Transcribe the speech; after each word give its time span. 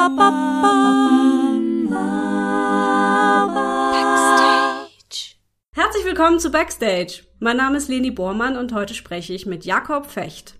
Backstage. 0.00 0.16
Herzlich 5.72 6.06
willkommen 6.06 6.40
zu 6.40 6.50
Backstage. 6.50 7.24
Mein 7.38 7.58
Name 7.58 7.76
ist 7.76 7.88
Leni 7.88 8.10
Bormann 8.10 8.56
und 8.56 8.72
heute 8.72 8.94
spreche 8.94 9.34
ich 9.34 9.44
mit 9.44 9.66
Jakob 9.66 10.06
Fecht. 10.06 10.54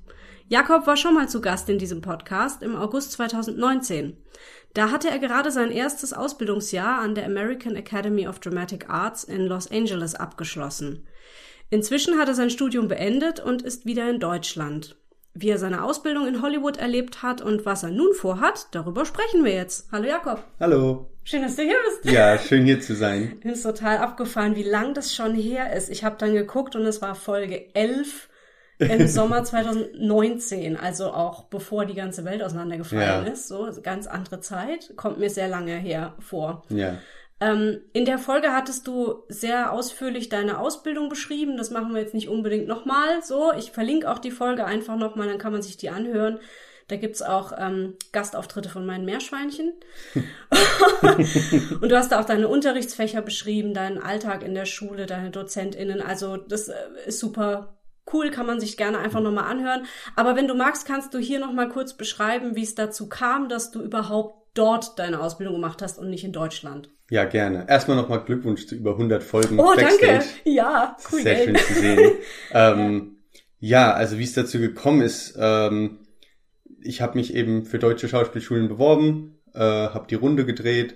Jakob 0.49 0.87
war 0.87 0.99
schon 0.99 1.15
mal 1.15 1.31
zu 1.31 1.41
Gast 1.41 1.71
in 1.71 1.79
diesem 1.79 2.03
Podcast 2.03 2.63
im 2.63 2.77
August 2.77 3.13
2019. 3.13 4.19
Da 4.75 4.91
hatte 4.91 5.09
er 5.09 5.19
gerade 5.19 5.51
sein 5.51 5.71
erstes 5.71 6.13
Ausbildungsjahr 6.13 6.99
an 6.99 7.15
der 7.15 7.25
American 7.25 7.77
Academy 7.77 8.29
of 8.29 8.41
Dramatic 8.41 8.91
Arts 8.91 9.25
in 9.25 9.47
Los 9.47 9.71
Angeles 9.71 10.15
abgeschlossen. 10.15 11.07
Inzwischen 11.71 12.19
hat 12.19 12.29
er 12.29 12.35
sein 12.35 12.51
Studium 12.51 12.89
beendet 12.89 13.41
und 13.41 13.63
ist 13.63 13.87
wieder 13.87 14.11
in 14.11 14.21
Deutschland. 14.21 15.01
Wie 15.43 15.49
er 15.49 15.57
seine 15.59 15.85
Ausbildung 15.85 16.27
in 16.27 16.43
Hollywood 16.43 16.77
erlebt 16.77 17.23
hat 17.23 17.41
und 17.41 17.65
was 17.65 17.83
er 17.83 17.89
nun 17.91 18.13
vorhat, 18.13 18.67
darüber 18.73 19.07
sprechen 19.07 19.43
wir 19.43 19.55
jetzt. 19.55 19.89
Hallo 19.91 20.05
Jakob. 20.07 20.45
Hallo. 20.61 21.07
Schön, 21.25 21.41
dass 21.41 21.57
du 21.57 21.63
hier 21.63 21.79
bist. 22.03 22.13
Ja, 22.15 22.37
schön 22.39 22.67
hier 22.67 22.79
zu 22.83 22.95
sein. 22.95 23.39
Mir 23.45 23.53
ist 23.55 23.63
total 23.63 23.97
abgefallen, 23.99 24.55
wie 24.55 24.63
lang 24.65 24.93
das 24.93 25.15
schon 25.15 25.35
her 25.35 25.73
ist. 25.75 25.89
Ich 25.89 26.05
habe 26.05 26.17
dann 26.19 26.35
geguckt 26.35 26.77
und 26.77 26.85
es 26.85 27.01
war 27.01 27.15
Folge 27.15 27.75
11 27.75 28.29
im 28.81 29.07
Sommer 29.09 29.43
2019, 29.43 30.77
also 30.77 31.07
auch 31.13 31.45
bevor 31.45 31.87
die 31.87 31.95
ganze 31.95 32.27
Welt 32.27 32.43
auseinandergefallen 32.43 33.27
Ja. 33.27 33.33
ist. 33.33 33.49
So, 33.49 33.67
ganz 33.83 34.07
andere 34.07 34.41
Zeit. 34.41 34.93
Kommt 34.97 35.19
mir 35.19 35.31
sehr 35.31 35.49
lange 35.49 35.75
her 35.77 36.17
vor. 36.21 36.65
Ja. 36.69 36.99
Ähm, 37.41 37.81
in 37.95 38.05
der 38.05 38.19
Folge 38.19 38.53
hattest 38.53 38.87
du 38.87 39.25
sehr 39.29 39.73
ausführlich 39.73 40.29
deine 40.29 40.59
Ausbildung 40.59 41.09
beschrieben. 41.09 41.57
Das 41.57 41.71
machen 41.71 41.95
wir 41.95 42.01
jetzt 42.01 42.15
nicht 42.15 42.29
unbedingt 42.29 42.69
nochmal 42.69 43.23
so. 43.23 43.53
Ich 43.59 43.73
verlinke 43.73 44.11
auch 44.11 44.19
die 44.19 44.31
Folge 44.31 44.67
einfach 44.67 44.97
nochmal, 44.97 45.29
dann 45.29 45.39
kann 45.39 45.53
man 45.53 45.63
sich 45.63 45.79
die 45.79 45.91
anhören. 45.91 46.39
Da 46.89 46.97
gibt's 46.97 47.23
auch 47.23 47.53
ähm, 47.57 47.95
Gastauftritte 48.13 48.69
von 48.69 48.85
meinen 48.85 49.05
Meerschweinchen. 49.05 49.75
Und 51.81 51.89
du 51.89 51.97
hast 51.97 52.11
da 52.11 52.21
auch 52.21 52.25
deine 52.25 52.49
Unterrichtsfächer 52.49 53.23
beschrieben, 53.23 53.75
deinen 53.75 53.99
Alltag 53.99 54.43
in 54.43 54.55
der 54.55 54.65
Schule, 54.65 55.07
deine 55.07 55.31
DozentInnen. 55.31 56.03
Also 56.03 56.37
das 56.37 56.69
äh, 56.69 56.75
ist 57.07 57.21
super 57.21 57.79
cool, 58.13 58.31
kann 58.31 58.47
man 58.47 58.59
sich 58.59 58.77
gerne 58.77 58.99
einfach 58.99 59.21
nochmal 59.21 59.45
anhören. 59.45 59.87
Aber 60.17 60.35
wenn 60.35 60.49
du 60.49 60.55
magst, 60.55 60.85
kannst 60.85 61.15
du 61.15 61.19
hier 61.19 61.39
nochmal 61.39 61.69
kurz 61.69 61.97
beschreiben, 61.97 62.57
wie 62.57 62.65
es 62.65 62.75
dazu 62.75 63.09
kam, 63.09 63.49
dass 63.49 63.71
du 63.71 63.81
überhaupt 63.81 64.40
dort 64.55 64.99
deine 64.99 65.21
Ausbildung 65.21 65.55
gemacht 65.57 65.83
hast 65.83 65.99
und 65.99 66.11
nicht 66.11 66.25
in 66.25 66.33
Deutschland. 66.33 66.91
Ja, 67.11 67.25
gerne. 67.25 67.67
Erstmal 67.69 67.97
nochmal 67.97 68.25
Glückwunsch 68.25 68.67
zu 68.67 68.75
über 68.77 68.93
100 68.93 69.23
Folgen 69.23 69.59
Oh, 69.59 69.75
Backstage. 69.75 70.07
danke. 70.07 70.25
Ja, 70.45 70.97
cool. 71.13 71.23
Sehr 71.23 71.39
ey. 71.39 71.45
schön 71.45 71.57
zu 71.57 71.75
sehen. 71.75 72.13
ähm, 72.53 73.17
ja, 73.59 73.93
also 73.93 74.19
wie 74.19 74.25
es 74.25 74.33
dazu 74.33 74.59
gekommen 74.59 75.03
ist, 75.03 75.37
ähm, 75.39 75.99
ich 76.83 77.01
habe 77.03 77.19
mich 77.19 77.35
eben 77.35 77.65
für 77.67 77.79
deutsche 77.79 78.09
Schauspielschulen 78.09 78.69
beworben, 78.69 79.39
äh, 79.55 79.59
habe 79.61 80.07
die 80.09 80.15
Runde 80.15 80.47
gedreht, 80.47 80.95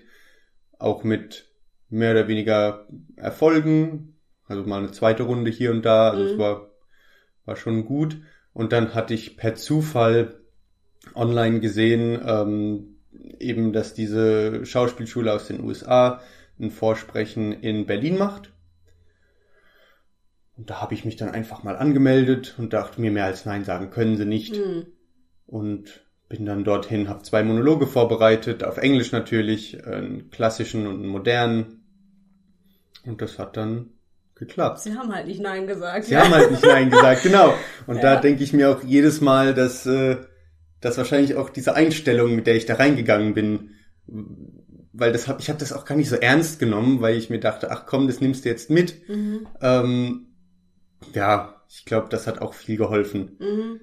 auch 0.78 1.05
mit 1.05 1.48
mehr 1.91 2.12
oder 2.12 2.27
weniger 2.28 2.86
Erfolgen, 3.16 4.16
also 4.47 4.62
mal 4.64 4.78
eine 4.78 4.92
zweite 4.92 5.25
Runde 5.25 5.50
hier 5.50 5.70
und 5.70 5.82
da, 5.84 6.10
also 6.10 6.22
Mhm. 6.25 6.30
es 6.30 6.38
war, 6.38 6.70
war 7.44 7.56
schon 7.56 7.84
gut. 7.84 8.19
Und 8.52 8.72
dann 8.72 8.94
hatte 8.94 9.14
ich 9.14 9.36
per 9.36 9.56
Zufall 9.56 10.41
online 11.14 11.60
gesehen, 11.60 12.20
ähm, 12.27 12.94
eben, 13.39 13.72
dass 13.72 13.94
diese 13.94 14.64
Schauspielschule 14.67 15.33
aus 15.33 15.47
den 15.47 15.62
USA 15.62 16.20
ein 16.61 16.70
Vorsprechen 16.70 17.53
in 17.53 17.86
Berlin 17.86 18.19
macht. 18.19 18.53
Und 20.56 20.70
da 20.70 20.81
habe 20.81 20.94
ich 20.94 21.05
mich 21.05 21.16
dann 21.16 21.31
einfach 21.31 21.62
mal 21.64 21.77
angemeldet 21.77 22.55
und 22.58 22.72
dachte 22.72 23.00
mir, 23.00 23.11
mehr 23.11 23.25
als 23.25 23.44
Nein 23.44 23.64
sagen 23.64 23.91
können 23.91 24.16
sie 24.16 24.25
nicht. 24.25 24.56
Hm. 24.56 24.86
Und 25.47 26.05
bin 26.28 26.47
dann 26.47 26.64
dorthin, 26.64 27.08
habe 27.08 27.22
zwei 27.22 27.42
Monologe 27.42 27.86
vorbereitet, 27.86 28.65
auf 28.65 28.78
Englisch 28.78 29.12
natürlich, 29.12 29.84
einen 29.87 30.31
klassischen 30.31 30.87
und 30.87 30.97
einen 30.97 31.06
modernen. 31.09 31.84
Und 33.04 33.20
das 33.20 33.38
hat 33.38 33.56
dann 33.56 33.91
geklappt. 34.34 34.81
Sie 34.81 34.94
haben 34.94 35.12
halt 35.15 35.26
nicht 35.26 35.41
Nein 35.41 35.66
gesagt. 35.66 36.04
Sie 36.06 36.16
haben 36.16 36.32
halt 36.32 36.50
nicht 36.50 36.65
Nein 36.65 36.91
gesagt, 36.91 37.22
genau. 37.25 37.53
Und 37.87 37.97
Ja. 37.97 38.03
da 38.03 38.16
denke 38.16 38.43
ich 38.43 38.53
mir 38.53 38.70
auch 38.70 38.82
jedes 38.82 39.20
Mal, 39.20 39.54
dass, 39.54 39.87
äh, 39.87 40.16
dass 40.84 40.99
wahrscheinlich 40.99 41.34
auch 41.37 41.50
diese 41.50 41.75
Einstellung, 41.75 42.34
mit 42.37 42.47
der 42.47 42.56
ich 42.56 42.67
da 42.67 42.75
reingegangen 42.75 43.34
bin, 43.34 43.71
weil 44.93 45.12
das 45.12 45.27
hab, 45.28 45.41
ich 45.41 45.49
habe 45.49 45.59
das 45.59 45.72
auch 45.72 45.84
gar 45.84 45.97
nicht 45.97 46.09
so 46.09 46.17
ernst 46.17 46.59
genommen, 46.59 47.00
weil 47.00 47.17
ich 47.17 47.31
mir 47.31 47.41
dachte, 47.41 47.71
ach 47.71 47.87
komm, 47.87 48.06
das 48.06 48.21
nimmst 48.21 48.45
du 48.45 48.49
jetzt 48.49 48.71
mit. 48.71 49.09
Mhm. 49.09 49.47
Ähm, 49.61 50.27
ja, 51.15 51.62
ich 51.69 51.84
glaube, 51.84 52.09
das 52.11 52.27
hat 52.27 52.41
auch 52.41 52.55
viel 52.55 52.77
geholfen. 52.77 53.37
Mhm. 53.39 53.81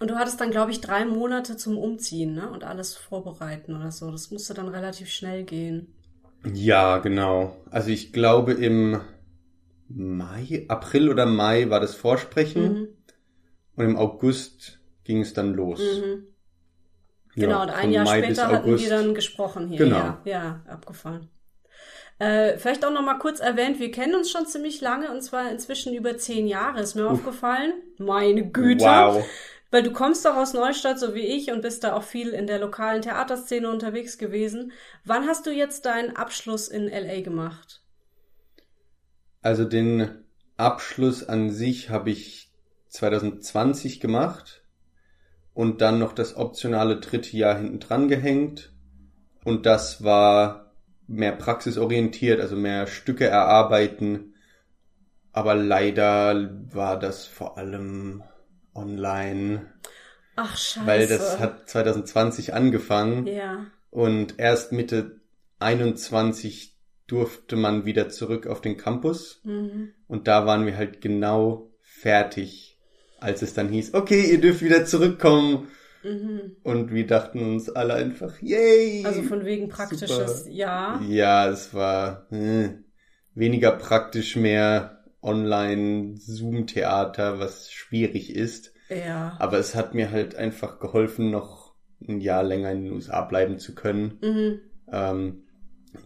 Und 0.00 0.10
du 0.10 0.16
hattest 0.16 0.40
dann, 0.40 0.50
glaube 0.50 0.70
ich, 0.70 0.80
drei 0.80 1.04
Monate 1.04 1.56
zum 1.56 1.76
Umziehen, 1.76 2.34
ne? 2.34 2.50
Und 2.50 2.62
alles 2.62 2.94
vorbereiten 2.94 3.74
oder 3.74 3.90
so. 3.90 4.10
Das 4.10 4.30
musste 4.30 4.54
dann 4.54 4.68
relativ 4.68 5.08
schnell 5.08 5.44
gehen. 5.44 5.94
Ja, 6.52 6.98
genau. 6.98 7.56
Also 7.70 7.90
ich 7.90 8.12
glaube 8.12 8.52
im 8.52 9.00
Mai, 9.88 10.66
April 10.68 11.08
oder 11.08 11.26
Mai 11.26 11.70
war 11.70 11.80
das 11.80 11.94
Vorsprechen 11.96 12.62
Mhm. 12.62 12.88
und 13.76 13.84
im 13.86 13.96
August 13.96 14.77
ging 15.08 15.22
es 15.22 15.32
dann 15.32 15.54
los. 15.54 15.80
Mhm. 15.80 16.26
Ja, 17.34 17.46
Genau, 17.46 17.62
und 17.62 17.70
ein 17.70 17.90
Jahr 17.90 18.04
Mai 18.04 18.22
später 18.22 18.48
hatten 18.48 18.78
wir 18.78 18.90
dann 18.90 19.14
gesprochen 19.14 19.68
hier. 19.68 19.78
Genau. 19.78 19.96
Ja, 19.96 20.20
ja 20.24 20.62
abgefahren. 20.68 21.30
Äh, 22.18 22.58
vielleicht 22.58 22.84
auch 22.84 22.92
noch 22.92 23.02
mal 23.02 23.18
kurz 23.18 23.40
erwähnt, 23.40 23.78
wir 23.80 23.90
kennen 23.90 24.14
uns 24.14 24.30
schon 24.30 24.46
ziemlich 24.46 24.80
lange 24.80 25.10
und 25.10 25.22
zwar 25.22 25.50
inzwischen 25.50 25.94
über 25.94 26.16
zehn 26.18 26.46
Jahre, 26.46 26.80
ist 26.80 26.94
mir 26.94 27.08
aufgefallen. 27.08 27.72
Meine 27.98 28.50
Güte. 28.50 28.84
Wow. 28.84 29.24
Weil 29.70 29.82
du 29.82 29.92
kommst 29.92 30.24
doch 30.24 30.36
aus 30.36 30.52
Neustadt, 30.52 30.98
so 30.98 31.14
wie 31.14 31.26
ich, 31.26 31.52
und 31.52 31.62
bist 31.62 31.84
da 31.84 31.94
auch 31.94 32.02
viel 32.02 32.30
in 32.30 32.46
der 32.46 32.58
lokalen 32.58 33.02
Theaterszene 33.02 33.70
unterwegs 33.70 34.18
gewesen. 34.18 34.72
Wann 35.04 35.26
hast 35.26 35.46
du 35.46 35.50
jetzt 35.50 35.86
deinen 35.86 36.16
Abschluss 36.16 36.68
in 36.68 36.88
LA 36.88 37.20
gemacht? 37.20 37.82
Also 39.42 39.64
den 39.64 40.24
Abschluss 40.56 41.22
an 41.22 41.50
sich 41.50 41.88
habe 41.88 42.10
ich 42.10 42.50
2020 42.88 44.00
gemacht 44.00 44.62
und 45.58 45.80
dann 45.80 45.98
noch 45.98 46.12
das 46.12 46.36
optionale 46.36 47.00
dritte 47.00 47.36
Jahr 47.36 47.58
hinten 47.58 47.80
dran 47.80 48.06
gehängt. 48.06 48.70
Und 49.42 49.66
das 49.66 50.04
war 50.04 50.70
mehr 51.08 51.32
praxisorientiert, 51.32 52.40
also 52.40 52.54
mehr 52.54 52.86
Stücke 52.86 53.26
erarbeiten. 53.26 54.34
Aber 55.32 55.56
leider 55.56 56.48
war 56.72 56.96
das 56.96 57.26
vor 57.26 57.58
allem 57.58 58.22
online, 58.72 59.66
Ach, 60.36 60.56
scheiße. 60.56 60.86
weil 60.86 61.08
das 61.08 61.40
hat 61.40 61.68
2020 61.68 62.54
angefangen 62.54 63.26
Ja. 63.26 63.66
und 63.90 64.38
erst 64.38 64.70
Mitte 64.70 65.20
21 65.58 66.76
durfte 67.08 67.56
man 67.56 67.84
wieder 67.84 68.10
zurück 68.10 68.46
auf 68.46 68.60
den 68.60 68.76
Campus. 68.76 69.40
Mhm. 69.42 69.90
Und 70.06 70.28
da 70.28 70.46
waren 70.46 70.66
wir 70.66 70.76
halt 70.76 71.00
genau 71.00 71.72
fertig, 71.80 72.67
als 73.20 73.42
es 73.42 73.54
dann 73.54 73.68
hieß, 73.68 73.94
okay, 73.94 74.30
ihr 74.30 74.40
dürft 74.40 74.62
wieder 74.62 74.84
zurückkommen. 74.84 75.68
Mhm. 76.02 76.56
Und 76.62 76.92
wir 76.92 77.06
dachten 77.06 77.40
uns 77.40 77.70
alle 77.70 77.94
einfach, 77.94 78.40
yay! 78.40 79.04
Also 79.04 79.22
von 79.22 79.44
wegen 79.44 79.68
praktisches 79.68 80.44
Super. 80.44 80.50
Ja. 80.50 81.00
Ja, 81.08 81.48
es 81.48 81.74
war 81.74 82.32
äh, 82.32 82.70
weniger 83.34 83.72
praktisch, 83.72 84.36
mehr 84.36 85.04
Online-Zoom-Theater, 85.22 87.40
was 87.40 87.72
schwierig 87.72 88.34
ist. 88.34 88.72
Ja. 88.88 89.36
Aber 89.38 89.58
es 89.58 89.74
hat 89.74 89.94
mir 89.94 90.10
halt 90.10 90.36
einfach 90.36 90.78
geholfen, 90.78 91.30
noch 91.30 91.74
ein 92.06 92.20
Jahr 92.20 92.44
länger 92.44 92.70
in 92.70 92.84
den 92.84 92.92
USA 92.92 93.22
bleiben 93.22 93.58
zu 93.58 93.74
können. 93.74 94.18
Mhm. 94.22 94.60
Ähm, 94.90 95.42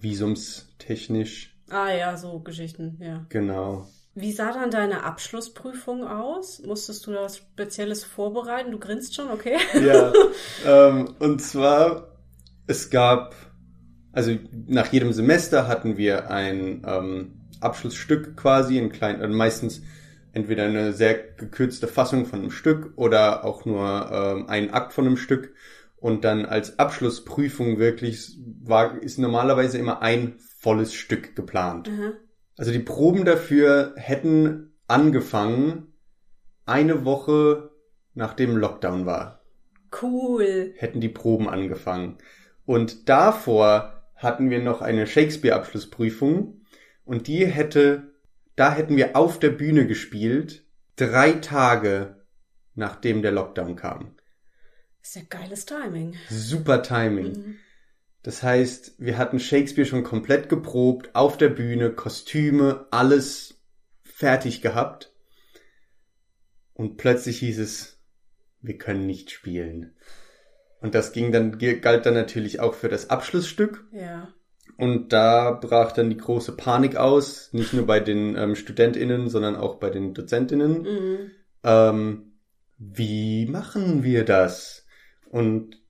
visumstechnisch, 0.01 1.53
Ah 1.73 1.91
ja, 1.91 2.17
so 2.19 2.39
Geschichten, 2.41 2.99
ja. 3.01 3.25
genau. 3.31 3.89
Wie 4.15 4.33
sah 4.33 4.53
dann 4.53 4.71
deine 4.71 5.05
Abschlussprüfung 5.05 6.07
aus? 6.07 6.63
Musstest 6.67 7.07
du 7.07 7.13
da 7.13 7.23
was 7.23 7.39
Spezielles 7.39 8.05
vorbereiten? 8.05 8.71
Du 8.71 8.79
grinst 8.79 9.15
schon, 9.15 9.31
okay? 9.31 9.57
Ja, 9.83 10.13
ähm, 10.67 11.15
und 11.19 11.41
zwar, 11.41 12.19
es 12.67 12.91
gab, 12.91 13.35
also 14.13 14.37
nach 14.67 14.93
jedem 14.93 15.15
Semester 15.15 15.67
hatten 15.67 15.97
wir 15.97 16.31
ein 16.31 16.83
ähm, 16.87 17.41
Abschlussstück 17.61 18.37
quasi, 18.37 18.79
ein 18.79 18.93
klein, 18.93 19.23
äh, 19.23 19.29
meistens 19.29 19.81
entweder 20.35 20.65
eine 20.65 20.93
sehr 20.93 21.15
gekürzte 21.15 21.89
Fassung 21.89 22.27
von 22.27 22.41
einem 22.41 22.51
Stück 22.51 22.93
oder 22.97 23.47
auch 23.47 23.65
nur 23.65 24.11
ähm, 24.13 24.47
ein 24.49 24.75
Akt 24.75 24.93
von 24.93 25.07
einem 25.07 25.17
Stück. 25.17 25.55
Und 25.97 26.25
dann 26.25 26.45
als 26.45 26.79
Abschlussprüfung 26.79 27.79
wirklich 27.79 28.37
war, 28.63 29.01
ist 29.01 29.19
normalerweise 29.19 29.79
immer 29.79 30.03
ein 30.03 30.35
volles 30.59 30.93
Stück 30.93 31.37
geplant. 31.37 31.89
Aha. 31.89 32.13
Also 32.63 32.71
die 32.71 32.79
Proben 32.79 33.25
dafür 33.25 33.93
hätten 33.97 34.73
angefangen 34.87 35.95
eine 36.65 37.05
Woche 37.05 37.73
nachdem 38.15 38.57
Lockdown 38.57 39.05
war 39.05 39.43
Cool. 40.01 40.73
hätten 40.77 41.01
die 41.01 41.09
Proben 41.09 41.49
angefangen. 41.49 42.19
Und 42.65 43.09
davor 43.09 44.05
hatten 44.15 44.49
wir 44.49 44.61
noch 44.61 44.81
eine 44.81 45.09
Shakespeare-Abschlussprüfung 45.09 46.65
und 47.05 47.27
die 47.27 47.47
hätte, 47.47 48.13
da 48.55 48.73
hätten 48.73 48.97
wir 48.97 49.17
auf 49.17 49.41
der 49.41 49.51
Bühne 49.51 49.89
gespielt, 49.89 50.65
drei 50.95 51.33
Tage 51.33 52.23
nachdem 52.77 53.23
der 53.23 53.33
Lockdown 53.33 53.75
kam. 53.75 54.15
Ist 55.03 55.17
ja 55.17 55.23
geiles 55.29 55.67
Timing. 55.67 56.15
Super 56.31 56.81
Timing. 56.85 57.33
Mhm. 57.33 57.59
Das 58.23 58.43
heißt, 58.43 58.95
wir 58.99 59.19
hatten 59.19 59.41
Shakespeare 59.41 59.87
schon 59.87 60.05
komplett 60.05 60.49
geprobt, 60.49 61.11
auf 61.15 61.37
der 61.37 61.49
Bühne, 61.49 61.91
Kostüme, 61.91 62.87
alles 62.91 63.61
fertig 64.03 64.63
gehabt. 64.63 65.13
Und 66.75 66.97
plötzlich 66.97 67.39
hieß 67.41 67.59
es, 67.59 68.01
wir 68.61 68.79
können 68.79 69.07
nicht 69.07 69.31
spielen. 69.31 69.97
Und 70.81 70.95
das 70.95 71.13
ging 71.13 71.33
dann, 71.33 71.59
galt 71.59 72.07
dann 72.07 72.15
natürlich 72.15 72.61
auch 72.61 72.75
für 72.75 72.89
das 72.89 73.11
Abschlussstück. 73.11 73.85
Ja. 73.93 74.33
Und 74.77 75.13
da 75.13 75.51
brach 75.53 75.93
dann 75.93 76.11
die 76.11 76.17
große 76.17 76.57
Panik 76.57 76.97
aus, 76.97 77.53
nicht 77.53 77.73
nur 77.73 77.87
bei 77.87 78.01
den 78.01 78.37
ähm, 78.37 78.55
StudentInnen, 78.55 79.29
sondern 79.29 79.57
auch 79.57 79.77
bei 79.77 79.91
den 79.91 80.15
DozentInnen. 80.15 80.83
Mhm. 80.83 81.31
Ähm, 81.63 82.33
wie 82.79 83.47
machen 83.47 84.03
wir 84.03 84.25
das? 84.25 84.87
Und 85.31 85.81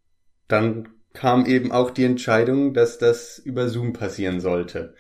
dann 0.49 0.89
kam 1.13 1.47
eben 1.47 1.73
auch 1.73 1.91
die 1.91 2.05
Entscheidung, 2.05 2.75
dass 2.75 2.99
das 2.99 3.39
über 3.39 3.69
Zoom 3.69 3.93
passieren 3.93 4.41
sollte. 4.41 4.95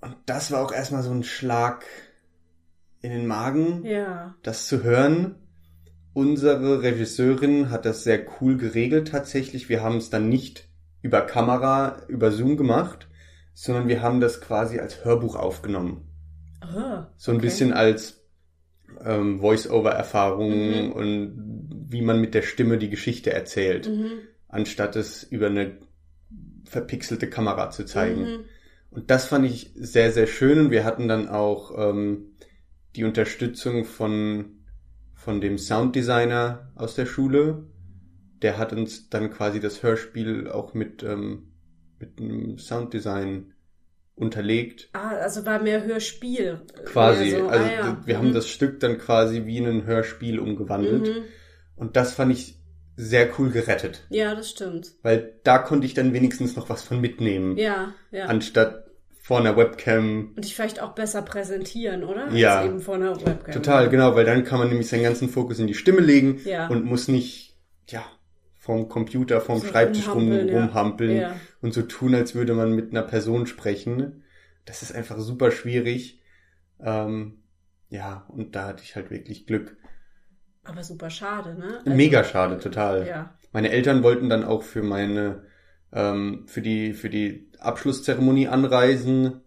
Und 0.00 0.16
das 0.26 0.50
war 0.50 0.64
auch 0.64 0.72
erstmal 0.72 1.02
so 1.02 1.10
ein 1.10 1.24
Schlag 1.24 1.84
in 3.00 3.10
den 3.10 3.26
Magen, 3.26 3.84
Ja. 3.84 4.34
das 4.42 4.66
zu 4.66 4.82
hören. 4.82 5.36
Unsere 6.12 6.82
Regisseurin 6.82 7.70
hat 7.70 7.84
das 7.84 8.02
sehr 8.04 8.24
cool 8.40 8.56
geregelt 8.56 9.08
tatsächlich. 9.08 9.68
Wir 9.68 9.82
haben 9.82 9.98
es 9.98 10.10
dann 10.10 10.28
nicht 10.28 10.68
über 11.02 11.20
Kamera, 11.22 12.02
über 12.08 12.30
Zoom 12.32 12.56
gemacht, 12.56 13.08
sondern 13.54 13.88
wir 13.88 14.02
haben 14.02 14.20
das 14.20 14.40
quasi 14.40 14.78
als 14.80 15.04
Hörbuch 15.04 15.36
aufgenommen. 15.36 16.08
Ah, 16.60 17.08
So 17.16 17.32
ein 17.32 17.36
okay. 17.36 17.46
bisschen 17.46 17.72
als 17.72 18.15
ähm, 19.04 19.40
Voice-Over-Erfahrung 19.40 20.50
Mhm. 20.86 20.92
und 20.92 21.86
wie 21.88 22.02
man 22.02 22.20
mit 22.20 22.34
der 22.34 22.42
Stimme 22.42 22.78
die 22.78 22.90
Geschichte 22.90 23.32
erzählt, 23.32 23.88
Mhm. 23.88 24.10
anstatt 24.48 24.96
es 24.96 25.22
über 25.22 25.46
eine 25.46 25.78
verpixelte 26.64 27.28
Kamera 27.28 27.70
zu 27.70 27.84
zeigen. 27.84 28.22
Mhm. 28.22 28.38
Und 28.90 29.10
das 29.10 29.26
fand 29.26 29.46
ich 29.46 29.70
sehr, 29.74 30.10
sehr 30.12 30.26
schön. 30.26 30.58
Und 30.58 30.70
wir 30.70 30.84
hatten 30.84 31.08
dann 31.08 31.28
auch 31.28 31.72
ähm, 31.76 32.32
die 32.96 33.04
Unterstützung 33.04 33.84
von, 33.84 34.56
von 35.14 35.40
dem 35.40 35.58
Sounddesigner 35.58 36.72
aus 36.74 36.94
der 36.94 37.06
Schule. 37.06 37.64
Der 38.42 38.58
hat 38.58 38.72
uns 38.72 39.08
dann 39.10 39.30
quasi 39.30 39.60
das 39.60 39.82
Hörspiel 39.82 40.48
auch 40.48 40.74
mit, 40.74 41.02
ähm, 41.02 41.52
mit 41.98 42.20
einem 42.20 42.58
Sounddesign 42.58 43.52
unterlegt. 44.16 44.88
Ah, 44.92 45.10
also 45.10 45.44
war 45.46 45.62
mehr 45.62 45.84
Hörspiel. 45.84 46.60
Quasi. 46.86 47.26
Mehr 47.26 47.38
so, 47.40 47.48
also 47.48 47.64
ah, 47.64 47.70
ja. 47.70 48.02
wir 48.04 48.14
Mhm. 48.14 48.18
haben 48.18 48.32
das 48.34 48.48
Stück 48.48 48.80
dann 48.80 48.98
quasi 48.98 49.44
wie 49.46 49.58
in 49.58 49.66
ein 49.66 49.84
Hörspiel 49.84 50.38
umgewandelt. 50.40 51.06
Mhm. 51.08 51.22
Und 51.76 51.96
das 51.96 52.14
fand 52.14 52.32
ich 52.32 52.56
sehr 52.96 53.28
cool 53.38 53.50
gerettet. 53.50 54.06
Ja, 54.08 54.34
das 54.34 54.50
stimmt. 54.50 54.92
Weil 55.02 55.34
da 55.44 55.58
konnte 55.58 55.86
ich 55.86 55.92
dann 55.92 56.14
wenigstens 56.14 56.56
noch 56.56 56.70
was 56.70 56.82
von 56.82 56.98
mitnehmen. 57.00 57.58
Ja, 57.58 57.92
ja. 58.10 58.24
Anstatt 58.24 58.84
vor 59.20 59.38
einer 59.40 59.56
Webcam 59.56 60.32
Und 60.34 60.44
dich 60.44 60.54
vielleicht 60.54 60.80
auch 60.80 60.94
besser 60.94 61.20
präsentieren, 61.20 62.04
oder? 62.04 62.30
Ja. 62.32 62.60
Als 62.60 62.66
eben 62.68 62.80
vor 62.80 62.94
einer 62.94 63.14
Webcam. 63.26 63.52
Total, 63.54 63.90
genau, 63.90 64.14
weil 64.14 64.24
dann 64.24 64.44
kann 64.44 64.58
man 64.60 64.68
nämlich 64.68 64.88
seinen 64.88 65.02
ganzen 65.02 65.28
Fokus 65.28 65.58
in 65.58 65.66
die 65.66 65.74
Stimme 65.74 66.00
legen 66.00 66.40
Ja. 66.44 66.68
und 66.68 66.84
muss 66.86 67.08
nicht, 67.08 67.54
ja, 67.88 68.02
vom 68.58 68.88
Computer, 68.88 69.40
vom 69.42 69.58
So 69.58 69.66
Schreibtisch 69.66 70.08
rum, 70.08 70.28
rumhampeln, 70.32 70.48
ja. 70.48 70.60
rumhampeln 70.60 71.16
Ja. 71.16 71.36
Und 71.66 71.72
so 71.74 71.82
tun, 71.82 72.14
als 72.14 72.34
würde 72.34 72.54
man 72.54 72.72
mit 72.74 72.90
einer 72.90 73.02
Person 73.02 73.46
sprechen. 73.46 74.22
Das 74.64 74.82
ist 74.82 74.94
einfach 74.94 75.18
super 75.18 75.50
schwierig. 75.50 76.22
Ähm, 76.80 77.42
ja, 77.88 78.24
und 78.28 78.56
da 78.56 78.66
hatte 78.68 78.82
ich 78.82 78.96
halt 78.96 79.10
wirklich 79.10 79.46
Glück. 79.46 79.76
Aber 80.64 80.82
super 80.82 81.10
schade, 81.10 81.54
ne? 81.54 81.78
Also- 81.84 81.90
Mega 81.96 82.24
schade, 82.24 82.58
total. 82.58 83.06
Ja. 83.06 83.38
Meine 83.52 83.70
Eltern 83.70 84.02
wollten 84.02 84.28
dann 84.28 84.44
auch 84.44 84.62
für 84.62 84.82
meine, 84.82 85.44
ähm, 85.92 86.44
für 86.46 86.60
die, 86.62 86.92
für 86.94 87.08
die 87.10 87.50
Abschlusszeremonie 87.58 88.48
anreisen. 88.48 89.40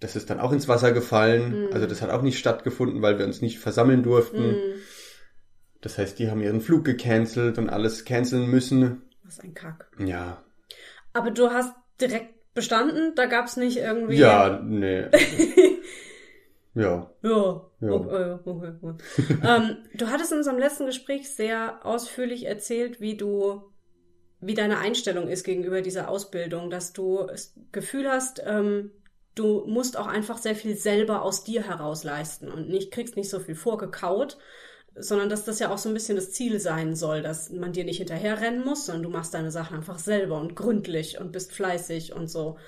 Das 0.00 0.16
ist 0.16 0.30
dann 0.30 0.40
auch 0.40 0.52
ins 0.52 0.68
Wasser 0.68 0.92
gefallen. 0.92 1.66
Mhm. 1.66 1.72
Also 1.72 1.86
das 1.86 2.02
hat 2.02 2.10
auch 2.10 2.22
nicht 2.22 2.38
stattgefunden, 2.38 3.02
weil 3.02 3.18
wir 3.18 3.26
uns 3.26 3.40
nicht 3.42 3.58
versammeln 3.58 4.02
durften. 4.02 4.48
Mhm. 4.52 4.74
Das 5.80 5.98
heißt, 5.98 6.18
die 6.18 6.30
haben 6.30 6.40
ihren 6.40 6.60
Flug 6.60 6.84
gecancelt 6.84 7.58
und 7.58 7.68
alles 7.68 8.04
canceln 8.04 8.50
müssen. 8.50 9.02
Was 9.24 9.40
ein 9.40 9.54
Kack. 9.54 9.90
Ja. 9.98 10.42
Aber 11.14 11.30
du 11.30 11.50
hast 11.50 11.74
direkt 12.00 12.34
bestanden? 12.54 13.14
Da 13.14 13.26
gab's 13.26 13.56
nicht 13.56 13.78
irgendwie. 13.78 14.16
Ja, 14.16 14.60
nee. 14.62 15.04
ja. 16.74 17.10
Ja. 17.22 17.70
Ja. 17.80 17.90
Okay, 17.90 18.38
okay, 18.44 18.72
okay. 18.82 19.38
ähm, 19.42 19.76
du 19.94 20.08
hattest 20.08 20.32
in 20.32 20.38
unserem 20.38 20.58
letzten 20.58 20.86
Gespräch 20.86 21.34
sehr 21.34 21.84
ausführlich 21.84 22.46
erzählt, 22.46 23.00
wie 23.00 23.16
du, 23.16 23.62
wie 24.40 24.54
deine 24.54 24.78
Einstellung 24.78 25.28
ist 25.28 25.44
gegenüber 25.44 25.82
dieser 25.82 26.08
Ausbildung, 26.08 26.70
dass 26.70 26.92
du 26.92 27.24
das 27.26 27.54
Gefühl 27.72 28.10
hast, 28.10 28.42
ähm, 28.44 28.90
du 29.34 29.64
musst 29.66 29.98
auch 29.98 30.06
einfach 30.06 30.38
sehr 30.38 30.54
viel 30.54 30.76
selber 30.76 31.22
aus 31.22 31.44
dir 31.44 31.62
heraus 31.66 32.04
leisten 32.04 32.50
und 32.50 32.68
nicht 32.68 32.90
kriegst 32.90 33.16
nicht 33.16 33.30
so 33.30 33.40
viel 33.40 33.54
vorgekaut, 33.54 34.38
sondern 34.96 35.28
dass 35.28 35.44
das 35.44 35.58
ja 35.58 35.70
auch 35.70 35.78
so 35.78 35.88
ein 35.88 35.94
bisschen 35.94 36.16
das 36.16 36.32
Ziel 36.32 36.60
sein 36.60 36.94
soll, 36.94 37.22
dass 37.22 37.50
man 37.50 37.72
dir 37.72 37.84
nicht 37.84 37.98
hinterherrennen 37.98 38.64
muss, 38.64 38.86
sondern 38.86 39.02
du 39.02 39.10
machst 39.10 39.34
deine 39.34 39.50
Sachen 39.50 39.76
einfach 39.76 39.98
selber 39.98 40.40
und 40.40 40.54
gründlich 40.54 41.18
und 41.18 41.32
bist 41.32 41.52
fleißig 41.52 42.12
und 42.12 42.28
so. 42.28 42.58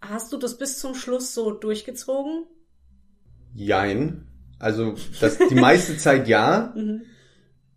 Hast 0.00 0.32
du 0.32 0.38
das 0.38 0.56
bis 0.56 0.78
zum 0.78 0.94
Schluss 0.94 1.34
so 1.34 1.50
durchgezogen? 1.50 2.46
Jein. 3.54 4.26
Also 4.58 4.94
das, 5.20 5.38
die 5.38 5.54
meiste 5.54 5.96
Zeit 5.98 6.26
ja. 6.28 6.72
Mhm. 6.74 7.02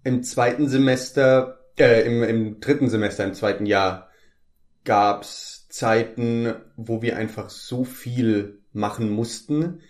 Im 0.04 0.24
zweiten 0.24 0.70
Semester, 0.70 1.60
äh, 1.78 2.06
im, 2.06 2.24
im 2.24 2.60
dritten 2.62 2.90
Semester, 2.90 3.26
im 3.26 3.34
zweiten 3.34 3.66
Jahr, 3.66 4.10
gab's 4.86 5.68
Zeiten, 5.68 6.54
wo 6.78 7.02
wir 7.02 7.18
einfach 7.18 7.50
so 7.50 7.84
viel 7.84 8.62
machen 8.72 9.10
mussten, 9.10 9.82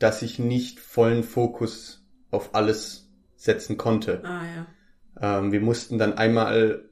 dass 0.00 0.22
ich 0.22 0.40
nicht 0.40 0.80
vollen 0.80 1.22
Fokus 1.22 2.04
auf 2.30 2.54
alles 2.54 2.99
setzen 3.40 3.76
konnte. 3.78 4.22
Ah 4.24 4.42
ja. 4.44 5.38
Ähm, 5.38 5.52
wir 5.52 5.60
mussten 5.60 5.98
dann 5.98 6.12
einmal, 6.12 6.90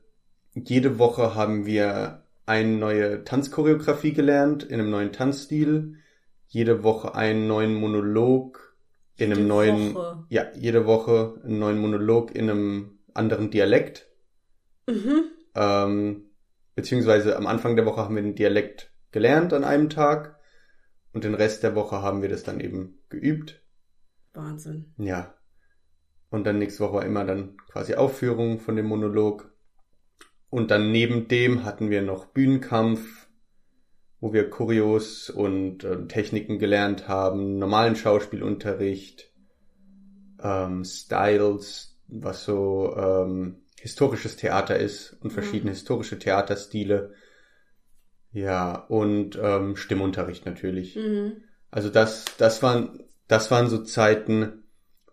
jede 0.54 0.98
Woche 0.98 1.34
haben 1.34 1.66
wir 1.66 2.24
eine 2.46 2.76
neue 2.76 3.24
Tanzchoreografie 3.24 4.14
gelernt, 4.14 4.62
in 4.62 4.80
einem 4.80 4.90
neuen 4.90 5.12
Tanzstil. 5.12 5.96
Jede 6.46 6.82
Woche 6.82 7.14
einen 7.14 7.46
neuen 7.46 7.74
Monolog 7.74 8.76
in 9.16 9.26
einem 9.26 9.42
Jede 9.42 9.48
neuen, 9.48 9.94
Woche. 9.94 10.24
ja, 10.30 10.46
jede 10.54 10.86
Woche 10.86 11.40
einen 11.44 11.58
neuen 11.58 11.78
Monolog 11.78 12.34
in 12.34 12.48
einem 12.48 12.98
anderen 13.12 13.50
Dialekt. 13.50 14.08
Mhm. 14.86 15.24
Ähm, 15.54 16.30
beziehungsweise 16.74 17.36
am 17.36 17.46
Anfang 17.46 17.76
der 17.76 17.84
Woche 17.84 18.00
haben 18.02 18.14
wir 18.14 18.22
den 18.22 18.36
Dialekt 18.36 18.90
gelernt 19.10 19.52
an 19.52 19.64
einem 19.64 19.90
Tag 19.90 20.38
und 21.12 21.24
den 21.24 21.34
Rest 21.34 21.62
der 21.62 21.74
Woche 21.74 22.00
haben 22.00 22.22
wir 22.22 22.30
das 22.30 22.44
dann 22.44 22.60
eben 22.60 23.00
geübt. 23.10 23.62
Wahnsinn. 24.32 24.94
Ja. 24.96 25.34
Und 26.30 26.44
dann 26.44 26.58
nächste 26.58 26.84
Woche 26.84 26.94
war 26.94 27.04
immer 27.06 27.24
dann 27.24 27.56
quasi 27.70 27.94
Aufführung 27.94 28.60
von 28.60 28.76
dem 28.76 28.86
Monolog. 28.86 29.52
Und 30.50 30.70
dann 30.70 30.92
neben 30.92 31.28
dem 31.28 31.64
hatten 31.64 31.90
wir 31.90 32.02
noch 32.02 32.26
Bühnenkampf, 32.26 33.28
wo 34.20 34.32
wir 34.32 34.50
Choreos 34.50 35.30
und 35.30 35.84
ähm, 35.84 36.08
Techniken 36.08 36.58
gelernt 36.58 37.06
haben, 37.08 37.58
normalen 37.58 37.96
Schauspielunterricht, 37.96 39.32
ähm, 40.42 40.84
Styles, 40.84 41.98
was 42.08 42.44
so 42.44 42.94
ähm, 42.96 43.62
historisches 43.80 44.36
Theater 44.36 44.78
ist 44.78 45.16
und 45.20 45.30
verschiedene 45.30 45.70
Mhm. 45.70 45.74
historische 45.74 46.18
Theaterstile. 46.18 47.14
Ja, 48.32 48.74
und 48.74 49.38
ähm, 49.40 49.76
Stimmunterricht 49.76 50.46
natürlich. 50.46 50.96
Mhm. 50.96 51.42
Also 51.70 51.88
das, 51.90 52.24
das 52.38 52.62
waren, 52.62 53.04
das 53.28 53.50
waren 53.50 53.68
so 53.68 53.82
Zeiten, 53.84 54.64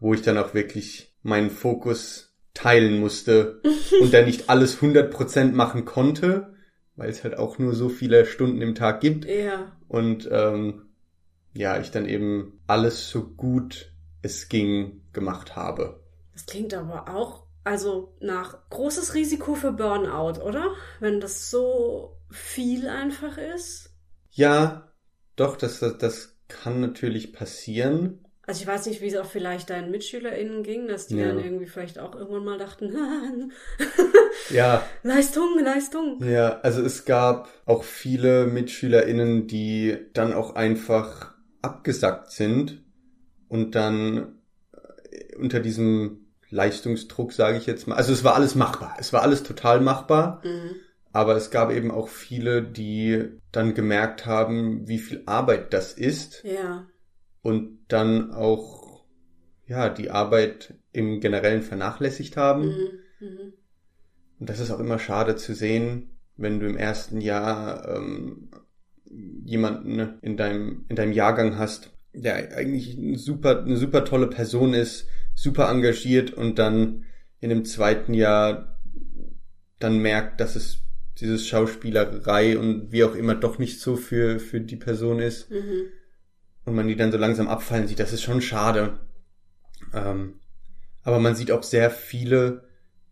wo 0.06 0.14
ich 0.14 0.22
dann 0.22 0.38
auch 0.38 0.54
wirklich 0.54 1.16
meinen 1.24 1.50
Fokus 1.50 2.32
teilen 2.54 3.00
musste 3.00 3.60
und 4.02 4.14
dann 4.14 4.26
nicht 4.26 4.52
alles 4.52 4.80
100% 4.80 5.54
machen 5.54 5.84
konnte, 5.84 6.54
weil 6.96 7.10
es 7.10 7.24
halt 7.24 7.36
auch 7.40 7.58
nur 7.58 7.74
so 7.74 7.90
viele 7.90 8.28
Stunden 8.28 8.62
im 8.62 8.76
Tag 8.76 9.02
gibt. 9.02 9.26
Ja. 9.26 9.76
Und 9.88 10.30
ähm, 10.32 10.90
ja, 11.56 11.80
ich 11.80 11.90
dann 11.90 12.08
eben 12.08 12.62
alles 12.68 13.10
so 13.10 13.24
gut 13.24 13.94
es 14.22 14.48
ging 14.48 15.02
gemacht 15.12 15.56
habe. 15.56 16.04
Das 16.34 16.46
klingt 16.46 16.76
aber 16.76 17.10
auch, 17.10 17.48
also 17.64 18.14
nach 18.20 18.60
großes 18.70 19.16
Risiko 19.16 19.56
für 19.56 19.72
Burnout, 19.72 20.40
oder? 20.40 20.70
Wenn 21.00 21.20
das 21.20 21.50
so 21.50 22.16
viel 22.30 22.88
einfach 22.90 23.40
ist. 23.40 23.90
Ja, 24.30 24.92
doch, 25.36 25.58
das, 25.58 25.80
das, 25.80 25.98
das 25.98 26.38
kann 26.48 26.80
natürlich 26.80 27.34
passieren. 27.34 28.25
Also 28.48 28.62
ich 28.62 28.68
weiß 28.68 28.86
nicht, 28.86 29.02
wie 29.02 29.08
es 29.08 29.16
auch 29.18 29.26
vielleicht 29.26 29.70
deinen 29.72 29.90
MitschülerInnen 29.92 30.62
ging, 30.64 30.88
dass 30.88 31.08
die 31.08 31.18
Ja. 31.18 31.28
dann 31.28 31.40
irgendwie 31.40 31.66
vielleicht 31.66 31.98
auch 32.00 32.14
irgendwann 32.16 32.46
mal 32.46 32.58
dachten, 32.58 32.92
Ja, 34.50 34.86
Leistung, 35.04 35.58
Leistung. 35.64 36.24
Ja, 36.24 36.60
also 36.62 36.82
es 36.84 37.06
gab 37.06 37.50
auch 37.66 37.84
viele 37.84 38.46
MitschülerInnen, 38.46 39.48
die 39.48 39.98
dann 40.14 40.34
auch 40.34 40.56
einfach 40.56 41.34
abgesackt 41.62 42.32
sind 42.32 42.84
und 43.48 43.74
dann 43.76 44.40
äh, 45.12 45.36
unter 45.38 45.60
diesem 45.60 46.28
Leistungsdruck, 46.50 47.34
sage 47.34 47.58
ich 47.58 47.66
jetzt 47.66 47.88
mal, 47.88 47.96
also 47.96 48.14
es 48.14 48.24
war 48.24 48.36
alles 48.36 48.54
machbar, 48.56 48.96
es 49.00 49.12
war 49.12 49.24
alles 49.24 49.44
total 49.44 49.82
machbar, 49.82 50.42
Mhm. 50.44 50.76
Aber 51.12 51.38
es 51.38 51.50
gab 51.50 51.72
eben 51.72 51.92
auch 51.92 52.10
viele, 52.10 52.62
die 52.62 53.24
dann 53.54 53.74
gemerkt 53.74 54.26
haben, 54.26 54.86
wie 54.90 54.98
viel 55.00 55.24
Arbeit 55.26 55.72
das 55.74 55.94
ist. 55.94 56.44
Ja. 56.44 56.88
Und 57.46 57.78
dann 57.90 58.32
auch, 58.32 59.06
ja, 59.68 59.90
die 59.90 60.10
Arbeit 60.10 60.74
im 60.92 61.20
Generellen 61.20 61.62
vernachlässigt 61.62 62.38
haben. 62.38 62.70
Mhm. 62.70 62.88
Mhm. 63.20 63.54
Und 64.40 64.50
das 64.50 64.60
ist 64.60 64.72
auch 64.72 64.80
immer 64.80 64.98
schade 64.98 65.36
zu 65.36 65.54
sehen, 65.54 66.10
wenn 66.38 66.60
du 66.60 66.66
im 66.66 66.76
ersten 66.76 67.22
Jahr 67.22 67.88
ähm, 67.88 68.50
jemanden 69.44 70.18
in 70.24 70.38
deinem, 70.38 70.86
in 70.90 70.96
deinem 70.96 71.12
Jahrgang 71.12 71.60
hast, 71.60 71.92
der 72.14 72.58
eigentlich 72.58 72.98
eine 72.98 73.20
super, 73.20 73.62
eine 73.62 73.78
super 73.78 74.06
tolle 74.06 74.28
Person 74.28 74.74
ist, 74.74 75.06
super 75.36 75.70
engagiert 75.70 76.34
und 76.34 76.58
dann 76.58 77.06
in 77.42 77.50
dem 77.50 77.64
zweiten 77.64 78.16
Jahr 78.16 78.82
dann 79.78 80.00
merkt, 80.00 80.42
dass 80.42 80.56
es 80.56 80.80
dieses 81.20 81.46
Schauspielerei 81.48 82.58
und 82.58 82.92
wie 82.92 83.04
auch 83.04 83.14
immer 83.14 83.36
doch 83.36 83.60
nicht 83.60 83.80
so 83.80 83.98
für, 83.98 84.40
für 84.40 84.62
die 84.62 84.78
Person 84.78 85.20
ist. 85.20 85.52
Mhm. 85.52 85.92
Und 86.66 86.76
man 86.76 86.88
die 86.88 86.96
dann 86.96 87.12
so 87.12 87.18
langsam 87.18 87.48
abfallen 87.48 87.88
sieht, 87.88 88.00
das 88.00 88.14
ist 88.14 88.24
schon 88.24 88.42
schade. 88.42 89.00
Ähm, 89.94 90.40
aber 91.04 91.20
man 91.20 91.36
sieht 91.36 91.52
auch 91.52 91.64
sehr 91.64 91.92
viele, 91.92 92.64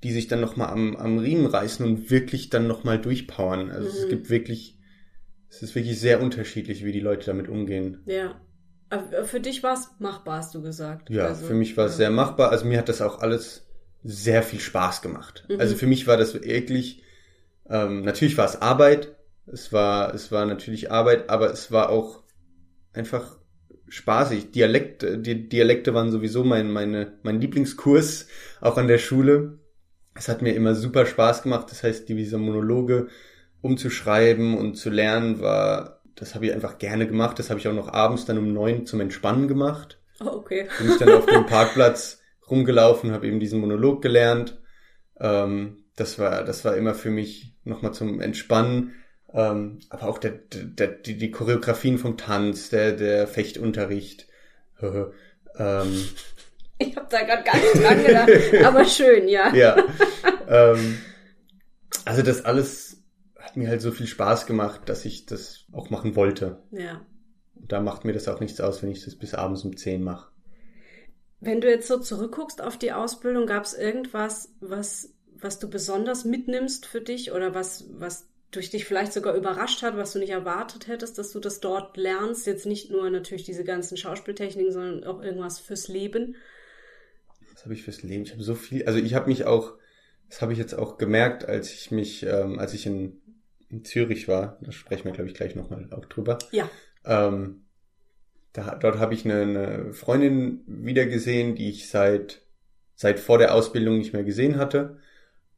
die 0.02 0.12
sich 0.12 0.28
dann 0.28 0.42
nochmal 0.42 0.70
am, 0.70 0.96
am 0.96 1.20
Riemen 1.20 1.46
reißen 1.46 1.86
und 1.86 2.10
wirklich 2.10 2.50
dann 2.50 2.68
nochmal 2.68 3.00
durchpowern. 3.00 3.70
Also 3.72 3.90
Mhm. 3.90 3.96
es 4.04 4.10
gibt 4.10 4.30
wirklich, 4.30 4.78
es 5.50 5.62
ist 5.62 5.76
wirklich 5.76 6.00
sehr 6.00 6.22
unterschiedlich, 6.22 6.84
wie 6.84 6.92
die 6.92 7.00
Leute 7.00 7.28
damit 7.28 7.48
umgehen. 7.48 8.02
Ja. 8.06 8.42
Aber 8.90 9.24
für 9.26 9.40
dich 9.40 9.64
war 9.64 9.74
es 9.74 9.90
machbar, 10.00 10.38
hast 10.38 10.54
du 10.54 10.62
gesagt. 10.62 11.10
Ja, 11.10 11.28
Also, 11.28 11.46
für 11.48 11.54
mich 11.54 11.78
war 11.78 11.86
es 11.86 11.94
ja. 11.94 11.98
sehr 11.98 12.12
machbar. 12.12 12.52
Also 12.52 12.66
mir 12.66 12.78
hat 12.78 12.90
das 12.90 13.02
auch 13.02 13.20
alles 13.20 13.66
sehr 14.04 14.44
viel 14.44 14.60
Spaß 14.60 15.02
gemacht. 15.02 15.46
Mhm. 15.50 15.60
Also 15.60 15.76
für 15.76 15.88
mich 15.88 16.06
war 16.06 16.18
das 16.18 16.34
wirklich, 16.34 17.04
ähm, 17.70 18.02
natürlich 18.02 18.38
war 18.38 18.46
es 18.46 18.62
Arbeit, 18.62 19.16
es 19.46 19.72
war, 19.74 20.14
es 20.14 20.32
war 20.32 20.46
natürlich 20.46 20.92
Arbeit, 20.92 21.30
aber 21.30 21.52
es 21.52 21.72
war 21.72 21.90
auch 21.90 22.24
einfach 22.94 23.38
spaßig. 23.88 24.52
Dialekte, 24.52 25.18
die 25.20 25.50
Dialekte 25.50 25.94
waren 25.94 26.12
sowieso 26.12 26.44
mein, 26.44 26.72
meine, 26.72 27.14
mein 27.24 27.40
Lieblingskurs, 27.40 28.28
auch 28.62 28.78
an 28.78 28.88
der 28.88 28.98
Schule. 28.98 29.60
Es 30.16 30.28
hat 30.28 30.42
mir 30.42 30.54
immer 30.54 30.76
super 30.76 31.06
Spaß 31.06 31.44
gemacht. 31.44 31.68
Das 31.72 31.84
heißt, 31.84 32.08
diese 32.10 32.38
Monologe 32.38 33.08
umzuschreiben 33.62 34.58
und 34.58 34.76
zu 34.76 34.90
lernen 34.90 35.40
war, 35.40 36.02
das 36.16 36.36
habe 36.36 36.46
ich 36.46 36.54
einfach 36.54 36.78
gerne 36.78 37.08
gemacht. 37.08 37.40
Das 37.40 37.50
habe 37.50 37.60
ich 37.60 37.68
auch 37.68 37.74
noch 37.74 37.92
abends 37.92 38.26
dann 38.26 38.38
um 38.38 38.54
neun 38.54 38.86
zum 38.86 39.02
Entspannen 39.02 39.48
gemacht 39.48 40.00
Oh, 40.20 40.38
okay. 40.38 40.68
bin 40.78 40.92
ich 40.92 40.98
dann 40.98 41.12
auf 41.12 41.26
dem 41.26 41.46
Parkplatz 41.46 42.22
rumgelaufen, 42.50 43.12
habe 43.12 43.28
eben 43.28 43.40
diesen 43.40 43.60
Monolog 43.60 44.02
gelernt. 44.02 44.62
Ähm, 45.20 45.86
das 45.96 46.20
war, 46.20 46.44
das 46.44 46.66
war 46.66 46.76
immer 46.78 46.94
für 46.94 47.10
mich 47.10 47.56
nochmal 47.64 47.94
zum 47.94 48.20
Entspannen. 48.20 48.94
Ähm, 49.34 49.80
aber 49.90 50.08
auch 50.08 50.20
der, 50.20 50.32
der, 50.32 50.88
die, 50.90 51.18
die 51.18 51.32
Choreografien 51.32 51.98
vom 51.98 52.18
Tanz, 52.18 52.70
der, 52.70 52.92
der 52.92 53.28
Fechtunterricht. 53.28 54.28
ähm, 55.58 56.10
Ich 56.78 56.96
habe 56.96 57.08
da 57.10 57.24
gerade 57.24 57.44
gar 57.44 57.56
nicht 57.58 57.76
dran 57.76 58.04
gedacht. 58.04 58.66
aber 58.66 58.86
schön, 58.86 59.28
ja. 59.28 59.54
ja. 59.54 59.78
ähm, 60.48 61.00
also 62.06 62.22
das 62.22 62.46
alles 62.46 63.04
hat 63.40 63.58
mir 63.58 63.70
halt 63.70 63.82
so 63.82 63.92
viel 63.92 64.08
Spaß 64.08 64.46
gemacht, 64.46 64.82
dass 64.90 65.06
ich 65.06 65.26
das 65.26 65.66
auch 65.72 65.90
machen 65.90 66.16
wollte. 66.16 66.62
Ja. 66.72 67.06
Und 67.56 67.72
da 67.72 67.82
macht 67.82 68.06
mir 68.06 68.14
das 68.14 68.28
auch 68.28 68.40
nichts 68.40 68.60
aus, 68.62 68.84
wenn 68.84 68.92
ich 68.92 69.04
das 69.04 69.16
bis 69.16 69.34
abends 69.34 69.64
um 69.64 69.76
10 69.76 70.04
mache. 70.04 70.32
Wenn 71.40 71.60
du 71.60 71.70
jetzt 71.70 71.88
so 71.88 71.98
zurückguckst 71.98 72.62
auf 72.62 72.78
die 72.78 72.94
Ausbildung, 72.94 73.48
gab 73.48 73.66
es 73.66 73.74
irgendwas, 73.74 74.54
was, 74.60 75.14
was 75.36 75.60
du 75.60 75.70
besonders 75.70 76.24
mitnimmst 76.24 76.86
für 76.86 77.02
dich 77.02 77.32
oder 77.32 77.54
was, 77.54 77.86
was 77.92 78.30
durch 78.56 78.70
dich 78.70 78.86
vielleicht 78.86 79.14
sogar 79.14 79.36
überrascht 79.36 79.82
hat, 79.82 79.98
was 79.98 80.14
du 80.14 80.20
nicht 80.20 80.30
erwartet 80.30 80.88
hättest, 80.88 81.18
dass 81.18 81.32
du 81.32 81.40
das 81.40 81.60
dort 81.60 81.98
lernst? 81.98 82.48
Jetzt 82.48 82.66
nicht 82.66 82.92
nur 82.92 83.10
natürlich 83.10 83.44
diese 83.44 83.64
ganzen 83.64 83.98
Schauspieltechniken, 83.98 84.72
sondern 84.72 85.04
auch 85.04 85.22
irgendwas 85.22 85.60
fürs 85.60 85.88
Leben. 85.88 86.36
Was 87.54 87.64
habe 87.66 87.74
ich 87.74 87.84
fürs 87.84 88.04
Leben? 88.04 88.24
Ich 88.24 88.32
habe 88.32 88.44
so 88.44 88.56
viel, 88.56 88.86
also 88.86 89.00
ich 89.00 89.14
habe 89.14 89.30
mich 89.30 89.46
auch, 89.46 89.74
das 90.30 90.42
habe 90.42 90.54
ich 90.54 90.60
jetzt 90.60 90.74
auch 90.74 90.98
gemerkt, 90.98 91.46
als 91.46 91.72
ich 91.74 91.92
mich, 91.92 92.24
ähm, 92.24 92.60
als 92.60 92.74
ich 92.74 92.86
in, 92.86 93.22
in 93.70 93.84
Zürich 93.86 94.28
war, 94.28 94.58
da 94.62 94.72
sprechen 94.72 95.06
wir, 95.06 95.12
glaube 95.12 95.30
ich, 95.30 95.36
gleich 95.36 95.56
nochmal 95.56 95.88
auch 95.92 96.06
drüber. 96.06 96.40
Ja. 96.52 96.70
Ähm, 97.06 97.66
da, 98.54 98.76
dort 98.76 99.00
habe 99.00 99.14
ich 99.14 99.26
eine, 99.26 99.42
eine 99.42 99.94
Freundin 99.94 100.64
wieder 100.68 101.06
gesehen, 101.06 101.56
die 101.56 101.70
ich 101.70 101.90
seit, 101.90 102.42
seit 102.96 103.20
vor 103.20 103.40
der 103.40 103.54
Ausbildung 103.54 103.98
nicht 103.98 104.14
mehr 104.14 104.24
gesehen 104.24 104.58
hatte. 104.58 105.00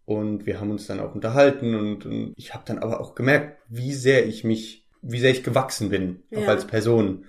Und 0.06 0.46
wir 0.46 0.60
haben 0.60 0.70
uns 0.72 0.86
dann 0.88 1.00
auch 1.00 1.16
unterhalten 1.16 1.74
und, 1.76 2.06
und 2.06 2.34
ich 2.38 2.54
habe 2.54 2.64
dann 2.68 2.78
aber 2.80 3.00
auch 3.02 3.16
gemerkt, 3.16 3.60
wie 3.70 3.94
sehr 3.94 4.28
ich 4.28 4.44
mich, 4.44 4.88
wie 5.02 5.20
sehr 5.20 5.32
ich 5.32 5.44
gewachsen 5.44 5.90
bin, 5.90 6.24
auch 6.36 6.42
Ja. 6.44 6.48
als 6.50 6.68
Person. 6.68 7.26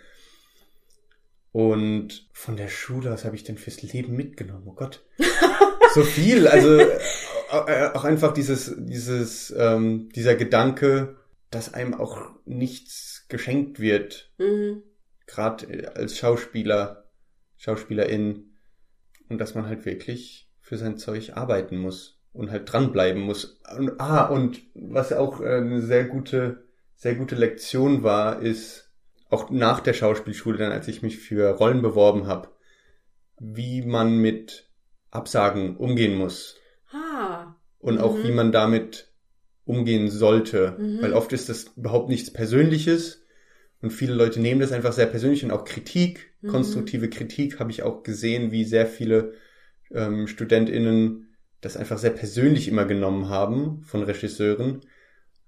Und 1.52 2.28
von 2.33 2.56
der 2.56 2.68
Schule, 2.68 3.11
was 3.11 3.25
habe 3.25 3.35
ich 3.37 3.45
denn 3.45 3.56
fürs 3.56 3.83
Leben 3.83 4.14
mitgenommen? 4.14 4.64
Oh 4.66 4.75
Gott. 4.75 5.04
so 5.95 6.02
viel. 6.02 6.47
Also 6.49 6.78
äh, 6.78 6.99
auch 7.95 8.04
einfach 8.04 8.35
dieses, 8.35 8.75
dieses, 8.76 9.54
ähm, 9.56 10.11
dieser 10.14 10.35
Gedanke, 10.35 11.16
dass 11.50 11.73
einem 11.73 11.95
auch 11.95 12.21
nichts 12.45 13.25
geschenkt 13.28 13.80
wird, 13.80 14.30
Mhm. 14.38 14.83
gerade 15.26 15.92
als 15.95 16.18
Schauspieler, 16.18 17.09
Schauspielerin, 17.56 18.50
und 19.30 19.38
dass 19.38 19.54
man 19.54 19.66
halt 19.66 19.87
wirklich 19.87 20.50
für 20.61 20.76
sein 20.76 20.99
Zeug 20.99 21.33
arbeiten 21.37 21.78
muss 21.78 22.15
und 22.37 22.50
halt 22.50 22.71
dranbleiben 22.73 23.23
muss. 23.23 23.59
Und, 23.76 24.00
ah, 24.00 24.26
und 24.26 24.61
was 24.75 25.12
auch 25.12 25.40
äh, 25.40 25.57
eine 25.57 25.83
sehr 25.83 26.05
gute, 26.05 26.64
sehr 26.97 27.14
gute 27.14 27.35
Lektion 27.35 28.02
war, 28.02 28.40
ist 28.43 28.90
auch 29.28 29.50
nach 29.50 29.81
der 29.81 29.93
Schauspielschule, 29.93 30.59
dann 30.59 30.73
als 30.73 30.88
ich 30.88 31.02
mich 31.02 31.19
für 31.19 31.50
Rollen 31.50 31.83
beworben 31.83 32.26
habe, 32.26 32.49
wie 33.38 33.83
man 33.83 34.19
mit 34.19 34.69
Absagen 35.11 35.76
umgehen 35.76 36.16
muss 36.16 36.57
Ah. 36.93 37.55
und 37.78 37.99
auch 37.99 38.16
Mhm. 38.19 38.23
wie 38.23 38.33
man 38.33 38.52
damit 38.52 39.12
umgehen 39.64 40.09
sollte. 40.09 40.76
Mhm. 40.78 41.02
Weil 41.02 41.12
oft 41.12 41.33
ist 41.33 41.49
das 41.49 41.73
überhaupt 41.76 42.09
nichts 42.09 42.33
Persönliches 42.33 43.25
und 43.83 43.90
viele 43.90 44.14
Leute 44.14 44.40
nehmen 44.40 44.61
das 44.61 44.73
einfach 44.73 44.93
sehr 44.93 45.07
persönlich 45.07 45.45
und 45.45 45.50
auch 45.50 45.64
Kritik, 45.64 46.33
Mhm. 46.40 46.49
konstruktive 46.49 47.11
Kritik 47.11 47.59
habe 47.59 47.71
ich 47.71 47.83
auch 47.83 48.02
gesehen, 48.02 48.52
wie 48.52 48.64
sehr 48.64 48.87
viele 48.87 49.35
ähm, 49.93 50.26
StudentInnen 50.26 51.25
das 51.66 51.76
einfach 51.76 51.99
sehr 51.99 52.11
persönlich 52.11 52.68
immer 52.68 52.85
genommen 52.85 53.28
haben 53.28 53.82
von 53.82 54.02
Regisseuren. 54.02 54.80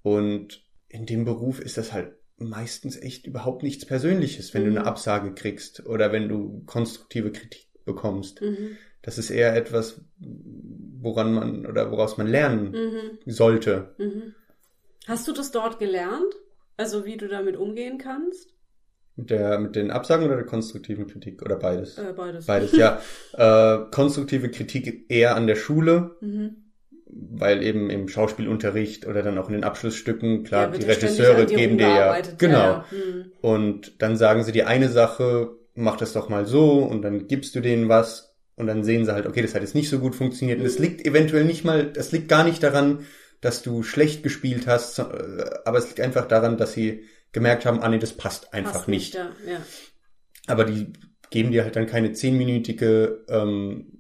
Und 0.02 0.64
in 0.88 1.06
dem 1.06 1.24
Beruf 1.24 1.60
ist 1.60 1.78
das 1.78 1.92
halt 1.92 2.12
meistens 2.36 2.96
echt 2.96 3.26
überhaupt 3.26 3.62
nichts 3.62 3.84
Persönliches, 3.86 4.52
wenn 4.54 4.64
du 4.64 4.70
Mhm. 4.70 4.78
eine 4.78 4.86
Absage 4.86 5.34
kriegst 5.34 5.86
oder 5.86 6.12
wenn 6.12 6.28
du 6.28 6.62
konstruktive 6.66 7.32
Kritik 7.32 7.68
bekommst. 7.84 8.40
Mhm. 8.42 8.76
Das 9.02 9.18
ist 9.18 9.30
eher 9.30 9.56
etwas, 9.56 10.00
woran 10.18 11.32
man 11.32 11.66
oder 11.66 11.90
woraus 11.90 12.18
man 12.18 12.26
lernen 12.26 12.72
Mhm. 12.72 13.18
sollte. 13.26 13.94
Mhm. 13.98 14.34
Hast 15.06 15.26
du 15.26 15.32
das 15.32 15.50
dort 15.50 15.78
gelernt? 15.78 16.34
Also 16.76 17.04
wie 17.04 17.16
du 17.16 17.28
damit 17.28 17.56
umgehen 17.56 17.98
kannst? 17.98 18.54
Mit 19.18 19.30
der, 19.30 19.58
mit 19.58 19.74
den 19.74 19.90
Absagen 19.90 20.24
oder 20.26 20.36
der 20.36 20.46
konstruktiven 20.46 21.08
Kritik 21.08 21.42
oder 21.42 21.56
beides? 21.56 21.98
Äh, 21.98 22.12
beides. 22.16 22.46
Beides, 22.46 22.70
ja. 22.76 23.00
Äh, 23.36 23.78
konstruktive 23.90 24.48
Kritik 24.48 25.06
eher 25.10 25.34
an 25.34 25.48
der 25.48 25.56
Schule, 25.56 26.12
Mhm. 26.20 26.50
weil 27.10 27.62
eben 27.64 27.90
im 27.90 28.06
Schauspielunterricht 28.08 29.06
oder 29.08 29.22
dann 29.22 29.36
auch 29.38 29.48
in 29.48 29.54
den 29.54 29.64
Abschlussstücken, 29.64 30.44
klar, 30.44 30.70
Ja, 30.72 30.78
die 30.78 30.84
Regisseure 30.84 31.46
dir 31.46 31.56
geben 31.56 31.78
dir 31.78 31.88
ja, 31.88 32.20
genau. 32.38 32.58
Ja. 32.58 32.84
Mhm. 32.92 33.32
Und 33.40 34.00
dann 34.02 34.16
sagen 34.16 34.44
sie 34.44 34.52
dir 34.52 34.68
eine 34.68 34.88
Sache, 34.88 35.50
mach 35.74 35.96
das 35.96 36.12
doch 36.12 36.28
mal 36.28 36.46
so 36.46 36.78
und 36.84 37.02
dann 37.02 37.26
gibst 37.26 37.54
du 37.56 37.60
denen 37.60 37.88
was 37.88 38.36
und 38.54 38.66
dann 38.68 38.84
sehen 38.84 39.04
sie 39.04 39.12
halt, 39.14 39.26
okay, 39.26 39.42
das 39.42 39.54
hat 39.54 39.62
jetzt 39.62 39.74
nicht 39.74 39.88
so 39.90 39.98
gut 39.98 40.14
funktioniert. 40.14 40.60
Und 40.60 40.66
es 40.66 40.78
Mhm. 40.78 40.84
liegt 40.84 41.06
eventuell 41.06 41.44
nicht 41.44 41.64
mal, 41.64 41.86
das 41.92 42.12
liegt 42.12 42.28
gar 42.28 42.44
nicht 42.44 42.62
daran, 42.62 43.00
dass 43.40 43.62
du 43.62 43.82
schlecht 43.82 44.22
gespielt 44.22 44.66
hast, 44.68 44.98
äh, 45.00 45.04
aber 45.64 45.78
es 45.78 45.86
liegt 45.88 46.00
einfach 46.00 46.26
daran, 46.28 46.56
dass 46.56 46.72
sie 46.72 47.02
gemerkt 47.32 47.66
haben, 47.66 47.80
ah 47.80 47.88
nee, 47.88 47.98
das 47.98 48.12
passt 48.12 48.54
einfach 48.54 48.72
Passt 48.72 48.88
nicht. 48.88 49.14
Ja. 49.14 49.30
ja. 49.46 49.60
Aber 50.46 50.64
die 50.64 50.92
geben 51.30 51.52
dir 51.52 51.64
halt 51.64 51.76
dann 51.76 51.86
keine 51.86 52.12
zehnminütige 52.12 53.24
ähm, 53.28 53.98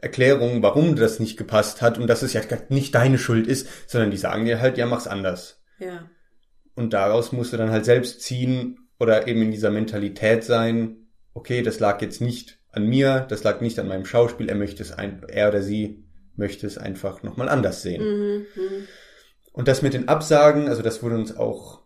Erklärung, 0.00 0.62
warum 0.62 0.96
das 0.96 1.20
nicht 1.20 1.36
gepasst 1.36 1.82
hat 1.82 1.98
und 1.98 2.06
dass 2.06 2.22
es 2.22 2.32
ja 2.32 2.40
nicht 2.70 2.94
deine 2.94 3.18
Schuld 3.18 3.46
ist, 3.46 3.68
sondern 3.86 4.10
die 4.10 4.16
sagen 4.16 4.46
dir 4.46 4.60
halt, 4.60 4.78
ja, 4.78 4.86
mach's 4.86 5.06
anders. 5.06 5.62
ja. 5.78 6.08
Und 6.76 6.94
daraus 6.94 7.32
musst 7.32 7.52
du 7.52 7.58
dann 7.58 7.70
halt 7.70 7.84
selbst 7.84 8.22
ziehen 8.22 8.88
oder 8.98 9.26
eben 9.26 9.42
in 9.42 9.50
dieser 9.50 9.70
Mentalität 9.70 10.44
sein, 10.44 11.08
okay, 11.34 11.62
das 11.62 11.80
lag 11.80 12.00
jetzt 12.00 12.22
nicht 12.22 12.58
an 12.70 12.86
mir, 12.86 13.26
das 13.28 13.42
lag 13.44 13.60
nicht 13.60 13.78
an 13.78 13.88
meinem 13.88 14.06
Schauspiel, 14.06 14.48
er 14.48 14.54
möchte 14.54 14.82
es 14.82 14.92
ein, 14.92 15.22
er 15.28 15.48
oder 15.48 15.62
sie 15.62 16.04
möchte 16.36 16.66
es 16.66 16.78
einfach 16.78 17.22
nochmal 17.22 17.48
anders 17.48 17.82
sehen. 17.82 18.02
Mhm. 18.02 18.46
Mhm. 18.54 18.86
Und 19.52 19.68
das 19.68 19.82
mit 19.82 19.94
den 19.94 20.08
Absagen, 20.08 20.68
also 20.68 20.80
das 20.80 21.02
wurde 21.02 21.16
uns 21.16 21.36
auch 21.36 21.79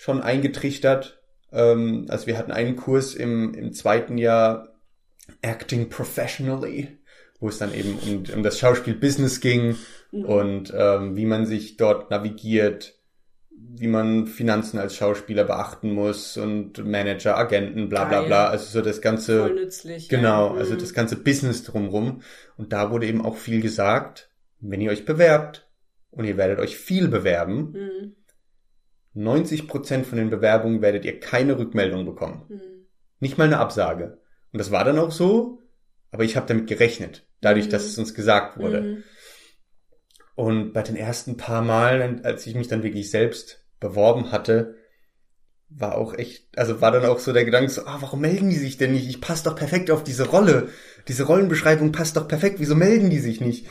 schon 0.00 0.20
eingetrichtert. 0.22 1.20
Ähm, 1.52 2.06
also 2.08 2.26
wir 2.28 2.38
hatten 2.38 2.52
einen 2.52 2.76
Kurs 2.76 3.14
im, 3.14 3.52
im 3.54 3.72
zweiten 3.72 4.16
Jahr 4.16 4.68
Acting 5.42 5.88
Professionally. 5.88 6.98
wo 7.40 7.48
es 7.48 7.58
dann 7.58 7.72
eben 7.74 7.98
um, 7.98 8.24
um 8.36 8.42
das 8.42 8.58
Schauspiel-Business 8.58 9.40
ging 9.40 9.76
mhm. 10.12 10.24
und 10.24 10.72
ähm, 10.76 11.16
wie 11.16 11.26
man 11.26 11.46
sich 11.46 11.76
dort 11.76 12.10
navigiert, 12.10 12.94
wie 13.50 13.86
man 13.88 14.26
Finanzen 14.26 14.78
als 14.78 14.94
Schauspieler 14.96 15.44
beachten 15.44 15.92
muss 15.92 16.36
und 16.36 16.84
Manager, 16.84 17.36
Agenten, 17.36 17.88
bla 17.88 18.04
bla 18.06 18.22
bla. 18.22 18.48
Also 18.48 18.66
so 18.70 18.82
das 18.84 19.00
ganze. 19.00 19.40
Voll 19.40 19.54
nützlich. 19.54 20.08
Genau, 20.08 20.54
ja. 20.54 20.60
also 20.60 20.74
Mhm. 20.74 20.78
das 20.78 20.94
ganze 20.94 21.16
Business 21.16 21.64
drumrum. 21.64 22.22
Und 22.56 22.72
da 22.72 22.90
wurde 22.90 23.06
eben 23.06 23.24
auch 23.24 23.36
viel 23.36 23.60
gesagt, 23.60 24.30
wenn 24.60 24.80
ihr 24.80 24.90
euch 24.90 25.04
bewerbt 25.04 25.66
und 26.10 26.24
ihr 26.24 26.36
werdet 26.36 26.58
euch 26.60 26.76
viel 26.76 27.08
bewerben, 27.08 27.72
Mhm. 27.72 28.14
90% 29.18 30.04
von 30.04 30.18
den 30.18 30.30
Bewerbungen 30.30 30.80
werdet 30.82 31.04
ihr 31.04 31.18
keine 31.20 31.58
Rückmeldung 31.58 32.04
bekommen. 32.04 32.44
Mhm. 32.48 32.60
Nicht 33.20 33.38
mal 33.38 33.44
eine 33.44 33.58
Absage. 33.58 34.20
Und 34.52 34.58
das 34.58 34.70
war 34.70 34.84
dann 34.84 34.98
auch 34.98 35.10
so, 35.10 35.62
aber 36.10 36.24
ich 36.24 36.36
habe 36.36 36.46
damit 36.46 36.66
gerechnet, 36.66 37.26
dadurch, 37.40 37.66
Mhm. 37.66 37.70
dass 37.70 37.84
es 37.84 37.98
uns 37.98 38.14
gesagt 38.14 38.58
wurde. 38.58 38.80
Mhm. 38.80 39.04
Und 40.34 40.72
bei 40.72 40.82
den 40.82 40.96
ersten 40.96 41.36
paar 41.36 41.62
Malen, 41.62 42.24
als 42.24 42.46
ich 42.46 42.54
mich 42.54 42.68
dann 42.68 42.84
wirklich 42.84 43.10
selbst 43.10 43.64
beworben 43.80 44.30
hatte, 44.30 44.76
war 45.68 45.96
auch 45.98 46.14
echt, 46.14 46.56
also 46.56 46.80
war 46.80 46.92
dann 46.92 47.04
auch 47.04 47.18
so 47.18 47.32
der 47.32 47.44
Gedanke 47.44 47.70
so, 47.70 47.84
ah, 47.84 47.98
warum 48.00 48.20
melden 48.20 48.48
die 48.48 48.56
sich 48.56 48.78
denn 48.78 48.92
nicht? 48.92 49.08
Ich 49.08 49.20
passe 49.20 49.44
doch 49.44 49.56
perfekt 49.56 49.90
auf 49.90 50.02
diese 50.02 50.28
Rolle. 50.28 50.68
Diese 51.08 51.24
Rollenbeschreibung 51.24 51.92
passt 51.92 52.16
doch 52.16 52.26
perfekt. 52.28 52.60
Wieso 52.60 52.74
melden 52.74 53.10
die 53.10 53.18
sich 53.18 53.40
nicht? 53.40 53.66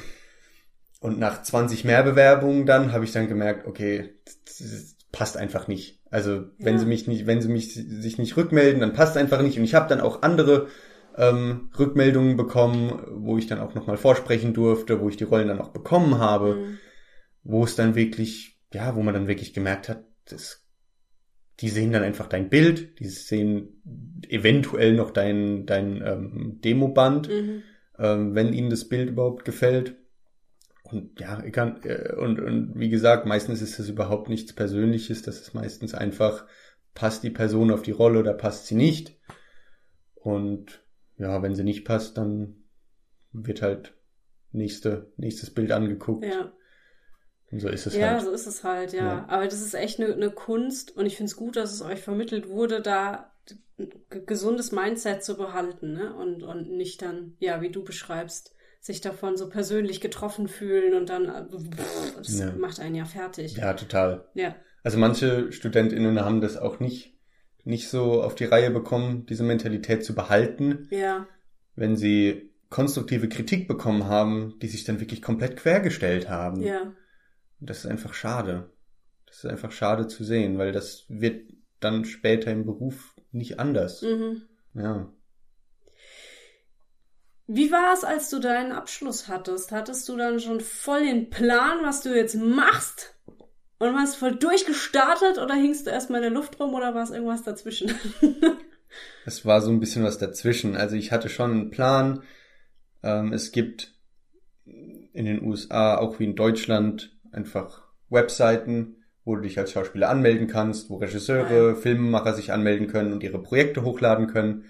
Und 1.00 1.20
nach 1.20 1.42
20 1.42 1.86
mehr 1.86 2.04
Bewerbungen 2.04 2.66
dann 2.66 2.92
habe 2.92 3.06
ich 3.06 3.14
dann 3.14 3.28
gemerkt, 3.28 3.66
okay, 3.66 4.16
das, 4.26 4.58
das 4.58 4.97
passt 5.18 5.36
einfach 5.36 5.68
nicht. 5.68 6.00
Also 6.12 6.46
wenn 6.60 6.76
Ja. 6.76 6.80
sie 6.80 6.86
mich 6.86 7.08
nicht, 7.08 7.26
wenn 7.26 7.42
sie 7.42 7.48
mich 7.48 7.74
sich 7.74 8.20
nicht 8.20 8.38
rückmelden, 8.38 8.82
dann 8.82 8.94
passt 8.94 9.18
einfach 9.18 9.42
nicht. 9.42 9.58
Und 9.58 9.64
ich 9.64 9.74
habe 9.74 9.90
dann 9.90 10.00
auch 10.00 10.22
andere 10.22 10.68
ähm, 11.18 11.72
Rückmeldungen 11.78 12.38
bekommen, 12.38 13.02
wo 13.10 13.40
ich 13.40 13.48
dann 13.48 13.60
auch 13.60 13.74
nochmal 13.74 13.98
vorsprechen 13.98 14.54
durfte, 14.54 15.02
wo 15.02 15.10
ich 15.10 15.18
die 15.18 15.24
Rollen 15.24 15.48
dann 15.48 15.60
auch 15.60 15.70
bekommen 15.70 16.20
habe, 16.20 16.56
Mhm. 16.56 16.78
wo 17.44 17.64
es 17.64 17.76
dann 17.76 17.96
wirklich, 17.96 18.60
ja, 18.72 18.96
wo 18.96 19.02
man 19.02 19.16
dann 19.16 19.28
wirklich 19.28 19.56
gemerkt 19.56 19.90
hat, 19.90 20.04
das, 20.26 20.64
die 21.62 21.70
sehen 21.70 21.92
dann 21.92 22.04
einfach 22.04 22.28
dein 22.28 22.50
Bild, 22.50 23.00
die 23.00 23.06
sehen 23.08 23.82
eventuell 24.30 24.94
noch 24.94 25.10
dein, 25.10 25.66
dein 25.66 26.04
ähm, 26.06 26.60
Demoband, 26.64 27.30
Mhm. 27.30 27.64
ähm, 27.98 28.36
wenn 28.36 28.54
ihnen 28.54 28.70
das 28.70 28.88
Bild 28.88 29.10
überhaupt 29.10 29.46
gefällt. 29.46 29.97
Und 30.92 31.20
ja, 31.20 31.44
ich 31.44 31.52
kann, 31.52 31.82
äh, 31.84 32.14
und, 32.16 32.40
und 32.40 32.80
wie 32.80 32.90
gesagt, 32.90 33.26
meistens 33.26 33.62
ist 33.62 33.78
es 33.80 33.90
überhaupt 33.90 34.30
nichts 34.30 34.54
Persönliches, 34.54 35.22
das 35.22 35.42
ist 35.42 35.54
meistens 35.54 35.94
einfach, 35.94 36.46
passt 36.94 37.24
die 37.24 37.30
Person 37.30 37.72
auf 37.72 37.82
die 37.82 37.92
Rolle 37.92 38.20
oder 38.20 38.34
passt 38.34 38.68
sie 38.68 38.76
nicht. 38.76 39.18
Und 40.16 40.82
ja, 41.18 41.42
wenn 41.42 41.56
sie 41.56 41.64
nicht 41.64 41.84
passt, 41.86 42.18
dann 42.18 42.64
wird 43.34 43.62
halt 43.62 43.94
nächste, 44.52 45.12
nächstes 45.18 45.54
Bild 45.54 45.72
angeguckt. 45.72 46.26
Ja. 46.26 46.54
Und 47.52 47.60
so 47.60 47.70
ist 47.70 47.86
es 47.88 47.96
Ja, 47.96 48.12
halt. 48.12 48.24
so 48.24 48.32
ist 48.32 48.48
es 48.48 48.64
halt, 48.64 48.94
ja. 48.94 49.06
Ja. 49.06 49.26
Aber 49.30 49.46
das 49.46 49.62
ist 49.62 49.74
echt 49.74 50.00
eine 50.00 50.16
ne 50.16 50.32
Kunst 50.32 50.96
und 50.96 51.06
ich 51.06 51.16
finde 51.18 51.30
es 51.30 51.36
gut, 51.36 51.56
dass 51.56 51.74
es 51.74 51.82
euch 51.82 52.02
vermittelt 52.02 52.50
wurde, 52.50 52.82
da 52.82 53.34
ein 53.78 54.26
gesundes 54.26 54.72
Mindset 54.72 55.24
zu 55.24 55.38
behalten, 55.38 55.94
ne? 55.94 56.16
Und, 56.16 56.44
und 56.44 56.72
nicht 56.72 57.02
dann, 57.02 57.36
ja, 57.40 57.62
wie 57.62 57.70
du 57.70 57.84
beschreibst, 57.84 58.54
sich 58.80 59.02
davon 59.02 59.38
so 59.38 59.50
persönlich 59.50 60.02
getroffen 60.02 60.48
fühlen 60.48 60.94
und 60.94 61.10
dann, 61.10 61.26
äh, 61.26 61.46
pff, 61.50 62.16
das 62.18 62.40
Ja. 62.40 62.52
macht 62.54 62.80
einen 62.80 62.96
ja 62.96 63.06
fertig. 63.06 63.58
Ja, 63.58 63.74
total. 63.74 64.28
Ja. 64.34 64.56
Also 64.84 64.98
manche 64.98 65.52
StudentInnen 65.52 66.20
haben 66.22 66.40
das 66.42 66.56
auch 66.58 66.80
nicht, 66.80 67.18
nicht 67.64 67.90
so 67.90 68.22
auf 68.24 68.36
die 68.36 68.46
Reihe 68.46 68.72
bekommen, 68.72 69.26
diese 69.26 69.44
Mentalität 69.44 70.06
zu 70.06 70.16
behalten, 70.16 70.88
Ja. 70.92 71.28
wenn 71.76 71.96
sie 71.98 72.54
konstruktive 72.70 73.28
Kritik 73.30 73.68
bekommen 73.68 74.06
haben, 74.06 74.58
die 74.62 74.68
sich 74.68 74.84
dann 74.84 75.00
wirklich 75.00 75.22
komplett 75.22 75.58
quergestellt 75.58 76.30
haben. 76.30 76.62
Ja. 76.62 76.82
Und 77.60 77.70
das 77.70 77.80
ist 77.80 77.86
einfach 77.88 78.14
schade. 78.14 78.72
Das 79.26 79.38
ist 79.38 79.46
einfach 79.46 79.72
schade 79.72 80.08
zu 80.08 80.24
sehen, 80.24 80.58
weil 80.58 80.72
das 80.72 81.06
wird 81.10 81.50
dann 81.80 82.06
später 82.06 82.52
im 82.52 82.66
Beruf 82.66 83.16
nicht 83.32 83.60
anders. 83.60 84.02
Mhm. 84.02 84.44
Ja. 84.74 85.12
Wie 87.48 87.72
war 87.72 87.94
es, 87.94 88.04
als 88.04 88.30
du 88.30 88.40
deinen 88.40 88.74
Abschluss 88.74 89.28
hattest? 89.30 89.72
Hattest 89.72 90.08
du 90.10 90.18
dann 90.18 90.40
schon 90.40 90.60
voll 90.60 91.06
den 91.06 91.30
Plan, 91.30 91.80
was 91.82 92.02
du 92.02 92.14
jetzt 92.16 92.36
machst? 92.36 93.16
Und 93.80 93.94
warst 93.94 94.18
voll 94.18 94.36
durchgestartet 94.36 95.38
oder 95.38 95.54
hingst 95.54 95.86
du 95.88 95.92
erstmal 95.92 96.20
in 96.24 96.34
der 96.34 96.40
Luft 96.40 96.60
rum 96.60 96.74
oder 96.74 96.96
war 96.96 97.04
es 97.04 97.12
irgendwas 97.12 97.44
dazwischen? 97.44 97.92
Es 99.26 99.46
war 99.46 99.60
so 99.60 99.70
ein 99.70 99.82
bisschen 99.82 100.06
was 100.06 100.18
dazwischen. 100.18 100.78
Also 100.78 100.96
ich 100.96 101.12
hatte 101.12 101.28
schon 101.28 101.52
einen 101.52 101.70
Plan. 101.70 102.24
Ähm, 103.04 103.34
es 103.34 103.52
gibt 103.52 103.94
in 104.64 105.26
den 105.26 105.44
USA, 105.44 105.98
auch 105.98 106.20
wie 106.20 106.24
in 106.24 106.36
Deutschland, 106.36 107.16
einfach 107.34 107.84
Webseiten, 108.10 109.04
wo 109.26 109.36
du 109.36 109.42
dich 109.42 109.60
als 109.60 109.74
Schauspieler 109.74 110.10
anmelden 110.10 110.48
kannst, 110.48 110.90
wo 110.90 110.96
Regisseure, 110.96 111.72
Ah, 111.72 111.76
Filmemacher 111.76 112.34
sich 112.34 112.54
anmelden 112.54 112.88
können 112.88 113.12
und 113.12 113.22
ihre 113.22 113.42
Projekte 113.42 113.84
hochladen 113.84 114.28
können. 114.28 114.66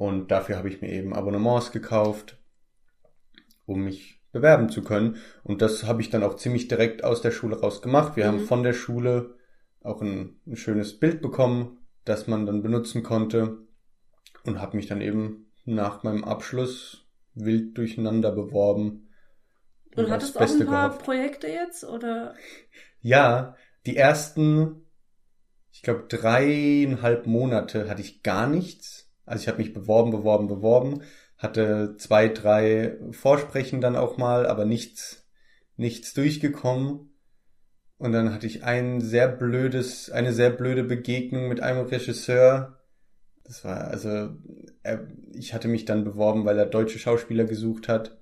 Und 0.00 0.30
dafür 0.32 0.56
habe 0.56 0.68
ich 0.68 0.80
mir 0.80 0.90
eben 0.90 1.14
Abonnements 1.14 1.70
gekauft, 1.70 2.38
um 3.66 3.84
mich 3.84 4.20
bewerben 4.32 4.68
zu 4.68 4.82
können. 4.82 5.16
Und 5.42 5.62
das 5.62 5.84
habe 5.84 6.00
ich 6.02 6.10
dann 6.10 6.22
auch 6.22 6.36
ziemlich 6.36 6.68
direkt 6.68 7.04
aus 7.04 7.20
der 7.22 7.30
Schule 7.30 7.60
raus 7.60 7.82
gemacht. 7.82 8.16
Wir 8.16 8.24
Mhm. 8.24 8.28
haben 8.28 8.40
von 8.40 8.62
der 8.62 8.72
Schule 8.72 9.34
auch 9.82 10.02
ein, 10.02 10.36
ein 10.46 10.56
schönes 10.56 10.98
Bild 10.98 11.20
bekommen, 11.22 11.78
das 12.04 12.26
man 12.26 12.46
dann 12.46 12.62
benutzen 12.62 13.02
konnte 13.02 13.58
und 14.44 14.60
habe 14.60 14.76
mich 14.76 14.86
dann 14.86 15.00
eben 15.00 15.46
nach 15.66 16.02
meinem 16.04 16.24
Abschluss 16.24 17.06
wild 17.34 17.78
durcheinander 17.78 18.32
beworben. 18.32 19.08
Und 19.96 20.10
aufs 20.10 20.10
hattest 20.10 20.38
auch 20.38 20.50
ein 20.50 20.64
paar 20.64 20.90
gehofft. 20.90 21.04
Projekte 21.04 21.46
jetzt 21.48 21.84
oder? 21.84 22.34
Ja, 23.02 23.56
die 23.86 23.96
ersten, 23.96 24.86
ich 25.72 25.82
glaube, 25.82 26.06
dreieinhalb 26.08 27.26
Monate 27.26 27.90
hatte 27.90 28.02
ich 28.02 28.22
gar 28.24 28.48
nichts. 28.48 29.09
Also 29.30 29.42
ich 29.42 29.48
habe 29.48 29.58
mich 29.58 29.72
beworben, 29.72 30.10
beworben, 30.10 30.48
beworben, 30.48 31.02
hatte 31.38 31.94
zwei, 31.98 32.26
drei 32.26 32.96
Vorsprechen 33.12 33.80
dann 33.80 33.94
auch 33.94 34.16
mal, 34.16 34.44
aber 34.44 34.64
nichts, 34.64 35.24
nichts 35.76 36.12
durchgekommen. 36.14 37.12
Und 37.96 38.12
dann 38.12 38.34
hatte 38.34 38.48
ich 38.48 38.64
ein 38.64 39.00
sehr 39.00 39.28
blödes, 39.28 40.10
eine 40.10 40.32
sehr 40.32 40.50
blöde 40.50 40.82
Begegnung 40.82 41.48
mit 41.48 41.60
einem 41.60 41.86
Regisseur. 41.86 42.80
Das 43.44 43.64
war 43.64 43.84
also, 43.84 44.30
er, 44.82 45.06
ich 45.32 45.54
hatte 45.54 45.68
mich 45.68 45.84
dann 45.84 46.02
beworben, 46.02 46.44
weil 46.44 46.58
er 46.58 46.66
deutsche 46.66 46.98
Schauspieler 46.98 47.44
gesucht 47.44 47.86
hat 47.86 48.18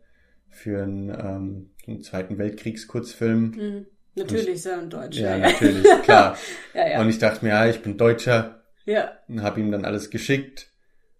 für 0.51 0.83
einen, 0.83 1.09
ähm, 1.09 1.71
einen 1.87 2.03
Zweiten 2.03 2.37
Weltkriegskurzfilm. 2.37 3.55
Hm. 3.55 3.87
Natürlich 4.15 4.67
er 4.67 4.83
in 4.83 4.91
Deutsch. 4.91 5.17
Ja, 5.17 5.37
ja. 5.37 5.51
natürlich, 5.51 5.87
klar. 6.03 6.37
ja, 6.75 6.89
ja. 6.89 7.01
Und 7.01 7.09
ich 7.09 7.19
dachte 7.19 7.47
mir, 7.47 7.53
ja, 7.53 7.67
ich 7.67 7.81
bin 7.81 7.97
Deutscher 7.97 8.63
ja. 8.85 9.13
und 9.27 9.43
habe 9.43 9.61
ihm 9.61 9.73
dann 9.73 9.87
alles 9.87 10.11
geschickt. 10.11 10.69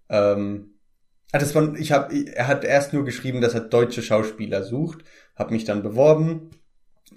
Ähm, 0.09 0.75
das 1.33 1.55
war, 1.55 1.75
ich 1.75 1.93
hab, 1.93 2.13
er 2.13 2.47
hat 2.47 2.65
erst 2.65 2.93
nur 2.95 3.05
geschrieben, 3.05 3.41
dass 3.41 3.55
er 3.55 3.61
deutsche 3.61 4.03
Schauspieler 4.03 4.63
sucht, 4.63 5.05
habe 5.37 5.53
mich 5.53 5.65
dann 5.65 5.83
beworben. 5.83 6.51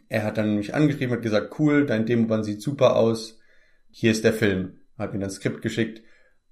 Er 0.10 0.24
hat 0.24 0.38
dann 0.38 0.56
mich 0.56 0.74
angeschrieben, 0.76 1.16
hat 1.16 1.22
gesagt, 1.22 1.58
cool, 1.60 1.86
dein 1.86 2.06
Demoband 2.06 2.46
sieht 2.46 2.62
super 2.62 2.96
aus. 2.98 3.40
Hier 3.90 4.12
ist 4.12 4.24
der 4.24 4.34
Film. 4.34 4.80
Hat 4.98 5.14
mir 5.14 5.20
dann 5.20 5.30
ein 5.30 5.34
Skript 5.34 5.62
geschickt 5.62 6.02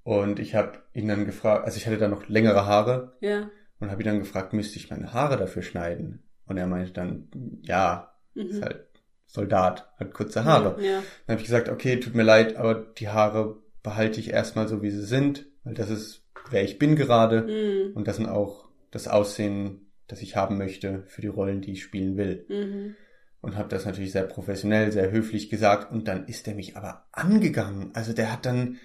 und 0.03 0.39
ich 0.39 0.55
habe 0.55 0.79
ihn 0.93 1.07
dann 1.07 1.25
gefragt, 1.25 1.65
also 1.65 1.77
ich 1.77 1.85
hatte 1.85 1.97
dann 1.97 2.11
noch 2.11 2.27
längere 2.29 2.65
Haare 2.65 3.17
Ja. 3.21 3.49
und 3.79 3.91
habe 3.91 4.01
ihn 4.01 4.05
dann 4.07 4.19
gefragt, 4.19 4.53
müsste 4.53 4.77
ich 4.77 4.89
meine 4.89 5.13
Haare 5.13 5.37
dafür 5.37 5.61
schneiden? 5.61 6.23
Und 6.45 6.57
er 6.57 6.65
meinte 6.67 6.91
dann, 6.93 7.29
ja, 7.61 8.13
ist 8.33 8.53
Mhm. 8.59 8.63
halt 8.63 8.87
Soldat, 9.27 9.87
hat 9.99 10.13
kurze 10.13 10.45
Haare. 10.45 10.81
Ja. 10.83 11.03
Dann 11.27 11.33
habe 11.35 11.41
ich 11.41 11.45
gesagt, 11.47 11.69
okay, 11.69 11.99
tut 11.99 12.15
mir 12.15 12.23
leid, 12.23 12.55
aber 12.55 12.73
die 12.73 13.09
Haare 13.09 13.57
behalte 13.83 14.19
ich 14.19 14.31
erstmal 14.31 14.67
so, 14.67 14.81
wie 14.81 14.89
sie 14.89 15.05
sind, 15.05 15.45
weil 15.63 15.75
das 15.75 15.89
ist, 15.91 16.23
wer 16.51 16.63
ich 16.63 16.79
bin 16.79 16.95
gerade. 16.95 17.41
Mhm. 17.43 17.95
Und 17.95 18.07
das 18.07 18.17
sind 18.17 18.27
auch 18.27 18.69
das 18.91 19.07
Aussehen, 19.07 19.91
das 20.07 20.21
ich 20.21 20.35
haben 20.35 20.57
möchte 20.57 21.03
für 21.07 21.21
die 21.21 21.27
Rollen, 21.27 21.61
die 21.61 21.73
ich 21.73 21.83
spielen 21.83 22.17
will. 22.17 22.45
Mhm. 22.49 22.95
Und 23.41 23.55
habe 23.55 23.69
das 23.69 23.85
natürlich 23.85 24.11
sehr 24.11 24.23
professionell, 24.23 24.91
sehr 24.91 25.11
höflich 25.11 25.49
gesagt. 25.49 25.91
Und 25.91 26.07
dann 26.07 26.25
ist 26.27 26.47
er 26.47 26.55
mich 26.55 26.75
aber 26.75 27.05
angegangen. 27.11 27.91
Also 27.93 28.13
der 28.13 28.31
hat 28.31 28.45
dann 28.45 28.77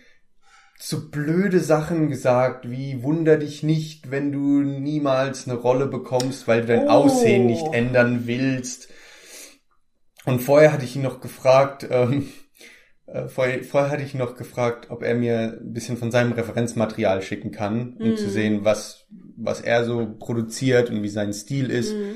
so 0.79 1.11
blöde 1.11 1.61
Sachen 1.61 2.09
gesagt, 2.09 2.71
wie 2.71 3.03
wunder 3.03 3.37
dich 3.37 3.63
nicht, 3.63 4.11
wenn 4.11 4.33
du 4.33 4.61
niemals 4.61 5.49
eine 5.49 5.57
Rolle 5.57 5.87
bekommst, 5.87 6.47
weil 6.49 6.63
du 6.63 6.67
dein 6.69 6.87
Oh. 6.87 6.91
Aussehen 6.91 7.47
nicht 7.47 7.67
ändern 7.73 8.27
willst. 8.27 8.89
Und 10.25 10.41
vorher 10.41 10.73
hatte 10.73 10.85
ich 10.85 10.97
ihn 10.97 11.03
noch 11.03 11.21
gefragt, 11.21 11.87
ähm, 11.91 12.29
äh, 13.07 13.29
vorher, 13.29 13.63
vorher 13.65 13.91
hatte 13.91 14.03
ich 14.03 14.15
noch 14.15 14.37
gefragt, 14.37 14.91
ob 14.91 15.03
er 15.03 15.15
mir 15.15 15.59
ein 15.61 15.73
bisschen 15.73 15.97
von 15.97 16.11
seinem 16.11 16.33
Referenzmaterial 16.33 17.21
schicken 17.23 17.51
kann, 17.51 17.95
um 17.99 18.11
Mhm. 18.11 18.17
zu 18.17 18.31
sehen, 18.31 18.65
was, 18.65 19.07
was 19.37 19.61
er 19.61 19.85
so 19.85 20.15
produziert 20.19 20.91
und 20.91 21.03
wie 21.03 21.09
sein 21.09 21.33
Stil 21.33 21.71
ist. 21.71 21.93
Mhm. 21.95 22.15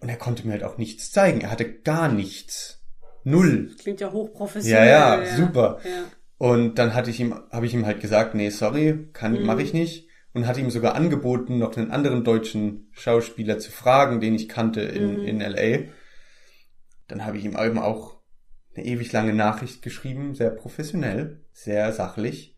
Und 0.00 0.08
er 0.08 0.16
konnte 0.16 0.44
mir 0.46 0.52
halt 0.54 0.64
auch 0.64 0.78
nichts 0.78 1.12
zeigen. 1.12 1.42
Er 1.42 1.50
hatte 1.50 1.72
gar 1.80 2.10
nichts. 2.10 2.80
Null. 3.24 3.70
Klingt 3.78 4.00
ja 4.00 4.10
hochprofessionell. 4.10 4.88
Ja, 4.88 5.22
ja, 5.22 5.36
super. 5.36 5.78
Ja. 5.84 5.90
Und 6.38 6.74
dann 6.80 6.92
hatte 6.94 7.10
ich 7.10 7.20
ihm, 7.20 7.34
habe 7.52 7.66
ich 7.66 7.72
ihm 7.74 7.86
halt 7.86 8.00
gesagt, 8.00 8.34
nee, 8.34 8.50
sorry, 8.50 9.08
kann, 9.12 9.34
Mhm. 9.34 9.46
mache 9.46 9.62
ich 9.62 9.72
nicht. 9.72 10.08
und 10.34 10.46
hatte 10.46 10.60
ihm 10.60 10.70
sogar 10.70 10.94
angeboten, 10.94 11.58
noch 11.58 11.76
einen 11.76 11.90
anderen 11.90 12.24
deutschen 12.24 12.88
Schauspieler 12.92 13.58
zu 13.58 13.70
fragen, 13.70 14.18
den 14.18 14.34
ich 14.34 14.48
kannte 14.48 14.80
in, 14.80 15.20
Mhm. 15.20 15.26
in 15.26 15.40
LA. 15.42 15.80
Dann 17.06 17.26
habe 17.26 17.36
ich 17.36 17.44
ihm 17.44 17.54
eben 17.54 17.78
auch 17.78 18.11
eine 18.74 18.86
ewig 18.86 19.12
lange 19.12 19.34
Nachricht 19.34 19.82
geschrieben, 19.82 20.34
sehr 20.34 20.50
professionell, 20.50 21.40
sehr 21.52 21.92
sachlich, 21.92 22.56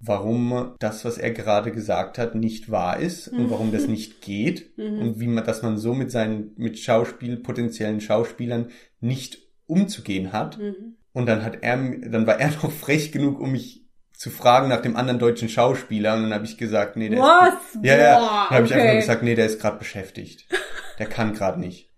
warum 0.00 0.74
das, 0.78 1.04
was 1.04 1.18
er 1.18 1.30
gerade 1.30 1.72
gesagt 1.72 2.18
hat, 2.18 2.34
nicht 2.34 2.70
wahr 2.70 2.98
ist 2.98 3.28
und 3.28 3.50
warum 3.50 3.70
das 3.70 3.86
nicht 3.86 4.22
geht 4.22 4.70
Mhm. 4.78 4.98
und 5.00 5.20
wie 5.20 5.26
man, 5.26 5.44
dass 5.44 5.62
man 5.62 5.76
so 5.76 5.94
mit 5.94 6.10
seinen, 6.10 6.52
mit 6.56 6.78
Schauspiel, 6.78 7.36
potenziellen 7.36 8.00
Schauspielern 8.00 8.70
nicht 9.00 9.38
umzugehen 9.66 10.32
hat. 10.32 10.58
Mhm. 10.58 10.96
Und 11.12 11.26
dann 11.26 11.44
hat 11.44 11.58
er, 11.62 11.76
dann 11.76 12.26
war 12.26 12.40
er 12.40 12.48
noch 12.62 12.70
frech 12.70 13.12
genug, 13.12 13.40
um 13.40 13.52
mich 13.52 13.84
zu 14.12 14.30
fragen 14.30 14.68
nach 14.68 14.82
dem 14.82 14.96
anderen 14.96 15.18
deutschen 15.18 15.48
Schauspieler. 15.48 16.14
Und 16.14 16.24
dann 16.24 16.34
habe 16.34 16.44
ich 16.44 16.58
gesagt, 16.58 16.96
nee, 16.96 17.08
der 17.08 17.20
Was? 17.20 17.74
ist, 17.74 17.84
ja, 17.84 17.96
ja, 17.96 18.14
dann 18.20 18.56
habe 18.56 18.66
ich 18.66 18.74
einfach 18.74 18.86
nur 18.86 19.00
gesagt, 19.00 19.22
nee, 19.22 19.34
der 19.34 19.46
ist 19.46 19.60
gerade 19.60 19.78
beschäftigt. 19.78 20.46
Der 20.98 21.08
kann 21.08 21.32
gerade 21.32 21.58
nicht. 21.58 21.89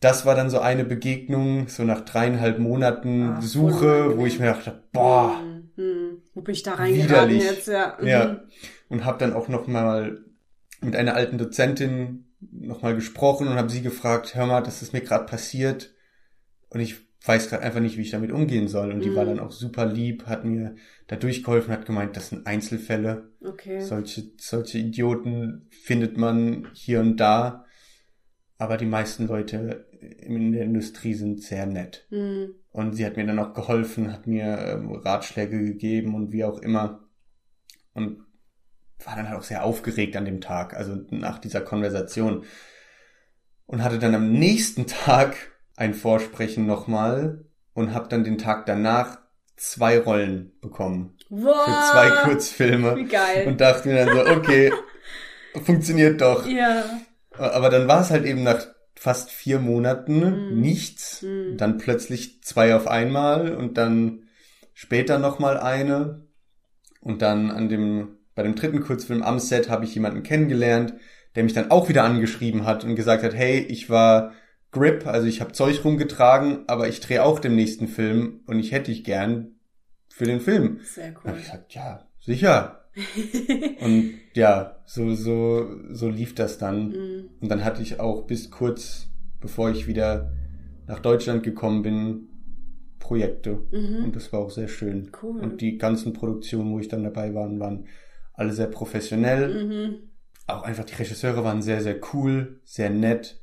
Das 0.00 0.26
war 0.26 0.34
dann 0.34 0.50
so 0.50 0.58
eine 0.58 0.84
Begegnung, 0.84 1.68
so 1.68 1.82
nach 1.84 2.02
dreieinhalb 2.02 2.58
Monaten 2.58 3.32
voll 3.34 3.42
Suche, 3.42 4.18
wo 4.18 4.26
ich 4.26 4.38
mir 4.38 4.46
dachte, 4.46 4.82
boah, 4.92 5.40
Hm, 5.40 5.70
hm. 5.76 6.22
Wo 6.34 6.42
bin 6.42 6.54
ich 6.54 6.62
da 6.62 6.74
reingeraten 6.74 7.30
Widerlich. 7.34 7.42
jetzt? 7.44 7.68
Ja. 7.68 7.96
Mhm. 8.00 8.06
Ja. 8.06 8.40
und 8.88 9.04
habe 9.04 9.18
dann 9.18 9.32
auch 9.32 9.48
noch 9.48 9.66
mal 9.66 10.18
mit 10.82 10.94
einer 10.96 11.14
alten 11.14 11.38
Dozentin 11.38 12.26
noch 12.52 12.82
mal 12.82 12.94
gesprochen 12.94 13.48
und 13.48 13.54
habe 13.56 13.70
sie 13.70 13.80
gefragt, 13.82 14.34
hör 14.34 14.46
mal, 14.46 14.60
das 14.62 14.82
ist 14.82 14.92
mir 14.92 15.00
gerade 15.00 15.24
passiert 15.26 15.94
und 16.68 16.80
ich 16.80 16.96
weiß 17.24 17.48
gerade 17.48 17.62
einfach 17.64 17.80
nicht, 17.80 17.96
wie 17.96 18.02
ich 18.02 18.10
damit 18.10 18.30
umgehen 18.30 18.68
soll. 18.68 18.92
Und 18.92 19.00
die 19.02 19.10
Mhm. 19.10 19.16
war 19.16 19.24
dann 19.24 19.40
auch 19.40 19.50
super 19.50 19.86
lieb, 19.86 20.26
hat 20.26 20.44
mir 20.44 20.76
da 21.08 21.16
durchgeholfen, 21.16 21.72
hat 21.72 21.86
gemeint, 21.86 22.16
das 22.16 22.28
sind 22.28 22.46
Einzelfälle. 22.46 23.32
Okay. 23.42 23.80
Solche, 23.80 24.30
solche 24.38 24.78
Idioten 24.78 25.68
findet 25.70 26.16
man 26.18 26.68
hier 26.74 27.00
und 27.00 27.16
da. 27.16 27.64
Aber 28.58 28.76
die 28.78 28.86
meisten 28.86 29.26
Leute 29.26 29.86
in 30.00 30.52
der 30.52 30.62
Industrie 30.64 31.14
sind 31.14 31.42
sehr 31.42 31.66
nett. 31.66 32.06
Hm. 32.08 32.54
Und 32.70 32.92
sie 32.94 33.04
hat 33.04 33.16
mir 33.16 33.26
dann 33.26 33.38
auch 33.38 33.52
geholfen, 33.52 34.12
hat 34.12 34.26
mir 34.26 34.58
ähm, 34.58 34.92
Ratschläge 34.92 35.62
gegeben 35.62 36.14
und 36.14 36.32
wie 36.32 36.44
auch 36.44 36.58
immer. 36.58 37.04
Und 37.92 38.24
war 39.04 39.14
dann 39.16 39.28
halt 39.28 39.38
auch 39.38 39.42
sehr 39.44 39.62
aufgeregt 39.64 40.16
an 40.16 40.24
dem 40.24 40.40
Tag, 40.40 40.74
also 40.74 40.96
nach 41.10 41.38
dieser 41.38 41.60
Konversation. 41.60 42.44
Und 43.66 43.82
hatte 43.82 43.98
dann 43.98 44.14
am 44.14 44.32
nächsten 44.32 44.86
Tag 44.86 45.36
ein 45.76 45.92
Vorsprechen 45.92 46.66
nochmal 46.66 47.44
und 47.74 47.92
habe 47.92 48.08
dann 48.08 48.24
den 48.24 48.38
Tag 48.38 48.64
danach 48.66 49.18
zwei 49.56 49.98
Rollen 49.98 50.52
bekommen 50.60 51.16
Wow. 51.28 51.64
für 51.64 51.92
zwei 51.92 52.10
Kurzfilme. 52.22 52.96
Wie 52.96 53.04
geil. 53.04 53.48
Und 53.48 53.60
dachte 53.60 53.88
mir 53.88 54.04
dann 54.06 54.14
so, 54.16 54.26
okay, 54.32 54.72
funktioniert 55.64 56.20
doch. 56.20 56.46
ja. 56.46 56.84
Aber 57.38 57.70
dann 57.70 57.88
war 57.88 58.00
es 58.00 58.10
halt 58.10 58.24
eben 58.24 58.42
nach 58.42 58.66
fast 58.94 59.30
vier 59.30 59.58
Monaten 59.58 60.50
Mhm. 60.54 60.60
nichts. 60.60 61.22
Mhm. 61.22 61.56
Dann 61.56 61.78
plötzlich 61.78 62.42
zwei 62.42 62.74
auf 62.74 62.86
einmal 62.86 63.54
und 63.54 63.76
dann 63.78 64.24
später 64.74 65.18
nochmal 65.18 65.58
eine. 65.58 66.22
Und 67.00 67.22
dann 67.22 67.50
an 67.50 67.68
dem, 67.68 68.16
bei 68.34 68.42
dem 68.42 68.54
dritten 68.54 68.80
Kurzfilm 68.80 69.22
am 69.22 69.38
Set 69.38 69.68
habe 69.68 69.84
ich 69.84 69.94
jemanden 69.94 70.22
kennengelernt, 70.22 70.94
der 71.34 71.44
mich 71.44 71.52
dann 71.52 71.70
auch 71.70 71.88
wieder 71.88 72.04
angeschrieben 72.04 72.64
hat 72.64 72.84
und 72.84 72.96
gesagt 72.96 73.22
hat, 73.22 73.34
hey, 73.34 73.58
ich 73.60 73.90
war 73.90 74.32
Grip, 74.72 75.06
also 75.06 75.26
ich 75.26 75.40
habe 75.40 75.52
Zeug 75.52 75.84
rumgetragen, 75.84 76.64
aber 76.66 76.88
ich 76.88 77.00
drehe 77.00 77.22
auch 77.22 77.38
den 77.38 77.54
nächsten 77.54 77.88
Film 77.88 78.40
und 78.46 78.58
ich 78.58 78.72
hätte 78.72 78.90
dich 78.90 79.04
gern 79.04 79.52
für 80.08 80.24
den 80.24 80.40
Film. 80.40 80.80
Sehr 80.82 81.10
cool. 81.10 81.30
habe 81.30 81.38
ich 81.38 81.44
gesagt, 81.44 81.74
ja, 81.74 82.06
sicher. 82.20 82.85
Und 83.80 84.14
ja, 84.34 84.76
so, 84.86 85.14
so, 85.14 85.68
so 85.90 86.08
lief 86.08 86.34
das 86.34 86.58
dann. 86.58 86.92
Hm. 86.92 87.30
Und 87.40 87.48
dann 87.50 87.64
hatte 87.64 87.82
ich 87.82 88.00
auch 88.00 88.26
bis 88.26 88.50
kurz, 88.50 89.08
bevor 89.40 89.70
ich 89.70 89.86
wieder 89.86 90.32
nach 90.86 91.00
Deutschland 91.00 91.42
gekommen 91.42 91.82
bin, 91.82 92.28
Projekte. 93.06 93.62
Mhm. 93.70 94.04
Und 94.04 94.16
das 94.16 94.32
war 94.32 94.40
auch 94.40 94.50
sehr 94.50 94.68
schön. 94.68 95.12
Cool. 95.22 95.40
Und 95.40 95.60
die 95.60 95.78
ganzen 95.78 96.12
Produktionen, 96.12 96.72
wo 96.72 96.80
ich 96.80 96.88
dann 96.88 97.04
dabei 97.04 97.34
war, 97.34 97.48
waren 97.60 97.86
alle 98.34 98.52
sehr 98.52 98.66
professionell. 98.66 99.64
Mhm. 99.64 100.10
Auch 100.48 100.62
einfach 100.62 100.84
die 100.84 100.94
Regisseure 100.94 101.44
waren 101.44 101.62
sehr, 101.62 101.82
sehr 101.82 102.00
cool, 102.12 102.60
sehr 102.64 102.90
nett 102.90 103.40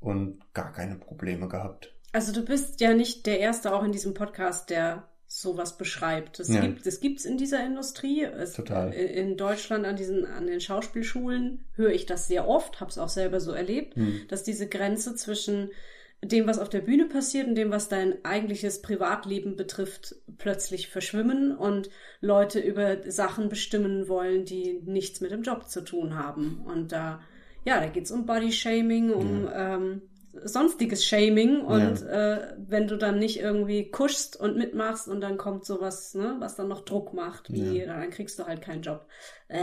und 0.00 0.52
gar 0.52 0.72
keine 0.72 0.96
Probleme 0.96 1.48
gehabt. 1.48 1.94
Also 2.12 2.32
du 2.32 2.44
bist 2.44 2.80
ja 2.80 2.92
nicht 2.92 3.26
der 3.26 3.38
Erste 3.40 3.72
auch 3.72 3.84
in 3.84 3.92
diesem 3.92 4.14
Podcast, 4.14 4.70
der 4.70 5.08
sowas 5.40 5.78
beschreibt. 5.78 6.38
Das 6.38 6.48
Ja. 6.48 6.60
gibt 6.60 6.86
es 6.86 7.00
gibt's 7.00 7.24
in 7.24 7.38
dieser 7.38 7.64
Industrie. 7.64 8.22
Es, 8.22 8.52
Total. 8.52 8.92
In 8.92 9.30
in 9.30 9.36
Deutschland 9.36 9.86
an 9.86 9.96
diesen 9.96 10.26
an 10.26 10.46
den 10.46 10.60
Schauspielschulen 10.60 11.64
höre 11.74 11.92
ich 11.92 12.06
das 12.06 12.26
sehr 12.28 12.46
oft, 12.48 12.80
habe 12.80 12.90
es 12.90 12.98
auch 12.98 13.08
selber 13.08 13.40
so 13.40 13.52
erlebt, 13.52 13.96
Hm. 13.96 14.22
dass 14.28 14.42
diese 14.42 14.68
Grenze 14.68 15.14
zwischen 15.14 15.70
dem, 16.24 16.46
was 16.46 16.58
auf 16.60 16.68
der 16.68 16.82
Bühne 16.82 17.06
passiert 17.06 17.48
und 17.48 17.56
dem, 17.56 17.70
was 17.72 17.88
dein 17.88 18.24
eigentliches 18.24 18.80
Privatleben 18.80 19.56
betrifft, 19.56 20.14
plötzlich 20.38 20.88
verschwimmen 20.88 21.56
und 21.56 21.90
Leute 22.20 22.60
über 22.60 23.10
Sachen 23.10 23.48
bestimmen 23.48 24.06
wollen, 24.08 24.44
die 24.44 24.80
nichts 24.84 25.20
mit 25.20 25.32
dem 25.32 25.42
Job 25.42 25.68
zu 25.68 25.80
tun 25.80 26.14
haben. 26.14 26.62
Und 26.64 26.92
da, 26.92 27.20
ja, 27.64 27.80
da 27.80 27.88
geht's 27.88 28.12
um 28.12 28.24
Body-Shaming, 28.26 29.10
um 29.10 29.48
ähm, 29.52 30.02
sonstiges 30.44 31.04
Shaming 31.04 31.60
und 31.62 32.02
äh, 32.02 32.54
wenn 32.58 32.88
du 32.88 32.96
dann 32.96 33.18
nicht 33.18 33.38
irgendwie 33.38 33.90
kuschst 33.90 34.36
und 34.38 34.56
mitmachst 34.56 35.08
und 35.08 35.20
dann 35.20 35.36
kommt 35.36 35.64
sowas, 35.64 36.14
ne, 36.14 36.36
was 36.38 36.56
dann 36.56 36.68
noch 36.68 36.84
Druck 36.84 37.12
macht, 37.14 37.52
wie 37.52 37.84
dann 37.84 38.10
kriegst 38.10 38.38
du 38.38 38.44
halt 38.46 38.62
keinen 38.62 38.82
Job. 38.82 39.06
Äh, 39.48 39.58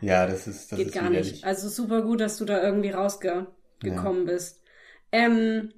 Ja, 0.00 0.26
das 0.26 0.46
ist, 0.46 0.70
das 0.72 0.78
geht 0.78 0.86
ist 0.86 0.94
gar 0.94 1.10
widerlich. 1.10 1.32
nicht. 1.32 1.44
Also 1.44 1.68
super 1.68 2.02
gut, 2.02 2.20
dass 2.20 2.36
du 2.38 2.44
da 2.44 2.62
irgendwie 2.62 2.90
rausgekommen 2.90 4.24
bist. 4.26 4.62
Ähm, 5.12 5.72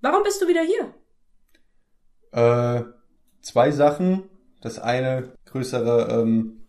warum 0.00 0.22
bist 0.22 0.40
du 0.40 0.46
wieder 0.48 0.62
hier? 0.62 0.94
Äh, 2.32 2.82
zwei 3.42 3.70
Sachen. 3.70 4.24
Das 4.60 4.78
eine 4.78 5.34
größere 5.46 6.08
ähm, 6.22 6.66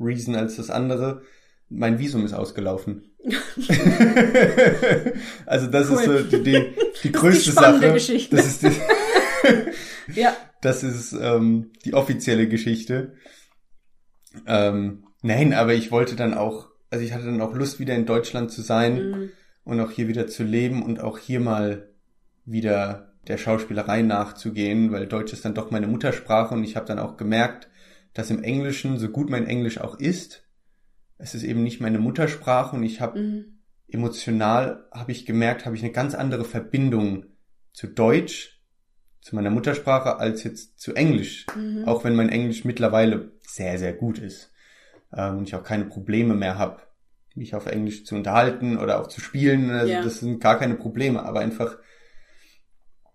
Reason 0.00 0.34
als 0.36 0.56
das 0.56 0.70
andere. 0.70 1.22
Mein 1.68 1.98
Visum 1.98 2.24
ist 2.24 2.32
ausgelaufen. 2.32 3.10
also 5.46 5.66
das 5.66 5.90
Cool. 5.90 5.96
ist 5.98 6.04
so 6.04 6.18
die, 6.38 6.42
die, 6.42 6.64
die 7.02 7.12
Das 7.12 7.20
größte 7.20 7.38
ist 7.38 7.46
die 7.46 7.52
spannende 7.52 7.86
Sache. 7.86 7.92
Geschichte. 7.94 8.36
Das 8.36 8.46
ist 8.46 8.62
die, 8.62 8.70
Ja. 10.20 10.36
das 10.62 10.82
ist 10.84 11.12
ähm, 11.12 11.72
die 11.84 11.94
offizielle 11.94 12.48
Geschichte. 12.48 13.14
Ähm, 14.46 15.04
nein, 15.22 15.52
aber 15.54 15.74
ich 15.74 15.90
wollte 15.90 16.14
dann 16.16 16.34
auch, 16.34 16.68
also 16.90 17.04
ich 17.04 17.12
hatte 17.12 17.24
dann 17.26 17.40
auch 17.40 17.54
Lust, 17.54 17.80
wieder 17.80 17.94
in 17.94 18.06
Deutschland 18.06 18.50
zu 18.52 18.62
sein 18.62 19.10
Mhm. 19.10 19.30
und 19.64 19.80
auch 19.80 19.90
hier 19.90 20.08
wieder 20.08 20.26
zu 20.28 20.44
leben 20.44 20.82
und 20.84 21.00
auch 21.00 21.18
hier 21.18 21.40
mal 21.40 21.90
wieder 22.44 23.12
der 23.26 23.38
Schauspielerei 23.38 24.02
nachzugehen, 24.02 24.92
weil 24.92 25.06
Deutsch 25.08 25.32
ist 25.32 25.44
dann 25.44 25.54
doch 25.54 25.72
meine 25.72 25.88
Muttersprache 25.88 26.54
und 26.54 26.62
ich 26.62 26.76
habe 26.76 26.86
dann 26.86 27.00
auch 27.00 27.16
gemerkt, 27.16 27.68
dass 28.14 28.30
im 28.30 28.42
Englischen, 28.44 28.98
so 29.00 29.08
gut 29.08 29.28
mein 29.30 29.46
Englisch 29.48 29.78
auch 29.80 29.98
ist, 29.98 30.44
es 31.18 31.34
ist 31.34 31.42
eben 31.42 31.62
nicht 31.62 31.80
meine 31.80 31.98
Muttersprache 31.98 32.76
und 32.76 32.82
ich 32.82 33.00
habe 33.00 33.18
Mhm. 33.18 33.44
emotional, 33.88 34.88
habe 34.92 35.12
ich 35.12 35.26
gemerkt, 35.26 35.64
habe 35.64 35.76
ich 35.76 35.82
eine 35.82 35.92
ganz 35.92 36.14
andere 36.14 36.44
Verbindung 36.44 37.26
zu 37.72 37.86
Deutsch, 37.86 38.60
zu 39.20 39.34
meiner 39.34 39.50
Muttersprache, 39.50 40.18
als 40.18 40.44
jetzt 40.44 40.78
zu 40.78 40.94
Englisch. 40.94 41.46
Mhm. 41.56 41.84
Auch 41.84 42.04
wenn 42.04 42.14
mein 42.14 42.28
Englisch 42.28 42.64
mittlerweile 42.64 43.32
sehr, 43.42 43.78
sehr 43.78 43.92
gut 43.92 44.18
ist 44.18 44.52
ähm, 45.12 45.38
und 45.38 45.48
ich 45.48 45.54
auch 45.54 45.64
keine 45.64 45.86
Probleme 45.86 46.34
mehr 46.34 46.58
habe, 46.58 46.82
mich 47.34 47.54
auf 47.54 47.66
Englisch 47.66 48.04
zu 48.04 48.14
unterhalten 48.14 48.78
oder 48.78 49.00
auch 49.00 49.08
zu 49.08 49.20
spielen. 49.20 49.70
Also 49.70 49.92
Ja. 49.92 50.02
das 50.02 50.20
sind 50.20 50.40
gar 50.40 50.58
keine 50.58 50.74
Probleme, 50.76 51.22
aber 51.22 51.40
einfach, 51.40 51.78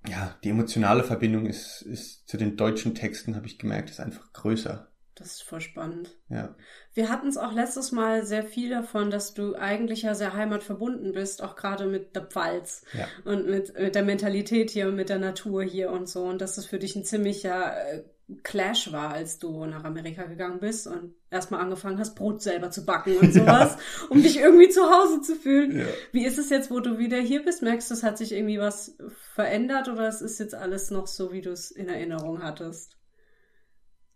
ja, 0.08 0.36
die 0.44 0.50
emotionale 0.50 1.04
Verbindung 1.04 1.46
ist, 1.46 1.82
ist 1.82 2.28
zu 2.28 2.38
den 2.38 2.58
deutschen 2.58 2.94
Texten, 2.96 3.36
habe 3.36 3.48
ich 3.48 3.58
gemerkt, 3.60 3.90
ist 3.90 4.00
einfach 4.00 4.34
größer. 4.34 4.91
Das 5.22 5.34
ist 5.34 5.44
voll 5.44 5.62
spannend. 5.62 6.10
Ja. 6.30 6.56
Wir 6.94 7.10
hatten 7.10 7.28
es 7.28 7.38
auch 7.38 7.54
letztes 7.54 7.92
Mal 7.92 8.26
sehr 8.26 8.44
viel 8.44 8.70
davon, 8.72 9.12
dass 9.12 9.34
du 9.34 9.56
eigentlich 9.56 10.02
ja 10.02 10.16
sehr 10.16 10.34
heimatverbunden 10.34 11.12
bist, 11.14 11.44
auch 11.44 11.56
gerade 11.56 11.86
mit 11.86 12.16
der 12.16 12.24
Pfalz 12.26 12.84
Ja. 12.94 13.08
und 13.24 13.46
mit, 13.48 13.78
mit 13.78 13.94
der 13.96 14.04
Mentalität 14.04 14.72
hier 14.72 14.88
und 14.88 14.96
mit 14.96 15.10
der 15.10 15.20
Natur 15.20 15.64
hier 15.64 15.92
und 15.92 16.10
so. 16.10 16.24
Und 16.24 16.42
dass 16.42 16.58
es 16.58 16.66
für 16.66 16.80
dich 16.80 16.96
ein 16.96 17.06
ziemlicher 17.06 17.76
äh, 17.94 18.04
Clash 18.44 18.92
war, 18.94 19.12
als 19.14 19.40
du 19.40 19.66
nach 19.66 19.84
Amerika 19.84 20.24
gegangen 20.24 20.60
bist 20.60 20.88
und 20.88 21.14
erstmal 21.30 21.60
angefangen 21.62 22.00
hast, 22.00 22.16
Brot 22.16 22.42
selber 22.42 22.72
zu 22.72 22.86
backen 22.86 23.18
und 23.18 23.34
sowas, 23.34 23.78
um 24.10 24.24
dich 24.24 24.40
irgendwie 24.40 24.70
zu 24.70 24.82
Hause 24.90 25.22
zu 25.22 25.36
fühlen. 25.36 25.80
Ja. 25.80 25.86
Wie 26.14 26.26
ist 26.26 26.40
es 26.40 26.50
jetzt, 26.50 26.72
wo 26.72 26.80
du 26.80 26.98
wieder 26.98 27.18
hier 27.18 27.44
bist? 27.44 27.62
Merkst 27.62 27.90
du, 27.92 27.94
es 27.94 28.04
hat 28.04 28.18
sich 28.18 28.32
irgendwie 28.32 28.60
was 28.60 28.96
verändert 29.36 29.88
oder 29.90 30.08
es 30.08 30.22
ist 30.22 30.40
jetzt 30.40 30.56
alles 30.56 30.92
noch 30.92 31.08
so, 31.08 31.32
wie 31.32 31.42
du 31.42 31.52
es 31.52 31.72
in 31.72 31.90
Erinnerung 31.90 32.42
hattest? 32.42 32.98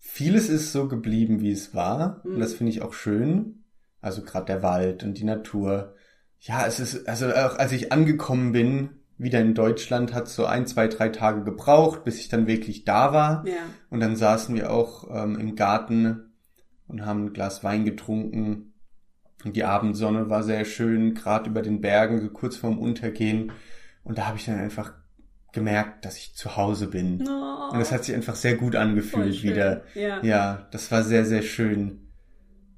Vieles 0.07 0.49
ist 0.49 0.71
so 0.71 0.87
geblieben, 0.87 1.41
wie 1.41 1.51
es 1.51 1.73
war. 1.73 2.21
Mhm. 2.23 2.35
Und 2.35 2.39
das 2.39 2.53
finde 2.53 2.71
ich 2.71 2.81
auch 2.81 2.93
schön. 2.93 3.63
Also 4.01 4.21
gerade 4.21 4.45
der 4.45 4.63
Wald 4.63 5.03
und 5.03 5.17
die 5.17 5.23
Natur. 5.23 5.95
Ja, 6.39 6.65
es 6.65 6.79
ist, 6.79 7.09
also 7.09 7.27
auch 7.27 7.57
als 7.57 7.71
ich 7.71 7.91
angekommen 7.91 8.51
bin, 8.51 8.89
wieder 9.17 9.41
in 9.41 9.55
Deutschland, 9.55 10.13
hat 10.13 10.27
es 10.27 10.35
so 10.35 10.45
ein, 10.45 10.67
zwei, 10.67 10.87
drei 10.87 11.09
Tage 11.09 11.43
gebraucht, 11.43 12.03
bis 12.03 12.19
ich 12.19 12.29
dann 12.29 12.47
wirklich 12.47 12.85
da 12.85 13.13
war. 13.13 13.47
Ja. 13.47 13.53
Und 13.89 13.99
dann 13.99 14.15
saßen 14.15 14.53
wir 14.55 14.71
auch 14.71 15.09
ähm, 15.11 15.39
im 15.39 15.55
Garten 15.55 16.33
und 16.87 17.05
haben 17.05 17.25
ein 17.25 17.33
Glas 17.33 17.63
Wein 17.63 17.83
getrunken. 17.83 18.73
Und 19.43 19.55
die 19.55 19.63
Abendsonne 19.63 20.29
war 20.29 20.43
sehr 20.43 20.65
schön, 20.65 21.15
gerade 21.15 21.49
über 21.49 21.61
den 21.61 21.81
Bergen, 21.81 22.21
so 22.21 22.29
kurz 22.29 22.55
vorm 22.55 22.77
Untergehen. 22.77 23.51
Und 24.03 24.17
da 24.19 24.27
habe 24.27 24.37
ich 24.37 24.45
dann 24.45 24.59
einfach 24.59 24.93
gemerkt, 25.55 26.05
dass 26.05 26.17
ich 26.17 26.35
zu 26.35 26.55
Hause 26.55 26.87
bin. 26.87 27.27
Oh, 27.27 27.71
Und 27.73 27.79
das 27.79 27.91
hat 27.91 28.03
sich 28.03 28.13
einfach 28.13 28.35
sehr 28.35 28.55
gut 28.55 28.75
angefühlt 28.75 29.41
wieder. 29.41 29.83
Ja. 29.95 30.21
Ja, 30.23 30.67
das 30.71 30.91
war 30.91 31.01
sehr, 31.03 31.25
sehr 31.25 31.41
schön. 31.41 32.11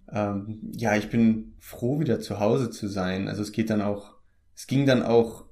Ähm, 0.10 0.72
ja, 0.78 0.96
ich 0.96 1.10
bin 1.10 1.56
froh, 1.60 2.00
wieder 2.00 2.22
zu 2.22 2.40
Hause 2.40 2.70
zu 2.70 2.88
sein. 2.88 3.28
Also 3.28 3.42
es 3.42 3.52
geht 3.52 3.70
dann 3.70 3.82
auch, 3.82 4.16
es 4.56 4.68
ging 4.68 4.86
dann 4.86 5.04
auch 5.04 5.46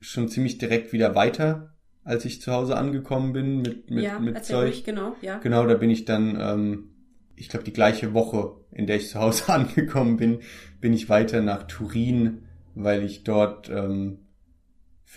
schon 0.00 0.28
ziemlich 0.28 0.56
direkt 0.56 0.94
wieder 0.94 1.14
weiter, 1.14 1.74
als 2.04 2.24
ich 2.24 2.40
zu 2.40 2.52
Hause 2.52 2.76
angekommen 2.78 3.34
bin 3.34 3.60
mit, 3.60 3.90
mit, 3.90 4.04
ja, 4.04 4.18
mit 4.18 4.42
Zeug. 4.44 4.68
ruhig, 4.68 4.84
genau, 4.84 5.14
ja. 5.20 5.38
Genau, 5.38 5.66
da 5.66 5.74
bin 5.74 5.90
ich 5.90 6.06
dann, 6.06 6.38
ähm, 6.40 6.90
ich 7.36 7.48
glaube, 7.50 7.64
die 7.64 7.72
gleiche 7.72 8.14
Woche, 8.14 8.54
in 8.72 8.86
der 8.86 8.96
ich 8.96 9.10
zu 9.10 9.18
Hause 9.18 9.48
angekommen 9.52 10.16
bin, 10.16 10.38
bin 10.80 10.94
ich 10.94 11.08
weiter 11.10 11.42
nach 11.42 11.64
Turin, 11.64 12.44
weil 12.74 13.02
ich 13.02 13.24
dort 13.24 13.68
ähm, 13.68 14.20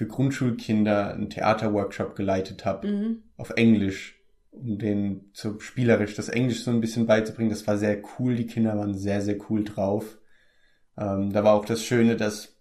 für 0.02 0.08
Grundschulkinder 0.08 1.14
einen 1.14 1.30
Theaterworkshop 1.30 2.16
geleitet 2.16 2.66
habe 2.66 2.88
Mhm. 2.88 3.24
auf 3.38 3.52
Englisch, 3.52 4.20
um 4.50 4.80
denen 4.80 5.30
so 5.34 5.60
spielerisch 5.60 6.16
das 6.16 6.28
Englisch 6.28 6.64
so 6.64 6.72
ein 6.72 6.82
bisschen 6.82 7.06
beizubringen. 7.06 7.52
Das 7.52 7.68
war 7.68 7.78
sehr 7.78 8.02
cool. 8.18 8.34
Die 8.36 8.48
Kinder 8.48 8.76
waren 8.80 8.96
sehr, 8.96 9.22
sehr 9.22 9.38
cool 9.52 9.64
drauf. 9.64 10.18
Ähm, 10.98 11.32
da 11.32 11.44
war 11.44 11.54
auch 11.54 11.66
das 11.66 11.84
Schöne, 11.86 12.16
dass, 12.16 12.58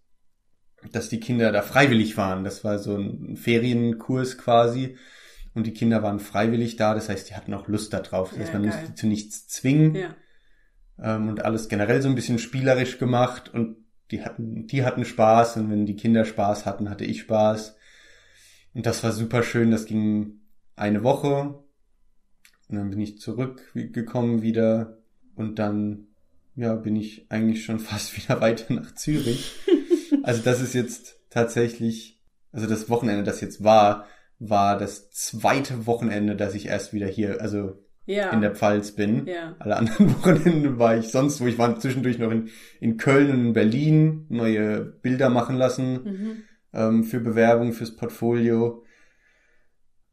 dass 0.93 1.09
die 1.09 1.19
Kinder 1.19 1.51
da 1.51 1.63
freiwillig 1.63 2.19
waren. 2.19 2.45
Das 2.45 2.63
war 2.63 2.79
so 2.79 2.95
ein 2.99 3.37
Ferienkurs 3.39 4.37
quasi. 4.37 4.99
Und 5.55 5.67
die 5.67 5.73
Kinder 5.73 6.03
waren 6.03 6.21
freiwillig 6.21 6.77
da. 6.77 6.93
Das 6.95 7.09
heißt, 7.09 7.31
die 7.31 7.35
hatten 7.37 7.55
auch 7.55 7.69
Lust 7.69 7.95
da 7.95 8.01
drauf. 8.01 8.31
Das 8.33 8.39
heißt, 8.41 8.53
Ja, 8.53 8.59
man 8.59 8.69
geil. 8.69 8.79
musste 8.81 8.95
zu 8.97 9.07
nichts 9.07 9.49
zwingen. 9.49 9.95
Ja. 9.95 10.15
Ähm, 11.03 11.29
und 11.31 11.43
alles 11.43 11.71
generell 11.71 12.03
so 12.03 12.09
ein 12.11 12.15
bisschen 12.15 12.39
spielerisch 12.39 12.99
gemacht. 12.99 13.49
Und 13.49 13.79
die 14.11 14.25
hatten, 14.25 14.67
die 14.67 14.85
hatten 14.85 15.05
Spaß. 15.05 15.57
Und 15.57 15.71
wenn 15.71 15.87
die 15.87 15.97
Kinder 15.97 16.25
Spaß 16.25 16.67
hatten, 16.67 16.91
hatte 16.91 17.05
ich 17.05 17.21
Spaß. 17.21 17.77
Und 18.75 18.87
das 18.87 19.03
war 19.03 19.13
super 19.13 19.43
schön. 19.43 19.71
Das 19.71 19.87
ging 19.87 20.41
eine 20.77 21.03
Woche. 21.03 21.63
Und 22.69 22.77
dann 22.77 22.91
bin 22.91 23.01
ich 23.01 23.19
zurückgekommen 23.19 24.43
wieder. 24.43 24.99
Und 25.35 25.59
dann, 25.59 26.09
ja, 26.57 26.75
bin 26.75 26.97
ich 26.97 27.27
eigentlich 27.31 27.65
schon 27.65 27.79
fast 27.81 28.17
wieder 28.17 28.41
weiter 28.41 28.73
nach 28.73 28.95
Zürich. 28.95 29.57
Also 30.23 30.43
das 30.43 30.61
ist 30.61 30.75
jetzt 30.75 31.19
tatsächlich, 31.31 32.21
also 32.53 32.67
das 32.67 32.91
Wochenende, 32.91 33.23
das 33.23 33.41
jetzt 33.41 33.65
war, 33.65 34.07
war 34.39 34.77
das 34.77 35.11
zweite 35.11 35.87
Wochenende, 35.87 36.37
dass 36.37 36.55
ich 36.55 36.67
erst 36.67 36.93
wieder 36.93 37.07
hier, 37.07 37.41
also 37.41 37.83
Ja. 38.11 38.31
in 38.31 38.41
der 38.41 38.55
Pfalz 38.55 38.93
bin. 38.93 39.27
ja. 39.27 39.55
Alle 39.59 39.77
anderen 39.77 40.15
Wochenende 40.19 40.79
war 40.79 40.97
ich 40.97 41.09
sonst 41.09 41.41
wo. 41.41 41.47
Ich 41.47 41.59
war 41.59 41.79
zwischendurch 41.79 42.19
noch 42.19 42.31
in, 42.31 42.49
in 42.81 42.97
Köln 42.97 43.31
und 43.31 43.47
in 43.47 43.53
Berlin, 43.53 44.27
neue 44.29 44.81
Bilder 44.85 45.29
machen 45.31 45.57
lassen 45.57 45.93
Mhm. 46.05 46.43
ähm, 46.73 47.05
für 47.05 47.21
Bewerbung, 47.21 47.73
fürs 47.73 47.95
Portfolio. 47.97 48.85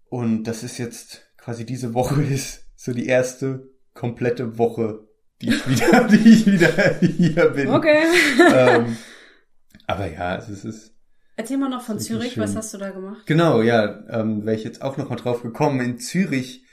Und 0.09 0.43
das 0.45 0.63
ist 0.63 0.77
jetzt 0.77 1.27
quasi 1.37 1.65
diese 1.65 1.93
Woche 1.93 2.21
ist 2.37 2.65
so 2.75 2.93
die 2.93 3.07
erste 3.07 3.69
komplette 3.93 4.57
Woche, 4.57 5.07
die 5.41 5.49
ich 5.49 5.67
wieder, 5.67 6.03
die 6.11 6.29
ich 6.29 6.45
wieder 6.45 6.69
hier 6.99 7.49
bin. 7.49 7.69
Okay. 7.69 8.03
Ähm, 8.53 8.97
aber 9.87 10.11
ja, 10.11 10.37
es 10.37 10.49
ist 10.63 10.93
Erzähl 11.39 11.57
mal 11.57 11.69
noch 11.69 11.83
von 11.83 11.99
Zürich, 11.99 12.33
schön. 12.33 12.43
was 12.43 12.55
hast 12.55 12.73
du 12.73 12.79
da 12.79 12.89
gemacht? 12.89 13.27
Genau, 13.27 13.61
ja, 13.61 14.03
ähm, 14.09 14.43
wäre 14.45 14.55
ich 14.55 14.63
jetzt 14.63 14.81
auch 14.81 14.97
noch 14.97 15.09
mal 15.09 15.17
drauf 15.17 15.43
gekommen. 15.43 15.79
In 15.81 15.99
Zürich 15.99 16.65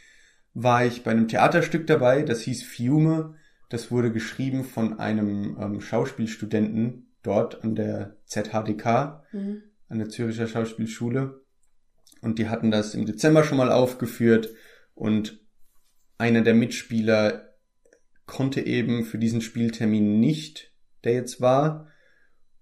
war 0.55 0.85
ich 0.87 1.03
bei 1.03 1.11
einem 1.11 1.29
Theaterstück 1.29 1.87
dabei, 1.87 2.23
das 2.23 2.43
hieß 2.43 2.63
Fiume. 2.63 3.35
Das 3.69 3.91
wurde 3.91 4.13
geschrieben 4.13 4.63
von 4.65 4.99
einem 5.01 5.57
ähm, 5.61 5.81
Schauspielstudenten 5.81 7.13
dort 7.23 7.65
an 7.65 7.75
der 7.75 8.17
ZHDK, 8.27 9.25
Mhm. 9.33 9.63
an 9.89 9.99
der 9.99 10.09
Züricher 10.09 10.47
Schauspielschule. 10.47 11.43
Und 12.21 12.39
die 12.39 12.49
hatten 12.49 12.71
das 12.71 12.95
im 12.95 13.05
Dezember 13.05 13.43
schon 13.43 13.59
mal 13.59 13.73
aufgeführt 13.73 14.55
und 14.95 15.41
einer 16.19 16.43
der 16.43 16.55
Mitspieler 16.55 17.49
konnte 18.27 18.61
eben 18.61 19.05
für 19.05 19.19
diesen 19.19 19.41
Spieltermin 19.41 20.21
nicht, 20.21 20.73
der 21.03 21.15
jetzt 21.15 21.41
war. 21.41 21.89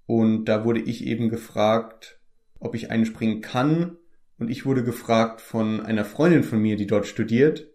Und 0.07 0.47
da 0.47 0.65
wurde 0.65 0.81
ich 0.81 1.07
eben 1.07 1.29
gefragt, 1.29 2.21
ob 2.59 2.75
ich 2.75 2.91
einspringen 2.91 3.41
kann. 3.41 3.97
Und 4.39 4.51
ich 4.51 4.65
wurde 4.67 4.83
gefragt 4.83 5.41
von 5.41 5.81
einer 5.81 6.05
Freundin 6.05 6.43
von 6.43 6.61
mir, 6.61 6.77
die 6.77 6.87
dort 6.87 7.07
studiert, 7.07 7.69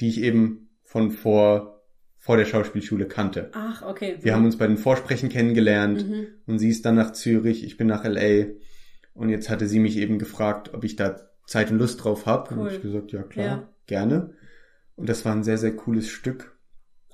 die 0.00 0.08
ich 0.08 0.20
eben 0.20 0.70
von 0.82 1.10
vor, 1.10 1.82
vor 2.18 2.36
der 2.36 2.44
Schauspielschule 2.46 3.06
kannte. 3.06 3.50
Ach, 3.52 3.82
okay. 3.82 4.16
Wir 4.20 4.34
haben 4.34 4.44
uns 4.44 4.56
bei 4.58 4.66
den 4.66 4.76
Vorsprechen 4.78 5.28
kennengelernt 5.28 6.08
Mhm. 6.08 6.26
und 6.46 6.58
sie 6.58 6.68
ist 6.70 6.84
dann 6.84 6.94
nach 6.94 7.12
Zürich, 7.12 7.64
ich 7.64 7.76
bin 7.76 7.86
nach 7.86 8.04
LA. 8.04 8.46
Und 9.12 9.28
jetzt 9.28 9.48
hatte 9.50 9.66
sie 9.68 9.78
mich 9.78 9.96
eben 9.98 10.18
gefragt, 10.18 10.72
ob 10.74 10.82
ich 10.84 10.96
da 10.96 11.16
Zeit 11.46 11.70
und 11.70 11.78
Lust 11.78 12.02
drauf 12.02 12.26
habe. 12.26 12.54
Und 12.54 12.58
Cool. 12.60 12.66
hab 12.66 12.72
ich 12.76 12.82
gesagt, 12.82 13.12
ja 13.12 13.22
klar, 13.22 13.46
Ja. 13.46 13.68
gerne. 13.86 14.34
Und 14.96 15.08
das 15.08 15.24
war 15.24 15.32
ein 15.32 15.44
sehr, 15.44 15.58
sehr 15.58 15.74
cooles 15.76 16.08
Stück 16.08 16.56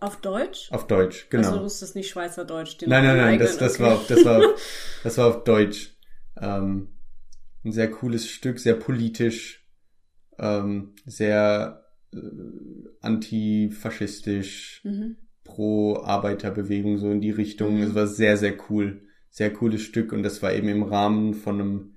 Auf 0.01 0.21
Deutsch? 0.21 0.69
auf 0.73 0.87
Deutsch, 0.87 1.29
genau. 1.29 1.47
Also 1.49 1.59
du 1.59 1.65
wusstest 1.65 1.95
nicht 1.97 2.09
Schweizerdeutsch. 2.09 2.79
den 2.81 2.89
Nein, 2.89 3.05
nein, 3.05 3.17
nein, 3.19 3.27
eigenen, 3.35 3.47
das, 3.47 3.59
das 3.59 3.75
okay. 3.75 3.83
war 3.83 3.95
auf, 3.95 4.07
das 4.07 4.25
war 4.25 4.39
auf, 4.39 4.45
das 5.03 5.19
war 5.19 5.27
auf 5.27 5.45
Deutsch. 5.45 5.95
Ähm, 6.41 6.89
ein 7.65 7.73
sehr 7.73 7.91
cooles 7.91 8.27
Stück, 8.31 8.59
sehr 8.59 8.75
politisch, 8.75 9.67
ähm, 10.39 10.95
sehr 11.05 11.80
äh, 12.13 12.19
antifaschistisch, 13.01 14.83
Mhm. 14.85 15.17
pro 15.45 15.97
Arbeiterbewegung, 15.97 16.99
so 16.99 17.11
in 17.11 17.21
die 17.21 17.31
Richtung. 17.31 17.77
Mhm. 17.77 17.83
Es 17.83 17.95
war 17.95 18.07
sehr, 18.07 18.37
sehr 18.37 18.55
cool. 18.69 19.03
Sehr 19.31 19.53
cooles 19.53 19.83
Stück 19.83 20.13
und 20.13 20.23
das 20.25 20.43
war 20.43 20.53
eben 20.53 20.69
im 20.69 20.83
Rahmen 20.83 21.35
von 21.35 21.61
einem 21.61 21.95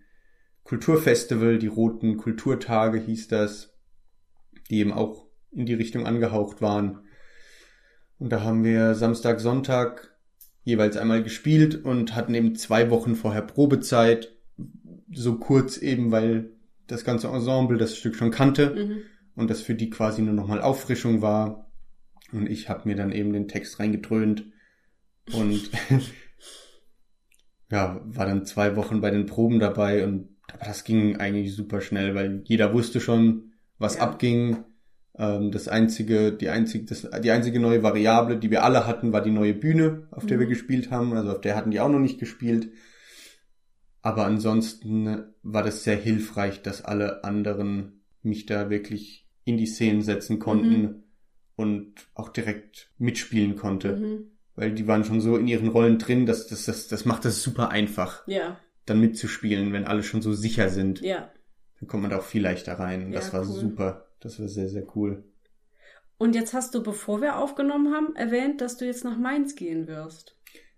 Kulturfestival, 0.64 1.58
die 1.58 1.68
Roten 1.68 2.18
Kulturtage 2.18 3.00
hieß 3.00 3.28
das, 3.28 3.74
die 4.70 4.80
eben 4.80 4.94
auch 4.94 5.26
in 5.52 5.66
die 5.66 5.74
Richtung 5.74 6.06
angehaucht 6.06 6.62
waren. 6.62 7.00
Und 8.20 8.30
da 8.32 8.42
haben 8.44 8.64
wir 8.64 8.96
Samstag, 8.96 9.40
Sonntag 9.40 10.16
jeweils 10.64 10.96
einmal 10.96 11.24
gespielt 11.24 11.84
und 11.84 12.16
hatten 12.16 12.34
eben 12.36 12.56
zwei 12.56 12.90
Wochen 12.90 13.16
vorher 13.16 13.42
Probezeit, 13.42 14.34
so 15.12 15.38
kurz 15.38 15.78
eben, 15.78 16.12
weil 16.12 16.52
das 16.88 17.04
ganze 17.04 17.28
Ensemble 17.28 17.78
das 17.78 17.98
Stück 17.98 18.16
schon 18.16 18.32
kannte 18.32 18.70
Mhm. 18.76 19.02
Und 19.36 19.50
das 19.50 19.62
für 19.62 19.76
die 19.76 19.90
quasi 19.90 20.22
nur 20.22 20.34
nochmal 20.34 20.62
Auffrischung 20.62 21.22
war. 21.22 21.72
Und 22.32 22.50
ich 22.50 22.70
habe 22.70 22.88
mir 22.88 22.96
dann 22.96 23.12
eben 23.12 23.34
den 23.34 23.48
Text 23.48 23.80
reingedröhnt 23.80 24.46
und 25.34 25.70
ja, 27.70 28.02
war 28.06 28.26
dann 28.26 28.46
zwei 28.46 28.76
Wochen 28.76 29.02
bei 29.02 29.12
den 29.12 29.26
Proben 29.26 29.60
dabei 29.60 30.04
und 30.04 30.30
aber 30.52 30.66
das 30.66 30.84
ging 30.84 31.18
eigentlich 31.18 31.56
super 31.56 31.82
schnell, 31.82 32.14
weil 32.16 32.42
jeder 32.46 32.74
wusste 32.74 33.00
schon, 33.00 33.54
was 33.80 33.96
Ja. 33.96 34.02
abging. 34.02 34.58
Ähm, 35.18 35.52
das 35.52 35.68
einzige, 35.68 36.32
die 36.34 36.50
einzige, 36.50 36.86
das, 36.86 37.08
die 37.24 37.32
einzige 37.32 37.60
neue 37.60 37.82
Variable, 37.82 38.38
die 38.38 38.52
wir 38.52 38.64
alle 38.64 38.86
hatten, 38.86 39.14
war 39.14 39.22
die 39.22 39.32
neue 39.32 39.54
Bühne, 39.54 40.08
auf 40.12 40.26
der 40.26 40.38
Mhm. 40.38 40.42
wir 40.42 40.48
gespielt 40.48 40.92
haben. 40.92 41.14
Also 41.14 41.32
auf 41.32 41.42
der 41.42 41.56
hatten 41.56 41.72
die 41.72 41.80
auch 41.80 41.90
noch 41.90 42.00
nicht 42.00 42.20
gespielt. 42.20 42.70
Aber 44.02 44.26
ansonsten 44.26 45.24
war 45.44 45.64
das 45.64 45.84
sehr 45.84 45.96
hilfreich, 45.96 46.62
dass 46.62 46.84
alle 46.84 47.24
anderen 47.24 48.04
mich 48.22 48.46
da 48.46 48.70
wirklich 48.70 49.23
in 49.46 49.58
die 49.58 49.66
Szenen 49.66 50.02
setzen 50.02 50.40
konnten 50.40 50.82
Mhm. 50.82 51.04
und 51.56 51.94
auch 52.16 52.30
direkt 52.30 52.92
mitspielen 52.98 53.56
konnte. 53.56 53.96
Mhm. 53.98 54.32
Weil 54.56 54.72
die 54.74 54.88
waren 54.88 55.04
schon 55.04 55.20
so 55.22 55.36
in 55.38 55.48
ihren 55.48 55.68
Rollen 55.70 55.98
drin, 55.98 56.26
dass 56.26 56.48
das, 56.48 56.66
das, 56.66 56.88
das 56.88 57.06
macht 57.06 57.26
das 57.26 57.42
super 57.42 57.70
einfach, 57.70 58.28
Ja, 58.28 58.58
dann 58.86 59.00
mitzuspielen, 59.00 59.74
wenn 59.74 59.86
alle 59.86 60.04
schon 60.04 60.22
so 60.22 60.34
sicher 60.34 60.70
sind. 60.70 61.02
ja. 61.02 61.30
Dann 61.80 61.88
kommt 61.90 62.04
man 62.04 62.12
da 62.12 62.18
auch 62.20 62.24
viel 62.24 62.42
leichter 62.42 62.74
rein. 62.80 63.06
Und 63.08 63.12
Ja, 63.14 63.20
das 63.20 63.34
war 63.34 63.42
cool. 63.42 63.48
super. 63.60 64.06
Das 64.22 64.40
war 64.40 64.48
sehr, 64.48 64.70
sehr 64.70 64.86
cool. 64.96 65.24
Und 66.18 66.34
jetzt 66.36 66.54
hast 66.54 66.74
du, 66.76 66.82
bevor 66.84 67.20
wir 67.22 67.38
aufgenommen 67.38 67.94
haben, 67.94 68.16
erwähnt, 68.16 68.62
dass 68.62 68.78
du 68.78 68.86
jetzt 68.86 69.04
nach 69.04 69.18
Mainz 69.18 69.56
gehen 69.56 69.88
wirst. 69.88 70.38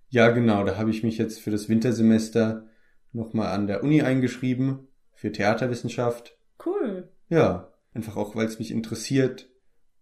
Ja, 0.10 0.30
genau. 0.30 0.64
Da 0.64 0.78
habe 0.78 0.90
ich 0.90 1.04
mich 1.04 1.18
jetzt 1.20 1.40
für 1.42 1.52
das 1.52 1.70
Wintersemester 1.70 2.68
nochmal 3.12 3.50
an 3.54 3.68
der 3.68 3.84
Uni 3.84 4.02
eingeschrieben 4.02 4.88
für 5.14 5.32
Theaterwissenschaft. 5.32 6.38
Cool. 6.66 7.10
Ja, 7.30 7.72
einfach 7.96 8.16
auch, 8.18 8.36
weil 8.36 8.46
es 8.46 8.60
mich 8.60 8.70
interessiert 8.72 9.50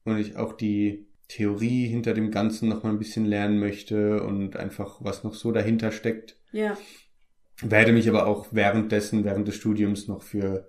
und 0.04 0.18
ich 0.18 0.36
auch 0.36 0.54
die 0.54 1.08
Theorie 1.30 1.88
hinter 1.88 2.14
dem 2.14 2.32
Ganzen 2.32 2.68
nochmal 2.68 2.92
ein 2.92 3.00
bisschen 3.00 3.26
lernen 3.26 3.60
möchte 3.60 4.22
und 4.24 4.58
einfach 4.58 4.98
was 5.04 5.24
noch 5.24 5.34
so 5.34 5.52
dahinter 5.52 5.92
steckt. 5.92 6.38
Ja. 6.52 6.78
Werde 7.62 7.94
mich 7.94 8.10
aber 8.10 8.26
auch 8.28 8.48
währenddessen, 8.52 9.24
während 9.24 9.48
des 9.48 9.56
Studiums 9.56 10.08
noch 10.08 10.22
für 10.22 10.68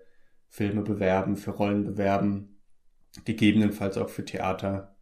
Filme 0.49 0.83
bewerben, 0.83 1.37
für 1.37 1.51
Rollen 1.51 1.83
bewerben, 1.85 2.61
gegebenenfalls 3.25 3.97
auch 3.99 4.09
für 4.09 4.25
Theater 4.25 4.97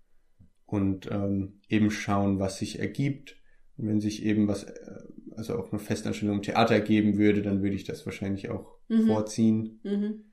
und 0.64 1.10
ähm, 1.10 1.60
eben 1.68 1.90
schauen, 1.90 2.38
was 2.38 2.58
sich 2.58 2.78
ergibt. 2.78 3.36
Und 3.76 3.88
wenn 3.88 4.00
sich 4.00 4.24
eben 4.24 4.48
was, 4.48 4.64
äh, 4.64 5.00
also 5.36 5.58
auch 5.58 5.70
eine 5.70 5.78
Festanstellung 5.80 6.36
im 6.36 6.42
Theater 6.42 6.74
ergeben 6.74 7.18
würde, 7.18 7.42
dann 7.42 7.62
würde 7.62 7.76
ich 7.76 7.84
das 7.84 8.06
wahrscheinlich 8.06 8.48
auch 8.48 8.78
Mhm. 8.88 9.06
vorziehen. 9.06 9.80
Mhm. 9.82 10.24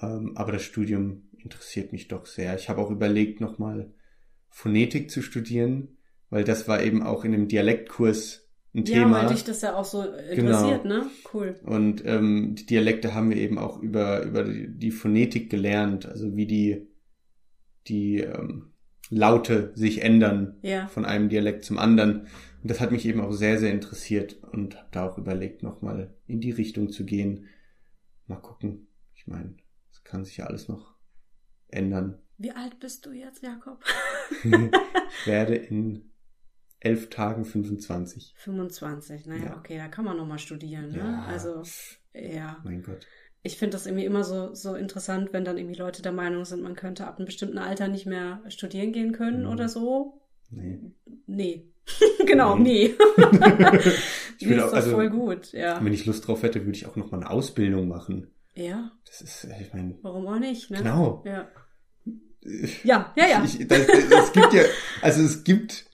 Ähm, 0.00 0.32
aber 0.36 0.52
das 0.52 0.62
Studium 0.62 1.29
interessiert 1.42 1.92
mich 1.92 2.08
doch 2.08 2.26
sehr. 2.26 2.54
Ich 2.56 2.68
habe 2.68 2.80
auch 2.80 2.90
überlegt, 2.90 3.40
nochmal 3.40 3.92
Phonetik 4.50 5.10
zu 5.10 5.22
studieren, 5.22 5.96
weil 6.28 6.44
das 6.44 6.68
war 6.68 6.82
eben 6.82 7.02
auch 7.02 7.24
in 7.24 7.32
dem 7.32 7.48
Dialektkurs 7.48 8.48
ein 8.74 8.84
Ja, 8.84 9.02
Thema. 9.02 9.22
weil 9.22 9.28
dich 9.34 9.44
das 9.44 9.62
ja 9.62 9.74
auch 9.74 9.84
so 9.84 10.02
interessiert, 10.02 10.84
ne? 10.84 11.06
Cool. 11.34 11.58
Und 11.64 12.04
ähm, 12.06 12.54
die 12.56 12.66
Dialekte 12.66 13.14
haben 13.14 13.30
wir 13.30 13.36
eben 13.36 13.58
auch 13.58 13.80
über, 13.82 14.22
über 14.24 14.44
die, 14.44 14.68
die 14.76 14.90
Phonetik 14.92 15.50
gelernt, 15.50 16.06
also 16.06 16.36
wie 16.36 16.46
die, 16.46 16.86
die 17.88 18.18
ähm, 18.20 18.72
Laute 19.08 19.72
sich 19.74 20.02
ändern 20.02 20.58
Ja. 20.62 20.86
von 20.86 21.04
einem 21.04 21.28
Dialekt 21.28 21.64
zum 21.64 21.78
anderen. 21.78 22.26
Und 22.62 22.70
das 22.70 22.78
hat 22.80 22.92
mich 22.92 23.06
eben 23.06 23.20
auch 23.20 23.32
sehr, 23.32 23.58
sehr 23.58 23.72
interessiert 23.72 24.40
und 24.52 24.76
habe 24.76 24.88
da 24.92 25.08
auch 25.08 25.18
überlegt, 25.18 25.62
nochmal 25.64 26.14
in 26.28 26.40
die 26.40 26.52
Richtung 26.52 26.90
zu 26.90 27.04
gehen. 27.04 27.46
Mal 28.28 28.36
gucken. 28.36 28.86
Ich 29.14 29.26
meine, 29.26 29.56
es 29.90 30.04
kann 30.04 30.24
sich 30.24 30.36
ja 30.36 30.46
alles 30.46 30.68
noch 30.68 30.89
ändern. 31.72 32.18
Wie 32.38 32.52
alt 32.52 32.78
bist 32.80 33.04
du 33.06 33.12
jetzt, 33.12 33.42
Jakob? 33.42 33.84
ich 34.44 34.50
werde 35.26 35.54
in 35.56 36.10
elf 36.80 37.10
Tagen 37.10 37.44
25. 37.44 38.32
25, 38.38 39.26
naja, 39.26 39.44
Ja. 39.44 39.56
okay, 39.58 39.76
da 39.76 39.88
kann 39.88 40.04
man 40.06 40.16
nochmal 40.16 40.38
studieren, 40.38 40.90
ne? 40.90 40.98
Ja. 40.98 41.24
Also, 41.28 41.62
ja. 42.14 42.58
Mein 42.64 42.82
Gott. 42.82 43.06
Ich 43.42 43.56
finde 43.58 43.72
das 43.74 43.86
irgendwie 43.86 44.04
immer 44.06 44.24
so, 44.24 44.54
so 44.54 44.74
interessant, 44.74 45.32
wenn 45.32 45.44
dann 45.44 45.56
irgendwie 45.58 45.78
Leute 45.78 46.02
der 46.02 46.12
Meinung 46.12 46.44
sind, 46.44 46.62
man 46.62 46.74
könnte 46.76 47.06
ab 47.06 47.16
einem 47.18 47.26
bestimmten 47.26 47.58
Alter 47.58 47.88
nicht 47.88 48.06
mehr 48.06 48.42
studieren 48.48 48.92
gehen 48.92 49.12
können 49.12 49.44
Mhm. 49.44 49.50
oder 49.50 49.68
so. 49.68 50.20
Nee. 50.50 50.80
Nee. 51.26 51.66
genau, 52.26 52.56
Nee. 52.56 52.94
Ich 54.38 54.46
nee, 54.46 54.54
ist 54.56 54.62
auch, 54.62 54.72
also, 54.72 54.92
voll 54.92 55.10
gut, 55.10 55.52
ja. 55.52 55.84
wenn 55.84 55.92
ich 55.92 56.06
Lust 56.06 56.26
drauf 56.26 56.42
hätte, 56.42 56.60
würde 56.64 56.76
ich 56.76 56.86
auch 56.86 56.96
noch 56.96 57.10
mal 57.10 57.18
eine 57.18 57.28
Ausbildung 57.30 57.88
machen. 57.88 58.30
Ja, 58.54 58.90
Das 59.06 59.20
ist, 59.20 59.44
äh, 59.44 59.60
ich 59.60 59.72
meine, 59.74 59.98
warum 60.02 60.26
auch 60.26 60.38
nicht, 60.38 60.70
ne? 60.70 60.78
genau. 60.78 61.22
Ja. 61.26 61.48
Ja, 62.84 63.12
ja, 63.16 63.26
ja. 63.28 63.44
Ich, 63.44 63.66
das, 63.68 63.80
es 63.88 64.32
gibt 64.32 64.52
ja, 64.54 64.62
also 65.02 65.22
es 65.22 65.44
gibt 65.44 65.86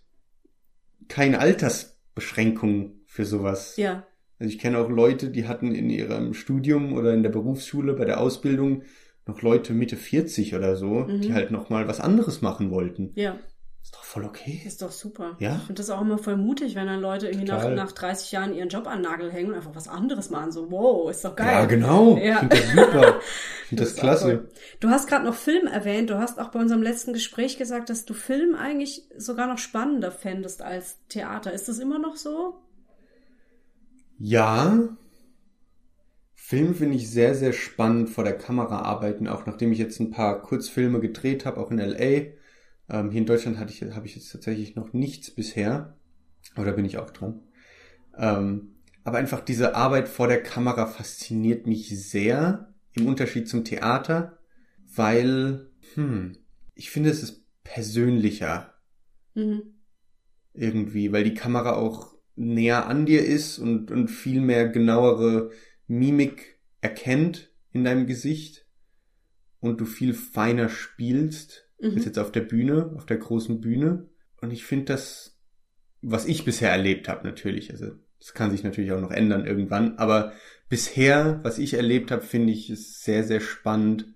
keine 1.08 1.38
Altersbeschränkung 1.40 2.92
für 3.06 3.24
sowas. 3.24 3.76
Ja, 3.76 4.06
Also 4.38 4.52
ich 4.52 4.58
kenne 4.58 4.78
auch 4.78 4.88
Leute, 4.88 5.30
die 5.30 5.46
hatten 5.48 5.74
in 5.74 5.90
ihrem 5.90 6.34
Studium 6.34 6.92
oder 6.92 7.14
in 7.14 7.22
der 7.22 7.30
Berufsschule 7.30 7.94
bei 7.94 8.04
der 8.04 8.20
Ausbildung 8.20 8.82
noch 9.26 9.42
Leute 9.42 9.72
Mitte 9.74 9.96
40 9.96 10.54
oder 10.54 10.76
so, 10.76 11.00
Mhm. 11.08 11.20
die 11.20 11.32
halt 11.34 11.50
noch 11.50 11.68
mal 11.68 11.88
was 11.88 12.00
anderes 12.00 12.42
machen 12.42 12.70
wollten. 12.70 13.12
ja. 13.14 13.38
Ist 13.86 13.94
doch 13.94 14.02
voll 14.02 14.24
okay. 14.24 14.60
Ist 14.66 14.82
doch 14.82 14.90
super. 14.90 15.36
Ja. 15.38 15.58
Ich 15.58 15.62
finde 15.62 15.74
das 15.74 15.90
auch 15.90 16.00
immer 16.00 16.18
voll 16.18 16.36
mutig, 16.36 16.74
wenn 16.74 16.88
dann 16.88 17.00
Leute 17.00 17.28
irgendwie 17.28 17.46
nach, 17.46 17.70
nach 17.70 17.92
30 17.92 18.32
Jahren 18.32 18.52
ihren 18.52 18.68
Job 18.68 18.88
an 18.88 19.00
Nagel 19.00 19.30
hängen 19.30 19.50
und 19.50 19.54
einfach 19.54 19.76
was 19.76 19.86
anderes 19.86 20.28
machen. 20.28 20.50
So, 20.50 20.72
wow, 20.72 21.08
ist 21.08 21.24
doch 21.24 21.36
geil. 21.36 21.52
Ja, 21.52 21.64
genau. 21.66 22.16
Ja. 22.16 22.32
Ich 22.32 22.38
finde 22.40 22.56
das 22.56 22.70
super. 22.70 23.20
Ich 23.62 23.68
finde 23.68 23.84
das 23.84 23.94
auch 23.94 24.00
klasse. 24.00 24.48
Du 24.80 24.88
hast 24.88 25.08
gerade 25.08 25.24
noch 25.24 25.36
Film 25.36 25.68
erwähnt. 25.68 26.10
Du 26.10 26.18
hast 26.18 26.40
auch 26.40 26.48
bei 26.48 26.58
unserem 26.58 26.82
letzten 26.82 27.12
Gespräch 27.12 27.58
gesagt, 27.58 27.88
dass 27.88 28.04
du 28.04 28.14
Film 28.14 28.56
eigentlich 28.56 29.04
sogar 29.16 29.46
noch 29.46 29.58
spannender 29.58 30.10
fändest 30.10 30.62
als 30.62 30.98
Theater. 31.08 31.52
Ist 31.52 31.68
das 31.68 31.78
immer 31.78 32.00
noch 32.00 32.16
so? 32.16 32.54
Ja. 34.18 34.88
Film 36.34 36.74
finde 36.74 36.96
ich 36.96 37.08
sehr, 37.08 37.36
sehr 37.36 37.52
spannend 37.52 38.10
vor 38.10 38.24
der 38.24 38.36
Kamera 38.36 38.82
arbeiten, 38.82 39.28
auch 39.28 39.46
nachdem 39.46 39.70
ich 39.70 39.78
jetzt 39.78 40.00
ein 40.00 40.10
paar 40.10 40.42
Kurzfilme 40.42 40.98
gedreht 40.98 41.46
habe, 41.46 41.60
auch 41.60 41.70
in 41.70 41.78
LA. 41.78 42.35
Ähm, 42.88 43.10
hier 43.10 43.20
in 43.20 43.26
Deutschland 43.26 43.58
hatte 43.58 43.72
ich, 43.72 43.82
habe 43.94 44.06
ich 44.06 44.14
jetzt 44.14 44.30
tatsächlich 44.30 44.76
noch 44.76 44.92
nichts 44.92 45.30
bisher. 45.30 45.96
Aber 46.54 46.66
da 46.66 46.72
bin 46.72 46.84
ich 46.84 46.98
auch 46.98 47.10
dran. 47.10 47.42
Ähm, 48.16 48.76
aber 49.04 49.18
einfach 49.18 49.40
diese 49.40 49.74
Arbeit 49.74 50.08
vor 50.08 50.28
der 50.28 50.42
Kamera 50.42 50.86
fasziniert 50.86 51.66
mich 51.66 51.88
sehr, 51.88 52.74
im 52.94 53.06
Unterschied 53.06 53.48
zum 53.48 53.64
Theater, 53.64 54.38
weil, 54.94 55.70
hm, 55.94 56.36
ich 56.74 56.90
finde, 56.90 57.10
es 57.10 57.22
ist 57.22 57.44
persönlicher 57.62 58.72
Mhm. 59.34 59.74
irgendwie, 60.54 61.12
weil 61.12 61.24
die 61.24 61.34
Kamera 61.34 61.74
auch 61.74 62.14
näher 62.36 62.86
an 62.86 63.04
dir 63.04 63.24
ist 63.24 63.58
und, 63.58 63.90
und 63.90 64.08
viel 64.08 64.40
mehr 64.40 64.68
genauere 64.68 65.50
Mimik 65.86 66.58
erkennt 66.80 67.52
in 67.70 67.84
deinem 67.84 68.06
Gesicht 68.06 68.66
und 69.60 69.80
du 69.80 69.84
viel 69.84 70.14
feiner 70.14 70.68
spielst 70.68 71.65
Mhm. 71.80 71.94
als 71.94 72.04
jetzt 72.04 72.18
auf 72.18 72.32
der 72.32 72.40
Bühne, 72.40 72.92
auf 72.96 73.06
der 73.06 73.18
großen 73.18 73.60
Bühne. 73.60 74.08
Und 74.40 74.52
ich 74.52 74.64
finde 74.64 74.86
das, 74.86 75.38
was 76.02 76.26
ich 76.26 76.44
bisher 76.44 76.70
erlebt 76.70 77.08
habe, 77.08 77.26
natürlich, 77.26 77.70
also 77.70 77.92
das 78.18 78.34
kann 78.34 78.50
sich 78.50 78.62
natürlich 78.64 78.92
auch 78.92 79.00
noch 79.00 79.10
ändern 79.10 79.46
irgendwann, 79.46 79.98
aber 79.98 80.32
bisher, 80.68 81.40
was 81.42 81.58
ich 81.58 81.74
erlebt 81.74 82.10
habe, 82.10 82.22
finde 82.22 82.52
ich 82.52 82.70
es 82.70 83.02
sehr, 83.02 83.24
sehr 83.24 83.40
spannend, 83.40 84.06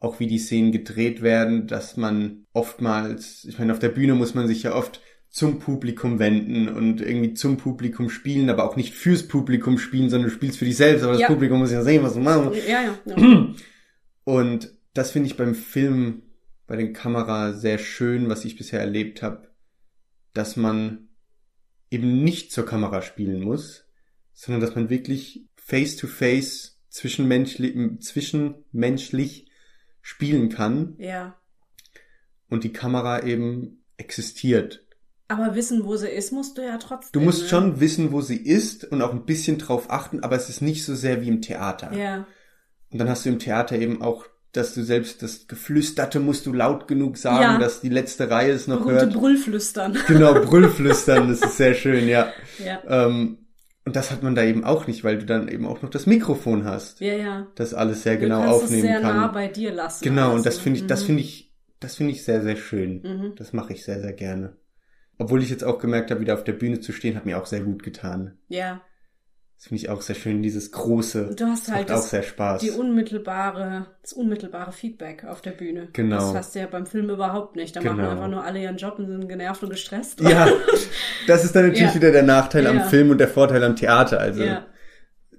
auch 0.00 0.20
wie 0.20 0.26
die 0.26 0.38
Szenen 0.38 0.72
gedreht 0.72 1.22
werden, 1.22 1.66
dass 1.66 1.96
man 1.96 2.46
oftmals, 2.52 3.44
ich 3.44 3.58
meine, 3.58 3.72
auf 3.72 3.78
der 3.78 3.88
Bühne 3.88 4.14
muss 4.14 4.34
man 4.34 4.46
sich 4.46 4.62
ja 4.62 4.74
oft 4.74 5.00
zum 5.28 5.58
Publikum 5.58 6.18
wenden 6.18 6.68
und 6.68 7.00
irgendwie 7.00 7.34
zum 7.34 7.58
Publikum 7.58 8.08
spielen, 8.08 8.48
aber 8.48 8.64
auch 8.64 8.76
nicht 8.76 8.94
fürs 8.94 9.28
Publikum 9.28 9.78
spielen, 9.78 10.08
sondern 10.08 10.30
du 10.30 10.34
spielst 10.34 10.58
für 10.58 10.64
dich 10.64 10.76
selbst, 10.76 11.02
aber 11.02 11.12
das 11.12 11.22
Ja. 11.22 11.28
Publikum 11.28 11.58
muss 11.58 11.72
ja 11.72 11.82
sehen, 11.82 12.02
was 12.02 12.14
du 12.14 12.20
machst. 12.20 12.66
Ja, 12.66 12.82
ja. 12.82 12.98
ja. 13.04 13.54
Und 14.24 14.72
das 14.94 15.10
finde 15.10 15.28
ich 15.28 15.36
beim 15.36 15.54
Film, 15.54 16.22
bei 16.68 16.76
den 16.76 16.92
Kamera 16.92 17.54
sehr 17.54 17.78
schön, 17.78 18.28
was 18.28 18.44
ich 18.44 18.56
bisher 18.56 18.78
erlebt 18.78 19.22
habe, 19.22 19.50
dass 20.34 20.54
man 20.54 21.08
eben 21.90 22.22
nicht 22.22 22.52
zur 22.52 22.66
Kamera 22.66 23.02
spielen 23.02 23.40
muss, 23.40 23.86
sondern 24.34 24.60
dass 24.60 24.76
man 24.76 24.90
wirklich 24.90 25.48
face 25.56 25.96
to 25.96 26.06
face 26.06 26.78
zwischenmenschlich, 26.90 27.74
zwischenmenschlich 28.00 29.50
spielen 30.02 30.50
kann 30.50 30.94
ja. 30.98 31.40
und 32.48 32.64
die 32.64 32.72
Kamera 32.72 33.24
eben 33.24 33.84
existiert. 33.96 34.86
Aber 35.28 35.54
wissen, 35.54 35.84
wo 35.84 35.96
sie 35.96 36.08
ist, 36.08 36.32
musst 36.32 36.56
du 36.58 36.62
ja 36.62 36.78
trotzdem. 36.78 37.20
Du 37.20 37.24
musst 37.24 37.42
ne? 37.42 37.48
schon 37.48 37.80
wissen, 37.80 38.12
wo 38.12 38.20
sie 38.20 38.38
ist 38.38 38.84
und 38.84 39.02
auch 39.02 39.12
ein 39.12 39.24
bisschen 39.24 39.58
drauf 39.58 39.90
achten, 39.90 40.20
aber 40.20 40.36
es 40.36 40.48
ist 40.48 40.60
nicht 40.60 40.84
so 40.84 40.94
sehr 40.94 41.22
wie 41.22 41.28
im 41.28 41.42
Theater. 41.42 41.92
Ja. 41.94 42.26
Und 42.90 42.98
dann 42.98 43.08
hast 43.08 43.24
du 43.24 43.30
im 43.30 43.38
Theater 43.38 43.78
eben 43.78 44.02
auch, 44.02 44.26
dass 44.52 44.74
du 44.74 44.82
selbst 44.82 45.22
das 45.22 45.46
Geflüsterte 45.46 46.20
musst 46.20 46.46
du 46.46 46.52
laut 46.52 46.88
genug 46.88 47.16
sagen, 47.18 47.42
Ja. 47.42 47.58
dass 47.58 47.80
die 47.80 47.88
letzte 47.90 48.30
Reihe 48.30 48.52
es 48.52 48.66
noch 48.66 48.78
Berühmte 48.80 49.04
hört. 49.06 49.14
Brüllflüstern. 49.14 49.96
Genau, 50.08 50.34
Brüllflüstern, 50.34 51.28
das 51.28 51.42
ist 51.42 51.56
sehr 51.58 51.74
schön, 51.74 52.08
ja. 52.08 52.32
ja. 52.64 52.80
Ähm, 52.88 53.38
und 53.84 53.96
das 53.96 54.10
hat 54.10 54.22
man 54.22 54.34
da 54.34 54.42
eben 54.44 54.64
auch 54.64 54.86
nicht, 54.86 55.04
weil 55.04 55.18
du 55.18 55.26
dann 55.26 55.48
eben 55.48 55.66
auch 55.66 55.80
noch 55.82 55.90
das 55.90 56.06
Mikrofon 56.06 56.64
hast, 56.64 57.00
Ja, 57.00 57.14
ja. 57.14 57.46
das 57.54 57.72
alles 57.74 58.02
sehr 58.02 58.14
Du 58.16 58.20
genau 58.22 58.40
kannst 58.40 58.64
aufnehmen 58.64 58.84
es 58.84 58.90
sehr 58.90 59.00
kann. 59.00 59.16
nah 59.16 59.26
bei 59.28 59.48
dir 59.48 59.72
lassen. 59.72 60.04
genau, 60.04 60.26
und 60.28 60.32
alles, 60.32 60.44
das 60.44 60.56
ne? 60.56 60.62
finde 60.62 60.78
ich, 60.80 60.86
das 60.86 61.02
Mhm. 61.02 61.06
finde 61.06 61.22
ich, 61.22 61.54
das 61.80 61.94
finde 61.96 62.12
ich 62.12 62.24
sehr, 62.24 62.42
sehr 62.42 62.56
schön. 62.56 63.02
Mhm. 63.02 63.32
Das 63.36 63.52
mache 63.52 63.72
ich 63.72 63.84
sehr, 63.84 64.00
sehr 64.00 64.12
gerne. 64.12 64.56
Obwohl 65.18 65.42
ich 65.42 65.50
jetzt 65.50 65.64
auch 65.64 65.78
gemerkt 65.78 66.10
habe, 66.10 66.20
wieder 66.20 66.34
auf 66.34 66.44
der 66.44 66.52
Bühne 66.52 66.80
zu 66.80 66.92
stehen, 66.92 67.16
hat 67.16 67.26
mir 67.26 67.38
auch 67.38 67.46
sehr 67.46 67.60
gut 67.60 67.82
getan. 67.82 68.38
Ja. 68.48 68.80
Das 69.58 69.66
finde 69.66 69.82
ich 69.82 69.88
auch 69.90 70.02
sehr 70.02 70.14
schön, 70.14 70.40
dieses 70.40 70.70
große. 70.70 71.34
Du 71.36 71.44
hast 71.46 71.66
das 71.66 71.74
halt 71.74 71.88
macht 71.88 71.98
auch 71.98 72.02
das, 72.02 72.10
sehr 72.10 72.22
Spaß. 72.22 72.60
die 72.60 72.70
unmittelbare, 72.70 73.86
das 74.02 74.12
unmittelbare 74.12 74.70
Feedback 74.70 75.24
auf 75.24 75.40
der 75.42 75.50
Bühne. 75.50 75.88
Genau. 75.94 76.16
Das 76.18 76.34
hast 76.34 76.54
du 76.54 76.60
ja 76.60 76.66
beim 76.68 76.86
Film 76.86 77.10
überhaupt 77.10 77.56
nicht. 77.56 77.74
Da 77.74 77.80
machen 77.82 77.96
Genau. 77.96 78.10
einfach 78.10 78.28
nur 78.28 78.44
alle 78.44 78.60
ihren 78.62 78.76
Job 78.76 79.00
und 79.00 79.08
sind 79.08 79.28
genervt 79.28 79.60
und 79.64 79.70
gestresst. 79.70 80.20
Ja, 80.20 80.46
das 81.26 81.44
ist 81.44 81.56
dann 81.56 81.66
natürlich 81.66 81.88
Ja. 81.88 81.94
wieder 81.96 82.12
der 82.12 82.22
Nachteil 82.22 82.64
Ja. 82.64 82.70
am 82.70 82.88
Film 82.88 83.10
und 83.10 83.18
der 83.18 83.26
Vorteil 83.26 83.64
am 83.64 83.74
Theater. 83.74 84.20
Also 84.20 84.44
Ja. 84.44 84.64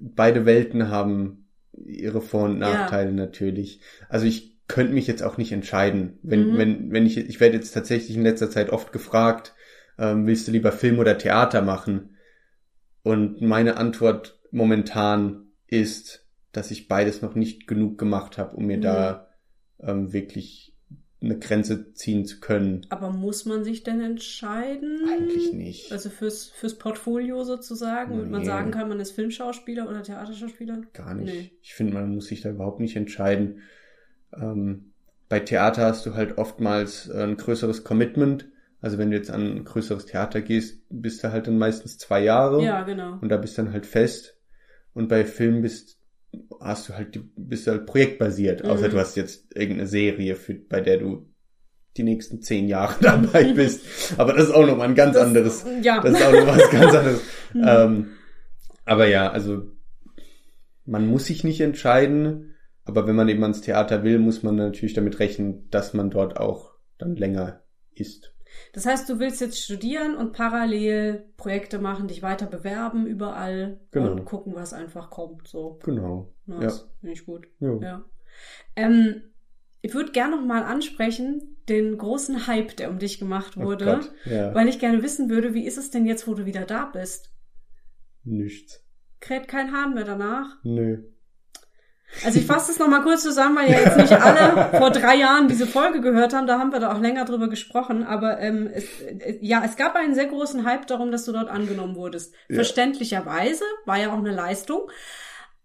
beide 0.01 0.45
Welten 0.45 0.89
haben 0.89 1.47
ihre 1.85 2.19
Vor- 2.21 2.43
und. 2.49 2.59
Nachteile 2.59 3.13
natürlich. 3.13 3.79
Also 4.09 4.25
ich 4.25 4.59
könnte 4.67 4.93
mich 4.93 5.07
jetzt 5.07 5.23
auch 5.23 5.37
nicht 5.37 5.53
entscheiden. 5.53 6.19
Wenn, 6.23 6.51
Mhm. 6.51 6.57
wenn, 6.57 6.91
wenn 6.91 7.05
ich, 7.05 7.17
ich 7.17 7.39
werde 7.39 7.55
jetzt 7.55 7.71
tatsächlich 7.71 8.17
in 8.17 8.23
letzter 8.23 8.49
Zeit 8.49 8.69
oft 8.69 8.91
gefragt, 8.91 9.53
ähm, 9.97 10.27
willst 10.27 10.45
du 10.45 10.51
lieber 10.51 10.73
Film 10.73 10.99
oder 10.99 11.17
Theater 11.17 11.61
machen? 11.61 12.17
Und 13.03 13.41
meine 13.41 13.77
Antwort 13.77 14.39
momentan 14.51 15.47
ist, 15.67 16.25
dass 16.51 16.71
ich 16.71 16.87
beides 16.87 17.21
noch 17.21 17.35
nicht 17.35 17.67
genug 17.67 17.97
gemacht 17.97 18.37
habe, 18.37 18.55
um 18.55 18.65
mir 18.65 18.77
Mhm. 18.77 18.81
da 18.81 19.27
ähm, 19.81 20.11
wirklich 20.11 20.75
eine 21.21 21.37
Grenze 21.37 21.93
ziehen 21.93 22.25
zu 22.25 22.39
können. 22.39 22.85
Aber 22.89 23.09
muss 23.11 23.45
man 23.45 23.63
sich 23.65 23.83
denn 23.83 23.99
entscheiden? 24.01 25.01
Eigentlich 25.09 25.51
nicht. 25.53 25.91
Also 25.91 26.09
fürs, 26.09 26.47
fürs 26.47 26.77
Portfolio 26.77 27.43
sozusagen, 27.43 28.11
damit 28.13 28.29
man 28.31 28.41
Nee. 28.41 28.47
sagen 28.47 28.71
kann, 28.71 28.87
man 28.89 28.99
ist 29.01 29.11
Filmschauspieler 29.11 29.89
oder 29.89 30.01
Theaterschauspieler? 30.01 30.81
Gar 30.93 31.15
nicht. 31.15 31.33
Nee. 31.33 31.51
Ich 31.61 31.73
finde, 31.73 31.93
man 31.93 32.13
muss 32.15 32.27
sich 32.27 32.41
da 32.41 32.49
überhaupt 32.49 32.79
nicht 32.79 32.95
entscheiden. 32.95 33.61
Ähm, 34.33 34.93
bei 35.27 35.39
Theater 35.41 35.83
hast 35.87 36.05
du 36.05 36.13
halt 36.15 36.37
oftmals 36.37 37.07
äh, 37.09 37.21
ein 37.23 37.37
größeres 37.37 37.83
Commitment. 37.83 38.47
Also 38.81 38.97
wenn 38.97 39.11
du 39.11 39.17
jetzt 39.17 39.29
an 39.31 39.57
ein 39.57 39.63
größeres 39.65 40.05
Theater 40.05 40.41
gehst, 40.41 40.81
bist 40.89 41.23
du 41.23 41.31
halt 41.31 41.47
dann 41.47 41.57
meistens 41.57 41.97
zwei 41.97 42.21
Jahre 42.23 42.63
Ja, 42.63 42.83
genau. 42.83 43.17
und 43.19 43.29
da 43.29 43.37
bist 43.37 43.57
du 43.57 43.63
dann 43.63 43.73
halt 43.73 43.85
fest. 43.85 44.37
Und 44.93 45.07
bei 45.09 45.25
Film 45.25 45.61
bist 45.61 45.97
hast 46.61 46.87
du 46.89 46.93
halt 46.93 47.15
die- 47.15 47.29
bist 47.35 47.65
du 47.67 47.71
halt 47.71 47.85
projektbasiert, 47.87 48.63
außer 48.63 48.87
Mhm. 48.87 48.91
du 48.91 48.99
hast 48.99 49.15
jetzt 49.17 49.55
irgendeine 49.55 49.87
Serie, 49.87 50.35
für, 50.35 50.53
bei 50.53 50.79
der 50.81 50.97
du 50.97 51.27
die 51.97 52.03
nächsten 52.03 52.41
zehn 52.41 52.67
Jahre 52.67 52.95
dabei 53.01 53.51
bist. 53.53 53.83
Aber 54.17 54.33
das 54.33 54.45
ist 54.45 54.51
auch 54.53 54.65
nochmal 54.65 54.87
ein 54.89 54.95
ganz 54.95 55.15
Das- 55.15 55.25
anderes 55.27 55.65
Ja. 55.81 55.99
das 56.01 56.13
ist 56.13 56.25
auch 56.25 56.31
noch 56.31 56.47
was 56.47 56.69
ganz 56.69 56.93
anderes. 56.95 57.21
Mhm. 57.53 57.63
ähm, 57.65 58.07
aber 58.85 59.07
ja, 59.07 59.31
also 59.31 59.71
man 60.85 61.07
muss 61.07 61.25
sich 61.25 61.43
nicht 61.43 61.61
entscheiden, 61.61 62.55
aber 62.85 63.07
wenn 63.07 63.15
man 63.15 63.27
eben 63.29 63.43
ans 63.43 63.61
Theater 63.61 64.03
will, 64.03 64.19
muss 64.19 64.43
man 64.43 64.55
natürlich 64.55 64.93
damit 64.93 65.19
rechnen, 65.19 65.69
dass 65.69 65.93
man 65.93 66.09
dort 66.09 66.37
auch 66.37 66.73
dann 66.97 67.15
länger 67.15 67.63
ist. 67.93 68.33
Das 68.73 68.85
heißt, 68.85 69.09
du 69.09 69.19
willst 69.19 69.41
jetzt 69.41 69.61
studieren 69.63 70.15
und 70.15 70.33
parallel 70.33 71.25
Projekte 71.37 71.79
machen, 71.79 72.07
dich 72.07 72.21
weiter 72.21 72.45
bewerben 72.45 73.05
überall 73.07 73.79
Genau. 73.91 74.11
und 74.11 74.25
gucken, 74.25 74.55
was 74.55 74.73
einfach 74.73 75.09
kommt. 75.09 75.47
So, 75.47 75.79
Genau. 75.83 76.33
nice. 76.45 76.87
finde 76.99 77.13
ich 77.13 77.25
gut. 77.25 77.47
Ja. 77.59 77.75
Ja. 77.81 78.05
Ähm, 78.75 79.21
ich 79.81 79.93
würde 79.93 80.11
gerne 80.11 80.35
noch 80.35 80.45
mal 80.45 80.63
ansprechen 80.63 81.57
den 81.69 81.97
großen 81.97 82.47
Hype, 82.47 82.75
der 82.77 82.89
um 82.89 82.99
dich 82.99 83.19
gemacht 83.19 83.55
Oh 83.57 83.61
wurde, 83.63 83.85
Gott. 83.85 84.11
Ja. 84.25 84.53
weil 84.55 84.67
ich 84.67 84.79
gerne 84.79 85.03
wissen 85.03 85.29
würde, 85.29 85.53
wie 85.53 85.65
ist 85.65 85.77
es 85.77 85.89
denn 85.91 86.05
jetzt, 86.05 86.27
wo 86.27 86.33
du 86.33 86.45
wieder 86.45 86.65
da 86.65 86.85
bist? 86.85 87.31
Nichts. 88.23 88.83
Kräht 89.19 89.47
kein 89.47 89.71
Hahn 89.71 89.93
mehr 89.93 90.03
danach? 90.05 90.57
Nö. 90.63 91.03
Also 92.25 92.39
ich 92.39 92.45
fasse 92.45 92.67
das 92.67 92.79
nochmal 92.79 93.01
kurz 93.03 93.23
zusammen, 93.23 93.55
weil 93.55 93.71
ja 93.71 93.79
jetzt 93.79 93.97
nicht 93.97 94.11
alle 94.13 94.77
vor 94.77 94.91
drei 94.91 95.15
Jahren 95.15 95.47
diese 95.47 95.67
Folge 95.67 96.01
gehört 96.01 96.33
haben. 96.33 96.47
Da 96.47 96.59
haben 96.59 96.71
wir 96.71 96.79
da 96.79 96.91
auch 96.91 96.99
länger 96.99 97.25
drüber 97.25 97.49
gesprochen. 97.49 98.03
Aber 98.03 98.39
ähm, 98.39 98.69
es, 98.73 98.85
äh, 99.01 99.37
ja, 99.41 99.61
es 99.63 99.75
gab 99.75 99.95
einen 99.95 100.15
sehr 100.15 100.25
großen 100.25 100.65
Hype 100.65 100.87
darum, 100.87 101.11
dass 101.11 101.25
du 101.25 101.31
dort 101.31 101.49
angenommen 101.49 101.95
wurdest. 101.95 102.33
Ja. 102.47 102.55
Verständlicherweise, 102.55 103.63
war 103.85 103.97
ja 103.97 104.11
auch 104.11 104.17
eine 104.17 104.31
Leistung. 104.31 104.89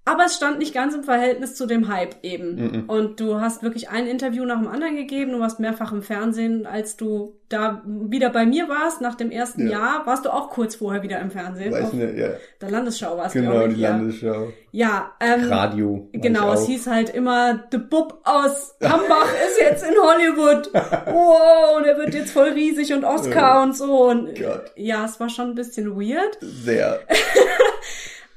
Aber 0.06 0.26
es 0.26 0.34
stand 0.36 0.58
nicht 0.58 0.74
ganz 0.74 0.94
im 0.94 1.02
Verhältnis 1.02 1.54
zu 1.54 1.64
dem 1.66 1.88
Hype 1.88 2.16
eben. 2.22 2.56
Mhm. 2.56 2.84
Und 2.88 3.20
du 3.20 3.40
hast 3.40 3.62
wirklich 3.62 3.88
ein 3.88 4.06
Interview 4.06 4.44
nach 4.44 4.58
dem 4.58 4.68
anderen 4.68 4.96
gegeben. 4.96 5.32
Du 5.32 5.40
warst 5.40 5.60
mehrfach 5.60 5.92
im 5.92 6.02
Fernsehen. 6.02 6.66
Als 6.66 6.98
du 6.98 7.36
da 7.48 7.82
wieder 7.86 8.28
bei 8.28 8.44
mir 8.44 8.68
warst, 8.68 9.00
nach 9.00 9.14
dem 9.14 9.30
ersten 9.30 9.62
Ja. 9.66 9.78
Jahr, 9.78 10.06
warst 10.06 10.26
du 10.26 10.30
auch 10.30 10.50
kurz 10.50 10.74
vorher 10.76 11.02
wieder 11.02 11.20
im 11.20 11.30
Fernsehen. 11.30 11.72
Weiß 11.72 11.84
Auf 11.84 11.92
nicht, 11.94 12.18
ja. 12.18 12.28
der 12.60 12.70
Landesschau 12.70 13.16
warst 13.16 13.34
du, 13.34 13.38
Genau, 13.40 13.52
glaube 13.52 13.68
ich. 13.70 13.74
die 13.76 13.80
ja. 13.80 13.90
Landesschau. 13.90 14.48
Ja, 14.72 15.12
ähm, 15.20 15.44
Radio. 15.48 16.08
Genau, 16.12 16.52
es 16.52 16.66
hieß 16.66 16.86
halt 16.88 17.08
immer, 17.10 17.64
The 17.70 17.78
Bub 17.78 18.20
aus 18.24 18.74
Hambach 18.82 19.32
ist 19.46 19.58
jetzt 19.60 19.84
in 19.84 19.94
Hollywood. 19.94 20.70
Wow, 20.74 21.82
der 21.82 21.96
wird 21.96 22.12
jetzt 22.14 22.32
voll 22.32 22.48
riesig 22.50 22.92
und 22.92 23.04
Oscar 23.04 23.62
und 23.62 23.74
so. 23.74 24.08
Und 24.10 24.34
Gott. 24.38 24.72
ja, 24.76 25.04
es 25.06 25.18
war 25.18 25.30
schon 25.30 25.50
ein 25.50 25.54
bisschen 25.54 25.96
weird. 25.96 26.36
Sehr. 26.40 27.00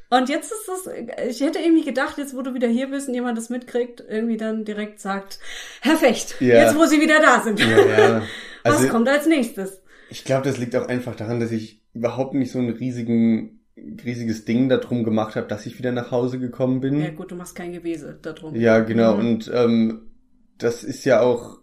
Und 0.10 0.30
jetzt 0.30 0.52
ist 0.52 0.70
es, 0.70 0.90
ich 1.30 1.42
hätte 1.46 1.60
irgendwie 1.60 1.84
gedacht, 1.84 2.18
jetzt 2.18 2.36
wo 2.36 2.42
du 2.42 2.54
wieder 2.54 2.68
hier 2.70 2.90
bist 2.90 3.08
und 3.10 3.14
jemand 3.14 3.38
das 3.38 3.50
mitkriegt, 3.50 4.04
irgendwie 4.08 4.38
dann 4.38 4.64
direkt 4.64 5.00
sagt, 5.02 5.40
Herr 5.82 5.98
Fecht, 5.98 6.40
Ja. 6.40 6.64
jetzt 6.64 6.78
wo 6.78 6.86
Sie 6.86 7.02
wieder 7.02 7.20
da 7.22 7.42
sind. 7.42 7.60
Ja, 7.60 7.86
ja. 7.86 8.22
Was 8.64 8.76
Also, 8.78 8.88
kommt 8.90 9.08
als 9.10 9.26
nächstes? 9.28 9.82
ich 10.10 10.24
glaube, 10.24 10.48
das 10.48 10.58
liegt 10.58 10.76
auch 10.78 10.88
einfach 10.88 11.16
daran, 11.16 11.40
dass 11.42 11.52
ich 11.52 11.82
überhaupt 11.94 12.34
nicht 12.36 12.52
so 12.52 12.60
ein 12.60 12.70
riesigen, 12.70 13.66
riesiges 13.76 14.46
Ding 14.46 14.70
darum 14.70 15.04
gemacht 15.04 15.36
habe, 15.36 15.48
dass 15.48 15.66
ich 15.66 15.78
wieder 15.78 15.92
nach 15.92 16.12
Hause 16.12 16.40
gekommen 16.40 16.80
bin. 16.80 17.02
Ja 17.02 17.10
gut, 17.12 17.32
du 17.32 17.36
machst 17.36 17.56
kein 17.56 17.74
Gewese 17.74 18.18
darum. 18.22 18.56
Ja, 18.56 18.80
genau. 18.80 19.16
Mhm. 19.16 19.20
Und 19.20 19.52
ähm, 19.54 20.12
das 20.58 20.84
ist 20.86 21.04
ja 21.06 21.20
auch 21.22 21.60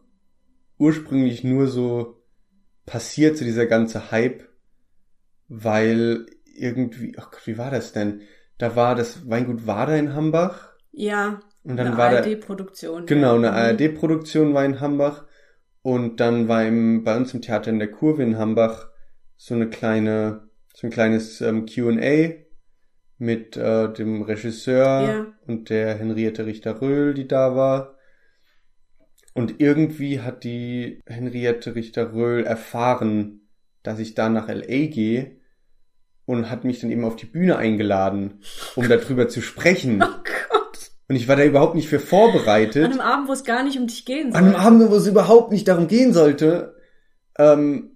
ursprünglich 0.79 1.45
nur 1.45 1.67
so 1.69 2.23
passiert, 2.85 3.39
so 3.39 3.45
dieser 3.45 3.65
ganze 3.67 4.11
Hype, 4.11 4.43
weil 5.49 6.27
irgendwie, 6.55 7.15
ach 7.19 7.31
Gott, 7.31 7.47
wie 7.47 7.59
war 7.59 7.71
das 7.71 7.93
denn? 7.93 8.23
Da 8.59 8.77
war 8.77 8.95
das 8.95 9.29
Weingut 9.29 9.67
Wader 9.67 9.97
in 9.99 10.15
Hambach 10.15 10.73
Ja, 10.93 11.41
und 11.65 11.77
dann 11.77 11.89
eine 11.89 11.97
war 11.97 12.11
da 12.11 12.17
ARD-Produktion. 12.19 13.07
genau 13.07 13.35
eine 13.37 13.51
Mhm. 13.51 13.57
ARD-Produktion 13.57 14.55
war 14.55 14.65
in 14.65 14.81
Hambach 14.81 15.25
und 15.83 16.21
dann 16.21 16.49
war 16.49 16.65
im, 16.65 17.05
bei 17.05 17.17
uns 17.17 17.35
im 17.35 17.43
Theater 17.43 17.71
in 17.71 17.79
der 17.79 17.91
Kurve 17.91 18.23
in 18.23 18.39
Hambach 18.39 18.89
so 19.37 19.55
eine 19.55 19.69
kleine, 19.69 20.49
so 20.75 20.87
ein 20.87 20.91
kleines 20.91 21.41
ähm, 21.41 21.67
Q&A 21.67 22.45
mit 23.19 23.57
äh, 23.57 23.93
dem 23.93 24.23
Regisseur 24.23 24.85
Ja. 25.09 25.27
und 25.47 25.71
der 25.71 25.95
Henriette 25.97 26.47
Richter-Röhl, 26.47 27.15
die 27.15 27.27
da 27.29 27.55
war. 27.57 27.97
Und 29.35 29.61
irgendwie 29.61 30.21
hat 30.21 30.45
die 30.45 31.01
Henriette 31.07 31.75
Richter-Röhl 31.75 32.45
erfahren, 32.45 33.49
dass 33.83 33.99
ich 33.99 34.15
da 34.15 34.29
nach 34.29 34.49
L.A. 34.49 34.87
gehe 34.87 35.39
und 36.27 36.51
hat 36.51 36.65
mich 36.65 36.81
dann 36.81 36.91
eben 36.91 37.05
auf 37.05 37.17
die 37.17 37.27
Bühne 37.27 37.57
eingeladen, 37.57 38.41
um 38.77 38.89
darüber 38.89 39.29
zu 39.29 39.41
sprechen. 39.43 40.03
Oh 40.15 40.23
Gott. 40.53 40.91
Und 41.09 41.17
ich 41.17 41.29
war 41.29 41.37
da 41.37 41.45
überhaupt 41.45 41.75
nicht 41.75 41.89
für 41.89 42.01
vorbereitet. 42.01 42.85
An 42.85 42.93
einem 42.93 43.01
Abend, 43.01 43.29
wo 43.29 43.33
es 43.33 43.45
gar 43.45 43.63
nicht 43.63 43.79
um 43.79 43.87
dich 43.87 44.05
gehen 44.07 44.33
soll. 44.33 44.41
An 44.41 44.47
einem 44.47 44.57
Abend, 44.57 44.91
wo 44.91 44.97
es 44.97 45.07
überhaupt 45.07 45.53
nicht 45.53 45.69
darum 45.69 45.87
gehen 45.87 46.13
sollte. 46.15 46.77
Ähm, 47.39 47.91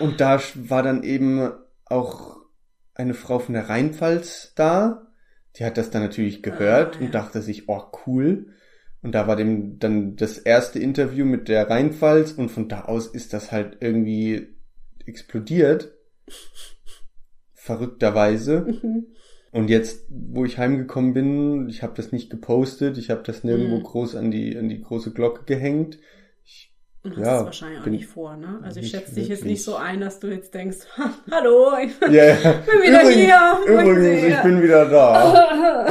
und 0.00 0.20
da 0.20 0.40
war 0.54 0.82
dann 0.82 1.04
eben 1.04 1.52
auch 1.84 2.36
eine 2.94 3.14
Frau 3.14 3.38
von 3.38 3.54
der 3.54 3.68
Rheinpfalz 3.68 4.52
da. 4.56 5.06
Die 5.56 5.64
hat 5.64 5.76
das 5.78 5.90
dann 5.90 6.02
natürlich 6.02 6.42
gehört 6.42 6.96
Ah, 6.96 6.98
und 6.98 7.04
ja. 7.06 7.10
dachte 7.12 7.42
sich, 7.42 7.68
oh 7.68 7.82
cool. 8.06 8.46
Und 9.02 9.12
da 9.14 9.26
war 9.26 9.36
dem 9.36 9.78
dann 9.78 10.16
das 10.16 10.38
erste 10.38 10.78
Interview 10.78 11.24
mit 11.24 11.48
der 11.48 11.68
Rheinpfalz 11.70 12.32
und 12.32 12.50
von 12.50 12.68
da 12.68 12.82
aus 12.82 13.06
ist 13.06 13.32
das 13.32 13.52
halt 13.52 13.78
irgendwie 13.80 14.56
explodiert. 15.06 15.92
Verrückterweise. 17.62 18.66
Mhm. 18.82 19.06
Und 19.52 19.70
jetzt, 19.70 20.06
wo 20.08 20.44
ich 20.44 20.58
heimgekommen 20.58 21.14
bin, 21.14 21.68
ich 21.68 21.84
habe 21.84 21.92
das 21.94 22.10
nicht 22.10 22.28
gepostet, 22.28 22.98
ich 22.98 23.08
habe 23.08 23.22
das 23.24 23.44
nirgendwo 23.44 23.76
Mhm. 23.76 23.82
groß 23.84 24.16
an 24.16 24.32
die 24.32 24.56
an 24.56 24.68
die 24.68 24.82
große 24.82 25.12
Glocke 25.12 25.44
gehängt. 25.44 25.98
Und 27.04 27.16
hast 27.16 27.24
Ja, 27.26 27.38
es 27.40 27.44
wahrscheinlich 27.46 27.80
auch 27.80 27.84
bin- 27.84 27.94
nicht 27.94 28.06
vor, 28.06 28.36
ne? 28.36 28.60
Also 28.62 28.78
ich 28.78 28.90
schätze 28.90 29.16
dich 29.16 29.26
jetzt 29.26 29.44
nicht 29.44 29.64
so 29.64 29.74
ein, 29.74 30.00
dass 30.00 30.20
du 30.20 30.28
jetzt 30.28 30.54
denkst, 30.54 30.78
"Ha, 30.96 31.10
hallo, 31.32 31.72
ich 31.84 31.98
bin 31.98 32.12
ja, 32.12 32.26
ja. 32.26 32.34
wieder 32.80 33.02
übrigens, 33.02 33.14
hier. 33.14 33.58
Übrigens, 33.66 34.22
ich 34.36 34.42
bin 34.42 34.62
wieder 34.62 34.84
da. 34.88 35.88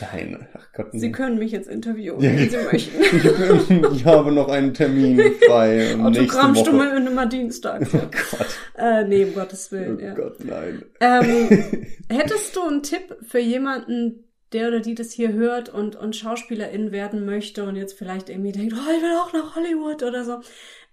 Nein, 0.00 0.46
ach 0.54 0.66
Gott. 0.72 0.86
Sie 0.92 1.10
können 1.10 1.38
mich 1.38 1.50
jetzt 1.50 1.68
interviewen, 1.68 2.20
Ja, 2.20 2.30
wenn 2.30 2.48
Sie 2.50 2.56
möchten. 2.70 3.02
ich, 3.02 3.68
bin, 3.68 4.04
habe 4.04 4.30
noch 4.30 4.48
einen 4.48 4.72
Termin 4.72 5.20
frei. 5.46 5.96
Autogrammstunde 6.00 6.96
immer 7.10 7.26
Dienstag. 7.26 7.82
Oh 7.92 7.98
Gott, 7.98 8.46
äh, 8.76 9.02
nee, 9.04 9.24
um 9.24 9.34
Gottes 9.34 9.68
oh 9.72 9.76
Willen, 9.76 9.98
ja. 9.98 10.14
Gott, 10.14 10.36
nein. 10.44 10.84
Ähm, 11.00 11.74
hättest 12.08 12.54
du 12.54 12.62
einen 12.62 12.84
Tipp 12.84 13.16
für 13.26 13.40
jemanden, 13.40 14.27
der 14.52 14.68
oder 14.68 14.80
die 14.80 14.94
das 14.94 15.12
hier 15.12 15.32
hört 15.32 15.68
und, 15.68 15.96
und 15.96 16.16
Schauspielerin 16.16 16.92
werden 16.92 17.24
möchte 17.24 17.64
und 17.64 17.76
jetzt 17.76 17.98
vielleicht 17.98 18.28
irgendwie 18.30 18.52
denkt, 18.52 18.74
oh, 18.74 18.90
ich 18.96 19.02
will 19.02 19.16
auch 19.16 19.32
nach 19.32 19.56
Hollywood 19.56 20.02
oder 20.02 20.24
so. 20.24 20.40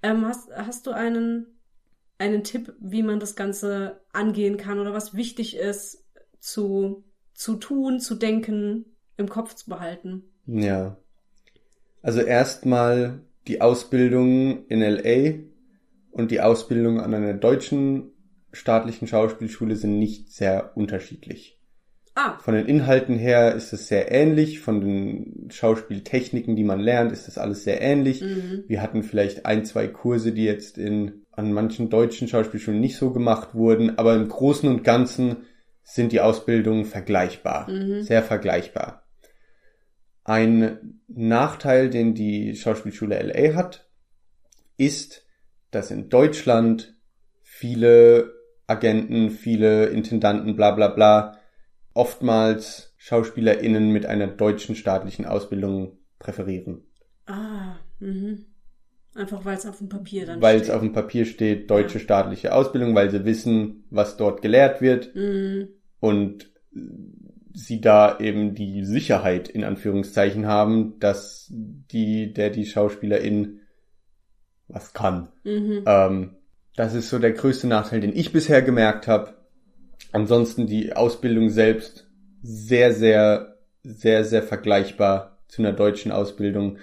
Ähm, 0.03 0.25
hast, 0.25 0.49
hast 0.55 0.87
du 0.87 0.91
einen, 0.91 1.59
einen 2.17 2.43
Tipp, 2.43 2.73
wie 2.79 3.03
man 3.03 3.19
das 3.19 3.35
Ganze 3.35 4.01
angehen 4.11 4.57
kann 4.57 4.79
oder 4.79 4.93
was 4.93 5.15
wichtig 5.15 5.55
ist 5.55 6.05
zu, 6.39 7.03
zu 7.33 7.55
tun, 7.55 7.99
zu 7.99 8.15
denken, 8.15 8.85
im 9.17 9.29
Kopf 9.29 9.55
zu 9.55 9.69
behalten? 9.69 10.23
Ja. 10.45 10.97
Also 12.01 12.21
erstmal 12.21 13.21
die 13.47 13.61
Ausbildung 13.61 14.67
in 14.67 14.81
LA 14.81 15.39
und 16.11 16.31
die 16.31 16.41
Ausbildung 16.41 16.99
an 16.99 17.13
einer 17.13 17.33
deutschen 17.33 18.11
staatlichen 18.51 19.07
Schauspielschule 19.07 19.75
sind 19.75 19.99
nicht 19.99 20.31
sehr 20.31 20.75
unterschiedlich. 20.75 21.54
Ah, 22.17 22.37
Von 22.39 22.53
den 22.53 22.65
Inhalten 22.65 23.17
her 23.17 23.53
ist 23.55 23.73
es 23.73 23.89
sehr 23.89 24.09
ähnlich, 24.09 24.61
von 24.61 24.79
den 24.79 25.49
Schauspieltechniken, 25.51 26.55
die 26.55 26.63
man 26.63 26.79
lernt, 26.79 27.11
ist 27.11 27.27
das 27.27 27.37
alles 27.37 27.65
sehr 27.65 27.81
ähnlich. 27.81 28.21
mhm. 28.21 28.63
Wir 28.67 28.81
hatten 28.81 29.03
vielleicht 29.03 29.45
ein, 29.45 29.65
zwei 29.65 29.87
Kurse, 29.87 30.31
die 30.31 30.45
jetzt 30.45 30.77
in, 30.77 31.25
an 31.33 31.51
manchen 31.51 31.89
deutschen 31.89 32.29
Schauspielschulen 32.29 32.79
nicht 32.79 32.95
so 32.95 33.11
gemacht 33.11 33.53
wurden, 33.53 33.97
aber 33.97 34.15
im 34.15 34.29
Großen 34.29 34.69
und 34.69 34.85
Ganzen 34.85 35.43
sind 35.83 36.13
die 36.13 36.21
Ausbildungen 36.21 36.85
vergleichbar, 36.85 37.69
Mhm. 37.69 38.01
sehr 38.01 38.23
vergleichbar. 38.23 39.03
Ein 40.23 41.01
Nachteil, 41.07 41.89
den 41.89 42.15
die 42.15 42.55
Schauspielschule 42.55 43.15
LA 43.19 43.55
hat, 43.55 43.87
ist, 44.77 45.25
dass 45.69 45.91
in 45.91 46.09
Deutschland 46.09 46.95
viele 47.43 48.33
Agenten, 48.67 49.29
viele 49.29 49.87
Intendanten, 49.87 50.55
bla 50.55 50.71
bla 50.71 50.87
bla, 50.87 51.37
oftmals 51.95 52.93
SchauspielerInnen 52.97 53.89
mit 53.89 54.05
einer 54.05 54.27
deutschen 54.27 54.75
staatlichen 54.75 55.25
Ausbildung 55.25 55.97
präferieren. 56.19 56.83
Ah, 57.25 57.77
mhm. 57.99 58.45
Einfach 59.15 59.45
weil 59.45 59.55
es 59.57 59.65
auf 59.65 59.77
dem 59.77 59.87
Papier 59.89 60.25
dann 60.25 60.41
Weil 60.41 60.57
es 60.57 60.63
steht. 60.63 60.75
auf 60.75 60.81
dem 60.81 60.91
Papier 60.91 61.25
steht, 61.25 61.71
deutsche 61.71 61.99
staatliche 61.99 62.53
Ausbildung, 62.53 62.93
weil 62.95 63.09
sie 63.09 63.23
wissen, 63.25 63.85
was 63.89 64.17
dort 64.17 64.41
gelehrt 64.41 64.81
wird 64.81 65.15
Mhm. 65.15 65.69
und 66.01 66.51
sie 67.53 67.79
da 67.79 68.19
eben 68.19 68.53
die 68.53 68.83
Sicherheit 68.83 69.47
in 69.47 69.63
Anführungszeichen 69.63 70.45
haben, 70.45 70.99
dass 70.99 71.47
die, 71.49 72.33
der 72.33 72.49
die 72.49 72.65
Schauspielerin 72.65 73.61
was 74.67 74.93
kann. 74.93 75.29
Mhm. 75.45 75.83
Ähm, 75.85 76.35
das 76.75 76.93
ist 76.93 77.09
so 77.09 77.19
der 77.19 77.31
größte 77.31 77.67
Nachteil, 77.67 78.01
den 78.01 78.13
ich 78.13 78.33
bisher 78.33 78.61
gemerkt 78.61 79.07
habe. 79.07 79.35
Ansonsten 80.15 80.65
die 80.65 80.93
Ausbildung 80.93 81.49
selbst 81.49 82.07
sehr, 82.41 82.93
sehr, 82.93 83.57
sehr, 83.83 84.23
sehr 84.23 84.43
vergleichbar 84.43 85.39
zu 85.49 85.61
einer 85.61 85.73
deutschen 85.73 86.11
Ausbildung. 86.11 86.77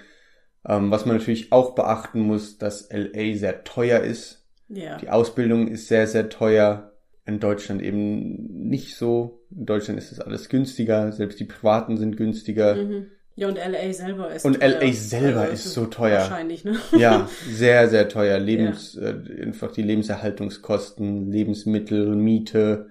Ähm, 0.67 0.91
was 0.91 1.05
man 1.05 1.17
natürlich 1.17 1.51
auch 1.51 1.73
beachten 1.73 2.21
muss, 2.21 2.59
dass 2.59 2.89
LA 2.91 3.35
sehr 3.35 3.63
teuer 3.63 4.01
ist. 4.01 4.45
Ja. 4.69 4.97
Die 4.97 5.09
Ausbildung 5.09 5.67
ist 5.67 5.87
sehr, 5.87 6.05
sehr 6.05 6.29
teuer. 6.29 6.91
In 7.25 7.39
Deutschland 7.39 7.81
eben 7.81 8.67
nicht 8.69 8.97
so. 8.97 9.41
In 9.49 9.65
Deutschland 9.65 9.97
ist 9.97 10.11
das 10.11 10.19
alles 10.19 10.47
günstiger. 10.49 11.11
Selbst 11.11 11.39
die 11.39 11.45
privaten 11.45 11.97
sind 11.97 12.17
günstiger. 12.17 12.75
Mhm. 12.75 13.07
Ja, 13.35 13.47
und 13.47 13.55
LA 13.57 13.93
selber 13.93 14.31
ist 14.31 14.45
Und 14.45 14.59
teuer. 14.59 14.79
LA 14.79 14.93
selber 14.93 15.41
Also, 15.41 15.53
ist 15.53 15.73
so 15.73 15.85
teuer. 15.87 16.19
Wahrscheinlich, 16.19 16.65
ne? 16.65 16.75
Ja, 16.95 17.27
sehr, 17.49 17.89
sehr 17.89 18.09
teuer. 18.09 18.37
Lebens, 18.51 18.95
äh, 18.95 19.15
einfach 19.41 19.71
die 19.71 19.81
Lebenserhaltungskosten, 19.81 21.31
Lebensmittel, 21.31 22.15
Miete. 22.15 22.89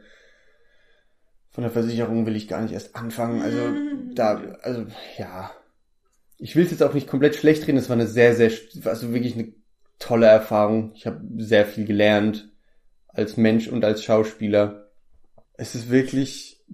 Von 1.53 1.63
der 1.63 1.71
Versicherung 1.71 2.27
will 2.27 2.37
ich 2.37 2.49
gar 2.49 2.63
nicht 2.63 2.73
erst 2.73 2.97
anfangen. 2.97 3.43
Also 3.43 3.59
da, 4.15 4.41
also 4.63 4.87
ja. 5.19 5.51
Ich 6.39 6.57
will 6.57 6.65
es 6.65 6.71
jetzt 6.71 6.83
auch 6.83 6.95
nicht 6.95 7.07
komplett 7.09 7.37
schlecht 7.37 7.67
reden. 7.67 7.77
Es 7.77 7.89
war 7.89 7.95
eine 7.97 8.07
sehr, 8.07 8.35
sehr, 8.35 8.51
also 8.85 9.13
wirklich 9.13 9.35
eine 9.35 9.53
tolle 9.99 10.27
Erfahrung. 10.27 10.93
Ich 10.95 11.07
habe 11.07 11.21
sehr 11.37 11.67
viel 11.67 11.85
gelernt 11.85 12.51
als 13.09 13.37
Mensch 13.37 13.69
und 13.69 13.85
als 13.85 14.03
Schauspieler. 14.03 14.91
Es 15.53 15.75
ist 15.75 15.91
wirklich 15.91 16.65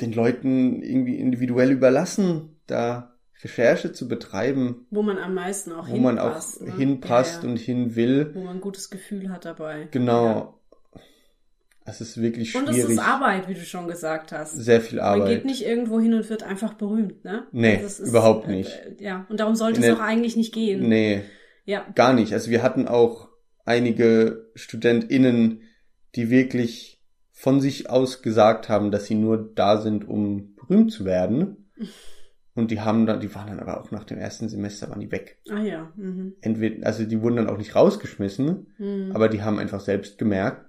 den 0.00 0.12
Leuten 0.12 0.82
irgendwie 0.82 1.18
individuell 1.18 1.70
überlassen, 1.70 2.60
da 2.66 3.14
Recherche 3.42 3.92
zu 3.92 4.08
betreiben 4.08 4.86
Wo 4.90 5.02
man 5.02 5.18
am 5.18 5.34
meisten 5.34 5.72
auch 5.72 5.88
wo 5.88 5.96
man 5.96 6.18
auch 6.18 6.32
hinpasst. 6.34 6.62
ne? 6.62 6.76
hinpasst 6.76 7.36
ja, 7.36 7.42
ja. 7.42 7.50
und 7.50 7.56
hin 7.58 7.96
will. 7.96 8.30
Wo 8.34 8.40
man 8.44 8.56
ein 8.56 8.60
gutes 8.60 8.90
Gefühl 8.90 9.30
hat 9.30 9.44
dabei. 9.44 9.88
Genau. 9.90 10.58
Es 11.84 12.00
ist 12.00 12.20
wirklich 12.20 12.54
Und 12.54 12.68
es 12.68 12.76
schwierig. 12.76 12.92
ist 12.92 12.98
Arbeit, 13.00 13.48
wie 13.48 13.54
du 13.54 13.60
schon 13.60 13.88
gesagt 13.88 14.30
hast. 14.32 14.52
Sehr 14.56 14.80
viel 14.80 14.98
Man 14.98 15.14
geht 15.14 15.22
Arbeit. 15.22 15.44
nicht 15.44 15.64
irgendwo 15.66 15.98
hin 16.00 16.14
und 16.14 16.28
wird 16.30 16.42
einfach 16.44 16.74
berühmt, 16.74 17.24
ne? 17.24 17.44
Nee, 17.52 17.80
Das 17.82 17.98
ist, 18.00 18.08
überhaupt 18.10 18.46
äh, 18.48 18.52
nicht. 18.52 18.70
äh, 18.70 19.02
Ja, 19.04 19.26
und 19.28 19.40
darum 19.40 19.54
sollte 19.56 19.80
es 19.80 19.92
auch 19.94 20.00
eigentlich 20.00 20.36
nicht 20.36 20.54
gehen. 20.54 20.88
Nee, 20.88 21.22
Ja, 21.64 21.84
gar 21.94 22.12
nicht. 22.12 22.32
Also 22.32 22.50
wir 22.50 22.62
hatten 22.62 22.86
auch 22.88 23.28
einige 23.64 24.50
StudentInnen, 24.54 25.62
die 26.14 26.30
wirklich 26.30 27.00
von 27.32 27.60
sich 27.60 27.90
aus 27.90 28.22
gesagt 28.22 28.68
haben, 28.68 28.90
dass 28.90 29.06
sie 29.06 29.14
nur 29.14 29.52
da 29.54 29.78
sind, 29.78 30.06
um 30.08 30.54
berühmt 30.54 30.92
zu 30.92 31.04
werden. 31.04 31.70
Und 32.54 32.70
die 32.70 32.82
haben 32.82 33.06
dann, 33.06 33.18
die 33.20 33.34
waren 33.34 33.46
dann 33.48 33.60
aber 33.60 33.80
auch 33.80 33.90
nach 33.92 34.04
dem 34.04 34.18
ersten 34.18 34.50
Semester 34.50 34.90
waren 34.90 35.00
die 35.00 35.10
weg. 35.10 35.38
ah 35.50 35.62
ja. 35.62 35.90
Mhm. 35.96 36.34
Entweder, 36.42 36.86
also 36.86 37.04
die 37.04 37.22
wurden 37.22 37.36
dann 37.36 37.48
auch 37.48 37.56
nicht 37.56 37.74
rausgeschmissen, 37.74 38.66
Mhm. 38.76 39.12
aber 39.14 39.30
die 39.30 39.40
haben 39.42 39.58
einfach 39.58 39.80
selbst 39.80 40.18
gemerkt, 40.18 40.66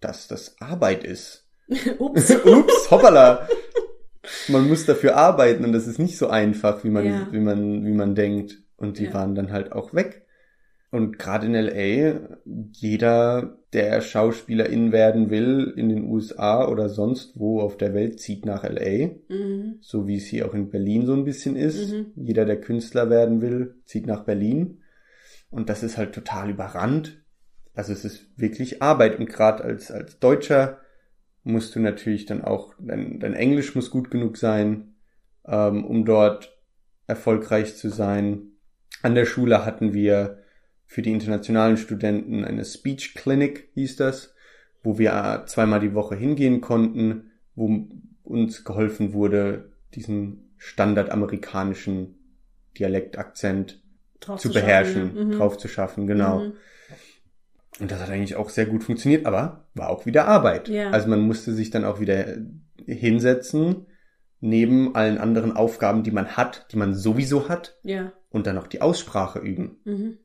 dass 0.00 0.28
das 0.28 0.56
Arbeit 0.60 1.04
ist. 1.04 1.46
Ups. 1.98 2.34
Ups, 2.44 2.90
hoppala. 2.90 3.48
Man 4.48 4.68
muss 4.68 4.84
dafür 4.84 5.16
arbeiten 5.16 5.64
und 5.64 5.72
das 5.72 5.86
ist 5.86 5.98
nicht 5.98 6.18
so 6.18 6.28
einfach, 6.28 6.84
wie 6.84 6.90
man, 6.90 7.04
Ja. 7.06 7.28
wie 7.30 7.40
man, 7.40 7.86
wie 7.86 7.92
man 7.92 8.14
denkt. 8.14 8.58
Und 8.76 8.98
die 8.98 9.04
Ja. 9.06 9.14
waren 9.14 9.34
dann 9.34 9.52
halt 9.52 9.72
auch 9.72 9.94
weg. 9.94 10.26
Und 10.90 11.18
gerade 11.18 11.46
in 11.46 11.54
LA, 11.54 12.20
jeder, 12.72 13.58
der 13.72 14.00
Schauspielerin 14.00 14.92
werden 14.92 15.28
will 15.30 15.72
in 15.76 15.88
den 15.90 16.04
USA 16.04 16.66
oder 16.66 16.88
sonst 16.88 17.38
wo 17.38 17.60
auf 17.60 17.76
der 17.76 17.92
Welt, 17.94 18.20
zieht 18.20 18.46
nach 18.46 18.64
LA. 18.64 19.10
Mhm. 19.28 19.78
So 19.80 20.06
wie 20.06 20.16
es 20.16 20.24
hier 20.26 20.46
auch 20.46 20.54
in 20.54 20.70
Berlin 20.70 21.04
so 21.06 21.12
ein 21.14 21.24
bisschen 21.24 21.56
ist. 21.56 21.92
Mhm. 21.92 22.12
Jeder, 22.16 22.44
der 22.46 22.60
Künstler 22.60 23.10
werden 23.10 23.40
will, 23.42 23.76
zieht 23.84 24.06
nach 24.06 24.24
Berlin. 24.24 24.82
Und 25.50 25.68
das 25.68 25.82
ist 25.82 25.96
halt 25.98 26.14
total 26.14 26.50
überrannt. 26.50 27.22
Also 27.78 27.92
es 27.92 28.04
ist 28.04 28.26
wirklich 28.36 28.82
Arbeit. 28.82 29.20
Und 29.20 29.28
gerade 29.28 29.62
als, 29.62 29.92
als 29.92 30.18
Deutscher 30.18 30.80
musst 31.44 31.76
du 31.76 31.80
natürlich 31.80 32.26
dann 32.26 32.42
auch, 32.42 32.74
dein, 32.80 33.20
dein 33.20 33.34
Englisch 33.34 33.76
muss 33.76 33.92
gut 33.92 34.10
genug 34.10 34.36
sein, 34.36 34.96
ähm, 35.46 35.84
um 35.84 36.04
dort 36.04 36.58
erfolgreich 37.06 37.76
zu 37.76 37.88
sein. 37.88 38.48
An 39.02 39.14
der 39.14 39.26
Schule 39.26 39.64
hatten 39.64 39.94
wir 39.94 40.42
für 40.86 41.02
die 41.02 41.12
internationalen 41.12 41.76
Studenten 41.76 42.44
eine 42.44 42.64
Speech 42.64 43.14
Clinic, 43.14 43.68
hieß 43.74 43.94
das, 43.94 44.34
wo 44.82 44.98
wir 44.98 45.12
äh, 45.12 45.46
zweimal 45.46 45.78
die 45.78 45.94
Woche 45.94 46.16
hingehen 46.16 46.60
konnten, 46.60 47.30
wo 47.54 47.86
uns 48.24 48.64
geholfen 48.64 49.12
wurde, 49.12 49.70
diesen 49.94 50.50
standardamerikanischen 50.56 52.16
Dialektakzent 52.76 53.80
zu 54.36 54.52
beherrschen. 54.52 55.28
Mhm. 55.28 55.30
drauf 55.30 55.58
zu 55.58 55.68
schaffen, 55.68 56.08
genau. 56.08 56.40
Mhm. 56.40 56.52
Und 57.80 57.90
das 57.90 58.00
hat 58.00 58.10
eigentlich 58.10 58.36
auch 58.36 58.50
sehr 58.50 58.66
gut 58.66 58.82
funktioniert, 58.82 59.26
aber 59.26 59.68
war 59.74 59.88
auch 59.90 60.04
wieder 60.06 60.26
Arbeit. 60.26 60.68
Ja. 60.68 60.90
Also 60.90 61.08
man 61.08 61.20
musste 61.20 61.52
sich 61.52 61.70
dann 61.70 61.84
auch 61.84 62.00
wieder 62.00 62.36
hinsetzen, 62.86 63.86
neben 64.40 64.94
allen 64.94 65.18
anderen 65.18 65.52
Aufgaben, 65.56 66.02
die 66.02 66.10
man 66.10 66.36
hat, 66.36 66.66
die 66.72 66.76
man 66.76 66.94
sowieso 66.94 67.48
hat, 67.48 67.78
Ja. 67.82 68.12
und 68.30 68.46
dann 68.46 68.54
noch 68.56 68.66
die 68.66 68.80
Aussprache 68.82 69.38
üben. 69.40 69.78
Mhm. 69.84 70.18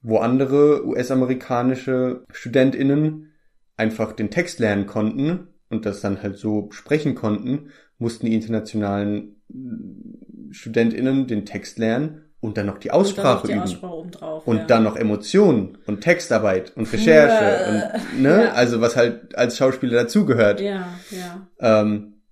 Wo 0.00 0.18
andere 0.18 0.86
US-amerikanische 0.86 2.24
StudentInnen 2.30 3.32
einfach 3.76 4.12
den 4.12 4.30
Text 4.30 4.60
lernen 4.60 4.86
konnten 4.86 5.48
und 5.68 5.86
das 5.86 6.00
dann 6.00 6.22
halt 6.22 6.36
so 6.36 6.68
sprechen 6.70 7.14
konnten, 7.14 7.70
mussten 7.98 8.26
die 8.26 8.34
internationalen 8.34 9.42
äh, 9.50 10.52
StudentInnen 10.52 11.26
den 11.26 11.44
Text 11.44 11.78
lernen 11.78 12.22
und 12.40 12.56
dann 12.56 12.66
noch 12.66 12.78
die 12.78 12.90
Und 12.90 12.94
dann 12.94 13.00
noch 13.02 13.08
Aussprache 13.08 13.46
die 13.48 13.52
üben. 13.54 13.62
Aussprache. 13.62 14.42
Und 14.50 14.56
ja. 14.58 14.64
dann 14.66 14.84
noch 14.84 14.96
Emotionen 14.96 15.78
und 15.86 16.00
Textarbeit 16.02 16.76
und 16.76 16.92
Recherche 16.92 17.70
und 18.12 18.22
ne, 18.22 18.44
Ja. 18.44 18.52
also 18.52 18.80
was 18.80 18.96
halt 18.96 19.36
als 19.36 19.56
Schauspieler 19.56 20.02
dazugehört. 20.04 20.60
Ja, 20.60 20.88
ja. 21.10 21.48
Ähm, 21.58 22.22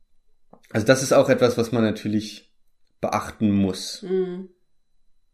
also 0.71 0.87
das 0.87 1.03
ist 1.03 1.13
auch 1.13 1.29
etwas, 1.29 1.59
was 1.59 1.73
man 1.73 1.83
natürlich 1.83 2.53
beachten 3.01 3.51
muss, 3.51 4.03
Mhm. 4.03 4.49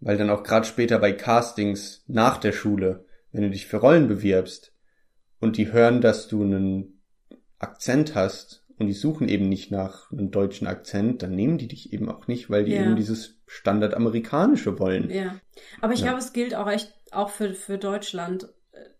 weil 0.01 0.16
dann 0.16 0.31
auch 0.31 0.43
gerade 0.43 0.66
später 0.66 0.99
bei 0.99 1.12
Castings 1.12 2.05
nach 2.07 2.39
der 2.39 2.53
Schule, 2.53 3.05
wenn 3.31 3.43
du 3.43 3.51
dich 3.51 3.66
für 3.66 3.77
Rollen 3.79 4.09
bewirbst 4.09 4.73
und 5.41 5.57
die 5.59 5.73
hören, 5.73 6.01
dass 6.01 6.29
du 6.29 6.43
einen 6.43 7.03
Akzent 7.59 8.14
hast 8.14 8.64
und 8.79 8.87
die 8.89 8.93
suchen 8.95 9.29
eben 9.29 9.49
nicht 9.49 9.70
nach 9.70 10.11
einem 10.11 10.31
deutschen 10.31 10.66
Akzent, 10.66 11.23
dann 11.23 11.35
nehmen 11.35 11.59
die 11.59 11.68
dich 11.68 11.93
eben 11.93 12.09
auch 12.09 12.27
nicht, 12.27 12.51
weil 12.51 12.64
die 12.64 12.73
Ja. 12.73 12.83
eben 12.83 12.97
dieses 12.97 13.41
Standardamerikanische 13.53 14.79
wollen. 14.79 15.11
Ja. 15.11 15.37
Aber 15.81 15.93
ich 15.93 16.01
Ja. 16.01 16.07
glaube, 16.07 16.19
es 16.21 16.33
gilt 16.33 16.55
auch 16.55 16.69
echt 16.71 16.93
auch 17.13 17.31
für, 17.31 17.55
für 17.55 17.79
Deutschland. 17.79 18.49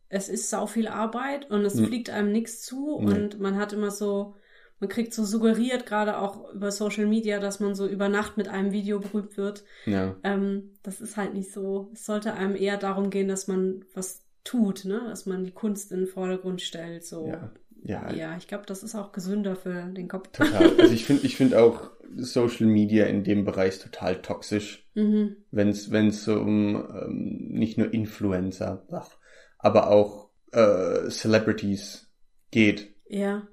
Es 0.09 0.29
ist 0.29 0.51
sau 0.51 0.67
viel 0.67 0.89
Arbeit 0.89 1.51
und 1.51 1.65
es 1.65 1.79
Hm. 1.79 1.87
fliegt 1.87 2.11
einem 2.11 2.33
nichts 2.33 2.61
zu 2.63 2.99
Nee. 3.01 3.15
und 3.15 3.41
man 3.41 3.57
hat 3.57 3.73
immer 3.73 3.91
so, 3.91 4.35
man 4.79 4.89
kriegt 4.91 5.15
so 5.15 5.25
suggeriert, 5.25 5.87
gerade 5.87 6.19
auch 6.19 6.53
über 6.53 6.71
Social 6.71 7.07
Media, 7.07 7.39
dass 7.39 7.61
man 7.61 7.75
so 7.75 7.87
über 7.87 8.09
Nacht 8.11 8.37
mit 8.37 8.49
einem 8.49 8.73
Video 8.73 9.01
berühmt 9.01 9.37
wird. 9.39 9.65
Ja. 9.87 10.17
Ähm, 10.23 10.75
das 10.83 11.01
ist 11.01 11.17
halt 11.17 11.33
nicht 11.35 11.53
so. 11.53 11.91
Es 11.95 12.05
sollte 12.05 12.35
einem 12.35 12.57
eher 12.57 12.77
darum 12.77 13.09
gehen, 13.09 13.29
dass 13.29 13.49
man 13.49 13.85
was 13.95 14.23
tut, 14.45 14.85
ne? 14.85 15.01
Dass 15.09 15.25
man 15.25 15.45
die 15.45 15.53
Kunst 15.53 15.93
in 15.93 16.01
den 16.01 16.09
Vordergrund 16.09 16.61
stellt. 16.61 17.05
So. 17.07 17.29
Ja. 17.29 17.51
Ja, 17.85 18.13
Ja, 18.13 18.37
ich 18.37 18.47
glaube, 18.47 18.65
das 18.67 18.83
ist 18.85 18.95
auch 18.95 19.11
gesünder 19.13 19.57
für 19.57 19.73
den 19.87 20.07
Kopf. 20.09 20.29
Total. 20.33 20.79
Also 20.79 20.93
ich 20.95 21.05
finde 21.07 21.27
ich 21.27 21.37
finde 21.37 21.61
auch 21.63 21.91
Social 22.17 22.67
Media 22.67 23.07
in 23.07 23.25
dem 23.25 23.45
Bereich 23.45 23.79
total 23.79 24.21
toxisch, 24.23 24.89
mhm. 24.95 25.37
wenn 25.51 25.69
es 25.69 25.91
wenn 25.91 26.09
es 26.09 26.25
so 26.25 26.35
um 26.41 26.77
ähm, 26.77 27.49
nicht 27.51 27.79
nur 27.79 27.93
Influencer, 27.93 28.87
ach, 28.93 29.11
aber 29.59 29.89
auch 29.91 30.31
äh, 30.53 31.09
Celebrities 31.09 32.11
geht, 32.51 32.95
Ja. 33.09 33.47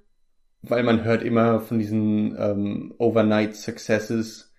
weil 0.61 0.83
man 0.83 1.03
hört 1.03 1.23
immer 1.23 1.59
von 1.61 1.79
diesen 1.79 2.35
ähm, 2.37 2.93
Overnight 2.97 3.55
Successes 3.55 4.53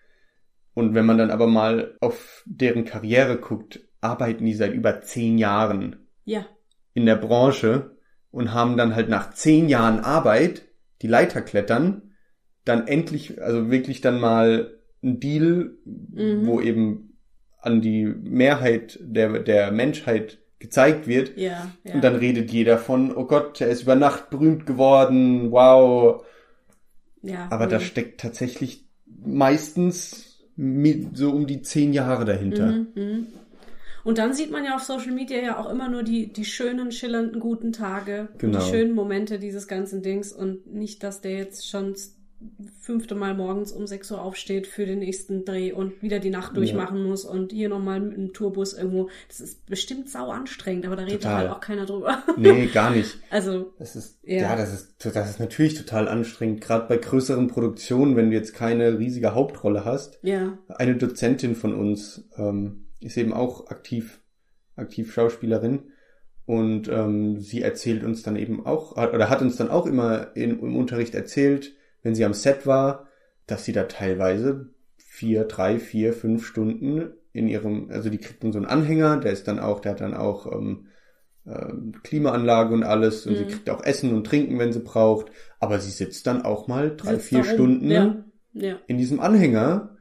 und 0.74 0.94
wenn 0.94 1.04
man 1.06 1.18
dann 1.18 1.30
aber 1.30 1.46
mal 1.46 1.96
auf 2.00 2.42
deren 2.46 2.84
Karriere 2.84 3.36
guckt, 3.38 3.80
arbeiten 4.00 4.46
die 4.46 4.54
seit 4.54 4.72
über 4.72 5.02
zehn 5.02 5.36
Jahren 5.36 6.06
Ja. 6.24 6.46
in 6.94 7.04
der 7.06 7.16
Branche 7.16 7.96
und 8.30 8.54
haben 8.54 8.76
dann 8.76 8.94
halt 8.94 9.08
nach 9.08 9.32
zehn 9.34 9.68
Jahren 9.68 10.00
Arbeit 10.00 10.62
die 11.02 11.08
Leiter 11.08 11.42
klettern, 11.42 12.09
dann 12.70 12.86
endlich, 12.88 13.40
also 13.42 13.70
wirklich 13.70 14.00
dann 14.00 14.20
mal 14.20 14.78
ein 15.02 15.20
Deal, 15.20 15.72
Mhm. 15.84 16.46
wo 16.46 16.60
eben 16.60 17.16
an 17.60 17.80
die 17.82 18.04
Mehrheit 18.06 18.98
der, 19.02 19.40
der 19.40 19.70
Menschheit 19.72 20.38
gezeigt 20.58 21.06
wird. 21.06 21.36
Ja. 21.36 21.70
ja. 21.84 21.94
Und 21.94 22.04
dann 22.04 22.16
redet 22.16 22.50
jeder 22.50 22.78
von, 22.78 23.14
oh 23.14 23.24
Gott, 23.26 23.60
er 23.60 23.68
ist 23.68 23.82
über 23.82 23.96
Nacht 23.96 24.30
berühmt 24.30 24.66
geworden, 24.66 25.50
wow. 25.50 26.24
ja. 27.22 27.48
Aber 27.50 27.66
da 27.66 27.78
nee. 27.78 27.84
steckt 27.84 28.20
tatsächlich 28.20 28.86
meistens 29.24 30.42
mi- 30.56 31.08
so 31.14 31.30
um 31.30 31.46
die 31.46 31.62
zehn 31.62 31.92
Jahre 31.92 32.24
dahinter. 32.24 32.66
Mhm, 32.72 32.88
mhm. 32.94 33.26
Und 34.02 34.16
dann 34.16 34.32
sieht 34.32 34.50
man 34.50 34.64
ja 34.64 34.76
auf 34.76 34.82
Social 34.82 35.12
Media 35.12 35.38
ja 35.38 35.58
auch 35.58 35.70
immer 35.70 35.90
nur 35.90 36.02
die, 36.02 36.32
die 36.32 36.46
schönen, 36.46 36.90
schillernden, 36.90 37.38
guten 37.40 37.72
Tage, 37.72 38.28
Genau. 38.38 38.58
die 38.58 38.64
schönen 38.64 38.94
Momente 38.94 39.38
dieses 39.38 39.68
ganzen 39.68 40.02
Dings 40.02 40.32
und 40.32 40.72
nicht, 40.72 41.02
dass 41.02 41.20
der 41.20 41.32
jetzt 41.32 41.68
schon 41.68 41.94
fünfte 42.80 43.14
Mal 43.14 43.34
morgens 43.34 43.72
um 43.72 43.86
6 43.86 44.10
Uhr 44.12 44.22
aufsteht 44.22 44.66
für 44.66 44.86
den 44.86 45.00
nächsten 45.00 45.44
Dreh 45.44 45.72
und 45.72 46.02
wieder 46.02 46.18
die 46.18 46.30
Nacht 46.30 46.56
durchmachen 46.56 47.02
muss 47.02 47.24
und 47.24 47.52
hier 47.52 47.68
nochmal 47.68 48.00
mit 48.00 48.16
einem 48.16 48.32
Tourbus 48.32 48.72
irgendwo. 48.72 49.10
Das 49.28 49.40
ist 49.40 49.66
bestimmt 49.66 50.08
sau 50.08 50.30
anstrengend, 50.30 50.86
aber 50.86 50.96
da 50.96 51.02
redet 51.02 51.22
Total. 51.22 51.36
halt 51.38 51.50
auch 51.50 51.60
keiner 51.60 51.86
drüber. 51.86 52.22
Nee, 52.36 52.66
gar 52.66 52.90
nicht. 52.90 53.18
Also, 53.30 53.72
Das 53.78 53.96
ist, 53.96 54.18
Ja. 54.22 54.42
ja, 54.42 54.56
das 54.56 54.72
ist, 54.72 55.04
das 55.04 55.30
ist 55.30 55.40
natürlich 55.40 55.74
total 55.74 56.08
anstrengend, 56.08 56.60
gerade 56.60 56.88
bei 56.88 56.96
größeren 56.96 57.48
Produktionen, 57.48 58.16
wenn 58.16 58.30
du 58.30 58.36
jetzt 58.36 58.54
keine 58.54 58.98
riesige 58.98 59.34
Hauptrolle 59.34 59.84
hast. 59.84 60.18
ja. 60.22 60.58
Eine 60.68 60.96
Dozentin 60.96 61.54
von 61.54 61.74
uns 61.74 62.28
ähm, 62.36 62.86
ist 63.00 63.16
eben 63.16 63.32
auch 63.32 63.68
aktiv, 63.68 64.20
aktiv 64.76 65.12
Schauspielerin 65.12 65.90
und 66.46 66.88
ähm, 66.88 67.38
sie 67.40 67.62
erzählt 67.62 68.02
uns 68.02 68.22
dann 68.22 68.36
eben 68.36 68.64
auch, 68.64 68.96
oder 68.96 69.28
hat 69.28 69.42
uns 69.42 69.56
dann 69.56 69.70
auch 69.70 69.86
immer 69.86 70.34
in, 70.34 70.58
im 70.58 70.76
Unterricht 70.76 71.14
erzählt, 71.14 71.74
wenn 72.02 72.14
sie 72.14 72.24
am 72.24 72.34
Set 72.34 72.66
war, 72.66 73.06
dass 73.46 73.64
sie 73.64 73.72
da 73.72 73.84
teilweise 73.84 74.70
vier, 74.98 75.44
drei, 75.44 75.78
vier, 75.78 76.12
fünf 76.12 76.46
Stunden 76.46 77.12
in 77.32 77.48
ihrem, 77.48 77.90
also 77.90 78.10
die 78.10 78.18
kriegt 78.18 78.42
dann 78.42 78.52
so 78.52 78.58
einen 78.58 78.66
Anhänger, 78.66 79.18
der 79.18 79.32
ist 79.32 79.46
dann 79.48 79.58
auch, 79.58 79.80
der 79.80 79.92
hat 79.92 80.00
dann 80.00 80.14
auch 80.14 80.50
ähm, 80.50 80.86
ähm, 81.46 81.92
Klimaanlage 82.02 82.74
und 82.74 82.82
alles 82.84 83.26
und 83.26 83.32
Mhm. 83.32 83.36
sie 83.38 83.44
kriegt 83.46 83.70
auch 83.70 83.82
Essen 83.84 84.14
und 84.14 84.26
Trinken, 84.26 84.58
wenn 84.58 84.72
sie 84.72 84.80
braucht, 84.80 85.30
aber 85.58 85.78
sie 85.80 85.90
sitzt 85.90 86.26
dann 86.26 86.42
auch 86.42 86.68
mal 86.68 86.94
drei, 86.96 87.14
Sitzt 87.14 87.26
vier. 87.28 87.44
Stunden 87.44 87.90
Ja. 87.90 88.24
Ja. 88.52 88.76
in 88.88 88.98
diesem 88.98 89.20
Anhänger 89.20 89.96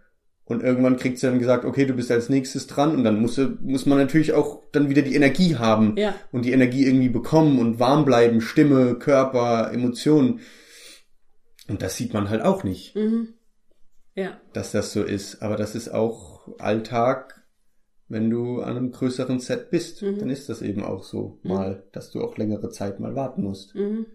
und 0.46 0.64
irgendwann 0.64 0.98
kriegt 0.98 1.20
sie 1.20 1.28
dann 1.28 1.38
gesagt, 1.40 1.66
okay, 1.66 1.86
du 1.86 1.94
bist 1.94 2.12
als 2.12 2.30
nächstes 2.30 2.66
dran 2.66 2.96
und 2.96 3.04
dann 3.04 3.22
muss, 3.22 3.40
muss 3.62 3.86
man 3.86 4.00
natürlich 4.00 4.34
auch 4.34 4.64
dann 4.72 4.90
wieder 4.90 5.04
die 5.04 5.14
Energie 5.16 5.56
haben 5.58 5.96
Ja. 5.98 6.16
und 6.32 6.46
die 6.46 6.52
Energie 6.52 6.86
irgendwie 6.88 7.10
bekommen 7.10 7.60
und 7.60 7.80
warm 7.80 8.06
bleiben, 8.06 8.42
Stimme, 8.42 8.96
Körper, 8.96 9.72
Emotionen. 9.72 10.40
Und 11.70 11.82
das 11.82 11.96
sieht 11.96 12.14
man 12.14 12.30
halt 12.30 12.42
auch 12.42 12.64
nicht, 12.64 12.96
Mhm. 12.96 13.30
Ja. 14.16 14.40
dass 14.54 14.72
das 14.72 14.92
so 14.92 15.04
ist. 15.04 15.42
Aber 15.42 15.56
das 15.56 15.76
ist 15.76 15.90
auch 15.94 16.48
Alltag, 16.60 17.36
wenn 18.08 18.30
du 18.30 18.62
an 18.62 18.76
einem 18.76 18.92
größeren 18.92 19.40
Set 19.40 19.70
bist. 19.70 20.02
Mhm. 20.02 20.18
Dann 20.20 20.30
ist 20.30 20.50
das 20.50 20.62
eben 20.62 20.84
auch 20.84 21.04
so 21.04 21.40
mal, 21.44 21.84
dass 21.92 22.10
du 22.12 22.22
auch 22.22 22.38
längere 22.38 22.70
Zeit 22.70 23.00
mal 23.00 23.16
warten 23.16 23.44
musst. 23.44 23.76
Mhm. 23.76 24.08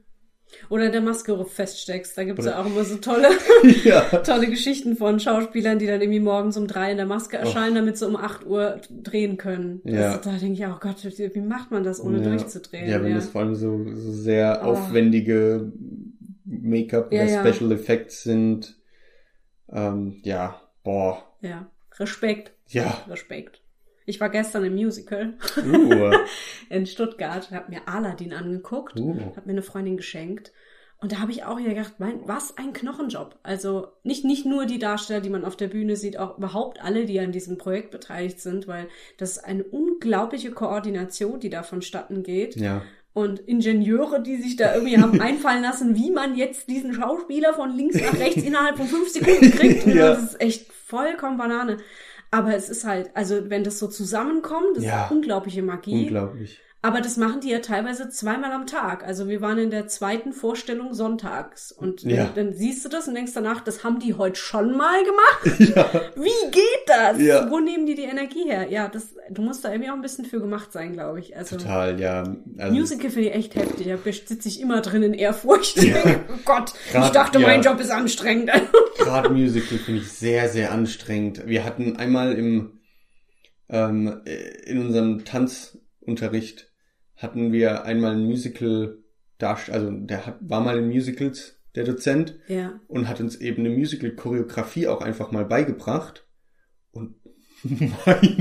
Oder 0.68 0.86
in 0.86 0.92
der 0.92 1.00
Maske 1.00 1.42
feststeckst. 1.46 2.18
Da 2.18 2.24
gibt's 2.24 2.42
Oder- 2.44 2.56
ja 2.56 2.60
auch 2.62 2.66
immer 2.66 2.84
so 2.84 2.96
tolle, 2.98 3.28
ja. 3.84 4.00
tolle 4.18 4.46
Geschichten 4.48 4.94
von 4.94 5.18
Schauspielern, 5.18 5.78
die 5.78 5.86
dann 5.86 6.02
irgendwie 6.02 6.20
morgens 6.20 6.58
um 6.58 6.66
drei 6.66 6.90
in 6.90 6.98
der 6.98 7.06
Maske 7.06 7.38
erscheinen, 7.38 7.74
damit 7.76 7.96
sie 7.96 8.06
um 8.06 8.14
acht 8.14 8.44
Uhr 8.46 8.78
drehen 8.90 9.38
können. 9.38 9.80
Ja. 9.84 10.12
Das, 10.12 10.20
da 10.20 10.32
denke 10.32 10.52
ich 10.52 10.66
auch, 10.66 10.80
Gott, 10.80 10.96
wie 11.02 11.40
macht 11.40 11.70
man 11.70 11.82
das, 11.82 11.98
ohne 11.98 12.18
ja. 12.18 12.24
durchzudrehen? 12.24 12.90
Ja, 12.90 13.02
wenn 13.02 13.14
das 13.14 13.28
vor 13.30 13.40
allem 13.40 13.54
so, 13.54 13.84
so 13.94 14.12
sehr 14.12 14.60
Oh. 14.62 14.66
aufwendige 14.72 15.72
Make-up 16.44 17.12
Ja, 17.12 17.24
ja. 17.24 17.44
Special 17.44 17.72
Effects 17.72 18.22
sind. 18.22 18.76
Ähm, 19.70 20.20
ja, 20.24 20.60
boah. 20.82 21.22
ja. 21.40 21.70
Respekt, 21.98 22.52
Ja. 22.68 23.04
Respekt. 23.08 23.60
Ich 24.06 24.20
war 24.20 24.28
gestern 24.28 24.64
im 24.64 24.74
Musical 24.74 25.34
Uh. 25.56 26.12
in 26.68 26.86
Stuttgart, 26.86 27.50
hab 27.52 27.68
mir 27.68 27.86
Aladdin 27.86 28.34
angeguckt. 28.34 28.98
uh. 28.98 29.16
hat 29.36 29.46
mir 29.46 29.52
eine 29.52 29.62
Freundin 29.62 29.96
geschenkt. 29.96 30.52
Und 30.98 31.12
da 31.12 31.20
habe 31.20 31.32
ich 31.32 31.44
auch 31.44 31.56
gedacht, 31.58 31.94
mein, 31.98 32.26
was 32.26 32.56
ein 32.58 32.72
Knochenjob. 32.72 33.38
Also 33.42 33.88
nicht, 34.04 34.24
nicht 34.24 34.44
nur 34.46 34.66
die 34.66 34.78
Darsteller, 34.78 35.20
die 35.20 35.30
man 35.30 35.44
auf 35.44 35.54
der 35.56 35.68
Bühne 35.68 35.96
sieht, 35.96 36.18
auch 36.18 36.38
überhaupt 36.38 36.82
alle, 36.82 37.04
die 37.06 37.20
an 37.20 37.30
diesem 37.32 37.58
Projekt 37.58 37.90
beteiligt 37.90 38.40
sind, 38.40 38.66
weil 38.66 38.88
das 39.18 39.32
ist 39.32 39.44
eine 39.44 39.64
unglaubliche 39.64 40.50
Koordination, 40.50 41.40
die 41.40 41.50
da 41.50 41.62
vonstatten 41.62 42.22
geht. 42.22 42.56
Ja. 42.56 42.82
Und 43.14 43.38
Ingenieure, 43.40 44.20
die 44.22 44.36
sich 44.36 44.56
da 44.56 44.74
irgendwie 44.74 44.98
haben 44.98 45.20
einfallen 45.20 45.62
lassen, 45.62 45.94
wie 45.96 46.10
man 46.10 46.36
jetzt 46.36 46.68
diesen 46.68 46.92
Schauspieler 46.92 47.54
von 47.54 47.74
links 47.74 47.96
nach 48.00 48.18
rechts 48.18 48.42
innerhalb 48.46 48.76
von 48.76 48.86
fünf 48.86 49.08
Sekunden 49.08 49.50
kriegt. 49.52 49.86
Ja. 49.94 50.10
Das 50.10 50.22
ist 50.24 50.40
echt 50.40 50.72
vollkommen 50.72 51.36
Banane. 51.38 51.76
Aber 52.32 52.54
es 52.56 52.68
ist 52.68 52.84
halt, 52.84 53.10
also 53.14 53.48
wenn 53.50 53.62
das 53.62 53.78
so 53.78 53.86
zusammenkommt, 53.86 54.76
das 54.76 54.84
Ja. 54.84 55.04
ist 55.06 55.12
unglaubliche 55.12 55.62
Magie. 55.62 56.02
Unglaublich. 56.02 56.60
Aber 56.84 57.00
das 57.00 57.16
machen 57.16 57.40
die 57.40 57.48
ja 57.48 57.60
teilweise 57.60 58.10
zweimal 58.10 58.52
am 58.52 58.66
Tag. 58.66 59.04
Also 59.06 59.26
wir 59.26 59.40
waren 59.40 59.56
in 59.56 59.70
der 59.70 59.86
zweiten 59.88 60.34
Vorstellung 60.34 60.92
sonntags. 60.92 61.72
Und 61.72 62.02
Ja. 62.02 62.26
dann, 62.26 62.34
dann 62.48 62.52
siehst 62.52 62.84
du 62.84 62.90
das 62.90 63.08
und 63.08 63.14
denkst 63.14 63.32
danach, 63.34 63.62
das 63.64 63.84
haben 63.84 64.00
die 64.00 64.12
heute 64.14 64.38
schon 64.38 64.76
mal 64.76 65.02
gemacht. 65.02 65.60
Ja. 65.74 65.90
Wie 66.14 66.50
geht 66.50 66.84
das? 66.86 67.18
Ja. 67.20 67.50
Wo 67.50 67.58
nehmen 67.58 67.86
die 67.86 67.94
die 67.94 68.02
Energie 68.02 68.44
her? 68.44 68.68
Ja, 68.70 68.88
das, 68.88 69.14
du 69.30 69.40
musst 69.40 69.64
da 69.64 69.72
irgendwie 69.72 69.90
auch 69.90 69.94
ein 69.94 70.02
bisschen 70.02 70.26
für 70.26 70.40
gemacht 70.40 70.72
sein, 70.72 70.92
glaube 70.92 71.20
ich. 71.20 71.34
Also 71.36 71.56
Total, 71.56 71.98
ja. 71.98 72.24
Also, 72.58 72.74
Musical 72.74 73.08
finde 73.10 73.30
ich 73.30 73.34
echt 73.34 73.54
heftig. 73.54 73.86
Da 73.86 73.96
sitze 74.12 74.46
ich 74.48 74.60
immer 74.60 74.82
drin 74.82 75.02
in 75.02 75.14
Ehrfurcht. 75.14 75.78
Oh 75.84 76.36
Gott, 76.44 76.74
Grad- 76.92 77.06
ich 77.06 77.10
dachte, 77.12 77.38
mein 77.38 77.62
Job 77.62 77.80
ist 77.80 77.90
anstrengend. 77.90 78.50
Gerade 78.98 79.30
Musical 79.30 79.78
finde 79.78 80.02
ich 80.02 80.12
sehr, 80.12 80.50
sehr 80.50 80.70
anstrengend. 80.70 81.46
Wir 81.46 81.64
hatten 81.64 81.96
einmal 81.96 82.34
im, 82.34 82.80
ähm, 83.70 84.20
äh, 84.26 84.70
in 84.70 84.78
unserem 84.84 85.24
Tanzunterricht 85.24 86.70
hatten 87.24 87.50
wir 87.52 87.84
einmal 87.84 88.12
ein 88.12 88.24
Musical 88.24 88.98
also 89.42 89.90
der 89.90 90.26
hat, 90.26 90.38
war 90.40 90.60
mal 90.60 90.78
in 90.78 90.88
Musicals, 90.88 91.56
der 91.74 91.84
Dozent, 91.84 92.38
ja. 92.48 92.80
und 92.88 93.08
hat 93.08 93.20
uns 93.20 93.36
eben 93.36 93.66
eine 93.66 93.76
Musical-Choreografie 93.76 94.86
auch 94.88 95.02
einfach 95.02 95.32
mal 95.32 95.44
beigebracht. 95.44 96.26
Und 96.92 97.16
meine 97.62 98.36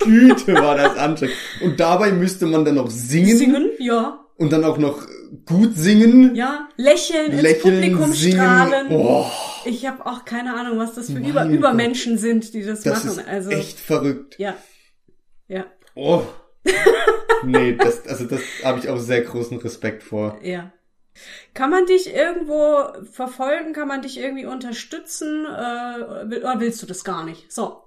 Güte, 0.00 0.54
war 0.54 0.76
das 0.76 0.96
anstrengend. 0.98 1.36
Und 1.62 1.80
dabei 1.80 2.12
müsste 2.12 2.46
man 2.46 2.64
dann 2.64 2.74
noch 2.74 2.90
singen, 2.90 3.36
Singen? 3.38 3.70
Ja. 3.78 4.20
und 4.36 4.52
dann 4.52 4.64
auch 4.64 4.76
noch 4.78 5.06
gut 5.46 5.74
singen, 5.76 6.34
Ja. 6.34 6.68
Lächeln, 6.76 7.32
ins 7.32 7.42
lächeln, 7.42 7.74
Publikum 7.80 8.12
singen. 8.12 8.36
strahlen. 8.36 8.86
Oh, 8.90 9.26
Ich 9.64 9.86
habe 9.86 10.04
auch 10.04 10.24
keine 10.24 10.54
Ahnung, 10.54 10.78
was 10.78 10.94
das 10.94 11.10
für 11.10 11.18
Über. 11.18 11.46
Übermenschen 11.46 12.18
sind, 12.18 12.52
die 12.54 12.62
das, 12.62 12.82
das 12.82 13.04
machen. 13.04 13.18
ist 13.18 13.28
also 13.28 13.50
echt 13.50 13.78
verrückt. 13.78 14.38
ja, 14.38 14.56
ja, 15.48 15.64
Oh. 15.94 16.22
Nee, 17.44 17.76
das, 17.76 18.06
also 18.06 18.24
das 18.24 18.40
habe 18.62 18.78
ich 18.78 18.88
auch 18.88 18.98
sehr 18.98 19.22
großen 19.22 19.58
Respekt 19.58 20.02
vor. 20.02 20.38
ja. 20.42 20.72
Kann 21.54 21.70
man 21.70 21.86
dich 21.86 22.12
irgendwo 22.12 23.04
verfolgen? 23.12 23.72
Kann 23.72 23.86
man 23.86 24.02
dich 24.02 24.18
irgendwie 24.18 24.46
unterstützen? 24.46 25.44
Äh, 25.46 26.28
will- 26.28 26.40
oder 26.40 26.58
willst 26.58 26.82
du 26.82 26.86
das 26.86 27.04
gar 27.04 27.24
nicht? 27.24 27.52
So. 27.52 27.84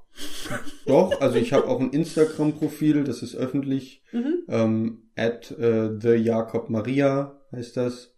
Doch, 0.85 1.19
also 1.19 1.35
ich 1.35 1.51
habe 1.51 1.67
auch 1.67 1.81
ein 1.81 1.91
Instagram-Profil, 1.91 3.03
das 3.03 3.23
ist 3.23 3.35
öffentlich. 3.35 4.01
Mhm. 4.13 4.43
Ähm, 4.47 5.09
at 5.17 5.51
äh, 5.51 5.89
the 5.99 6.13
Jakob 6.13 6.69
Maria 6.69 7.37
heißt 7.51 7.75
das. 7.75 8.15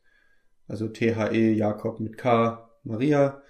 Also 0.68 0.88
T-H-E 0.88 1.54
Jakob 1.54 2.00
mit 2.00 2.16
K 2.20 2.70
Maria. 2.84 3.42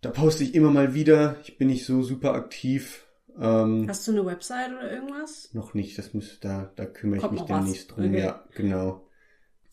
Da 0.00 0.10
poste 0.10 0.44
ich 0.44 0.54
immer 0.54 0.70
mal 0.70 0.94
wieder. 0.94 1.34
Ich 1.42 1.58
bin 1.58 1.66
nicht 1.66 1.84
so 1.84 2.04
super 2.04 2.34
aktiv. 2.34 3.04
Ähm, 3.38 3.86
Hast 3.88 4.06
du 4.06 4.12
eine 4.12 4.26
Website 4.26 4.72
oder 4.72 4.92
irgendwas? 4.92 5.52
noch 5.54 5.74
nicht, 5.74 5.96
das 5.98 6.12
müsste 6.14 6.40
da, 6.40 6.72
da 6.76 6.86
kümmere 6.86 7.16
ich 7.16 7.22
Kommt 7.22 7.32
mich 7.34 7.42
noch 7.42 7.50
was. 7.50 7.64
demnächst 7.64 7.90
drum. 7.90 8.04
Okay. 8.06 8.20
Ja, 8.20 8.44
genau. 8.54 9.08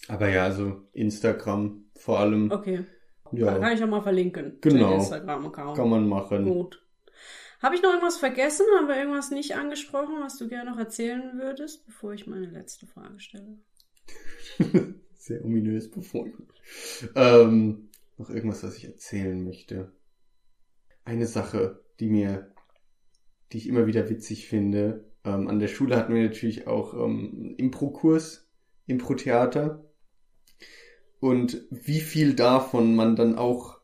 Aber 0.08 0.30
ja, 0.30 0.44
also 0.46 0.88
Instagram 0.94 1.86
vor 1.96 2.20
allem. 2.20 2.52
Okay. 2.52 2.86
Ja, 3.32 3.58
Kann 3.60 3.74
ich 3.74 3.84
auch 3.84 3.88
mal 3.88 4.02
verlinken. 4.02 4.58
Genau. 4.62 4.96
Instagram-Account. 4.96 5.78
kann 5.78 5.90
man 5.90 6.08
machen. 6.08 6.46
Gut. 6.46 6.82
Habe 7.62 7.76
ich 7.76 7.82
noch 7.82 7.90
irgendwas 7.90 8.18
vergessen? 8.18 8.66
Haben 8.78 8.88
wir 8.88 8.96
irgendwas 8.98 9.32
nicht 9.32 9.56
angesprochen, 9.56 10.16
was 10.22 10.38
du 10.38 10.48
gerne 10.48 10.72
noch 10.72 10.80
erzählen 10.80 11.38
würdest, 11.38 11.86
bevor 11.86 12.14
ich 12.14 12.26
meine 12.26 12.48
letzte 12.48 12.88
Frage 12.88 13.20
stelle? 13.20 13.58
Sehr 15.18 15.44
ominös 15.44 15.92
befunden. 15.92 16.48
Ähm, 17.16 17.90
noch 18.18 18.30
irgendwas, 18.30 18.64
was 18.64 18.78
ich 18.78 18.86
erzählen 18.86 19.44
möchte. 19.44 19.92
Eine 21.04 21.28
Sache, 21.28 21.84
die 22.00 22.10
mir, 22.10 22.52
die 23.52 23.58
ich 23.58 23.68
immer 23.68 23.88
wieder 23.88 24.10
witzig 24.10 24.48
finde. 24.48 25.06
Ähm, 25.26 25.48
an 25.48 25.60
der 25.60 25.68
Schule 25.68 25.96
hatten 25.98 26.14
wir 26.14 26.24
natürlich 26.24 26.68
auch 26.68 26.94
ähm, 26.94 27.56
Impro-Kurs, 27.58 28.48
Impro-Theater. 28.88 29.84
Und 31.20 31.62
wie 31.70 32.00
viel 32.00 32.34
davon 32.34 32.96
man 32.96 33.16
dann 33.16 33.36
auch 33.36 33.80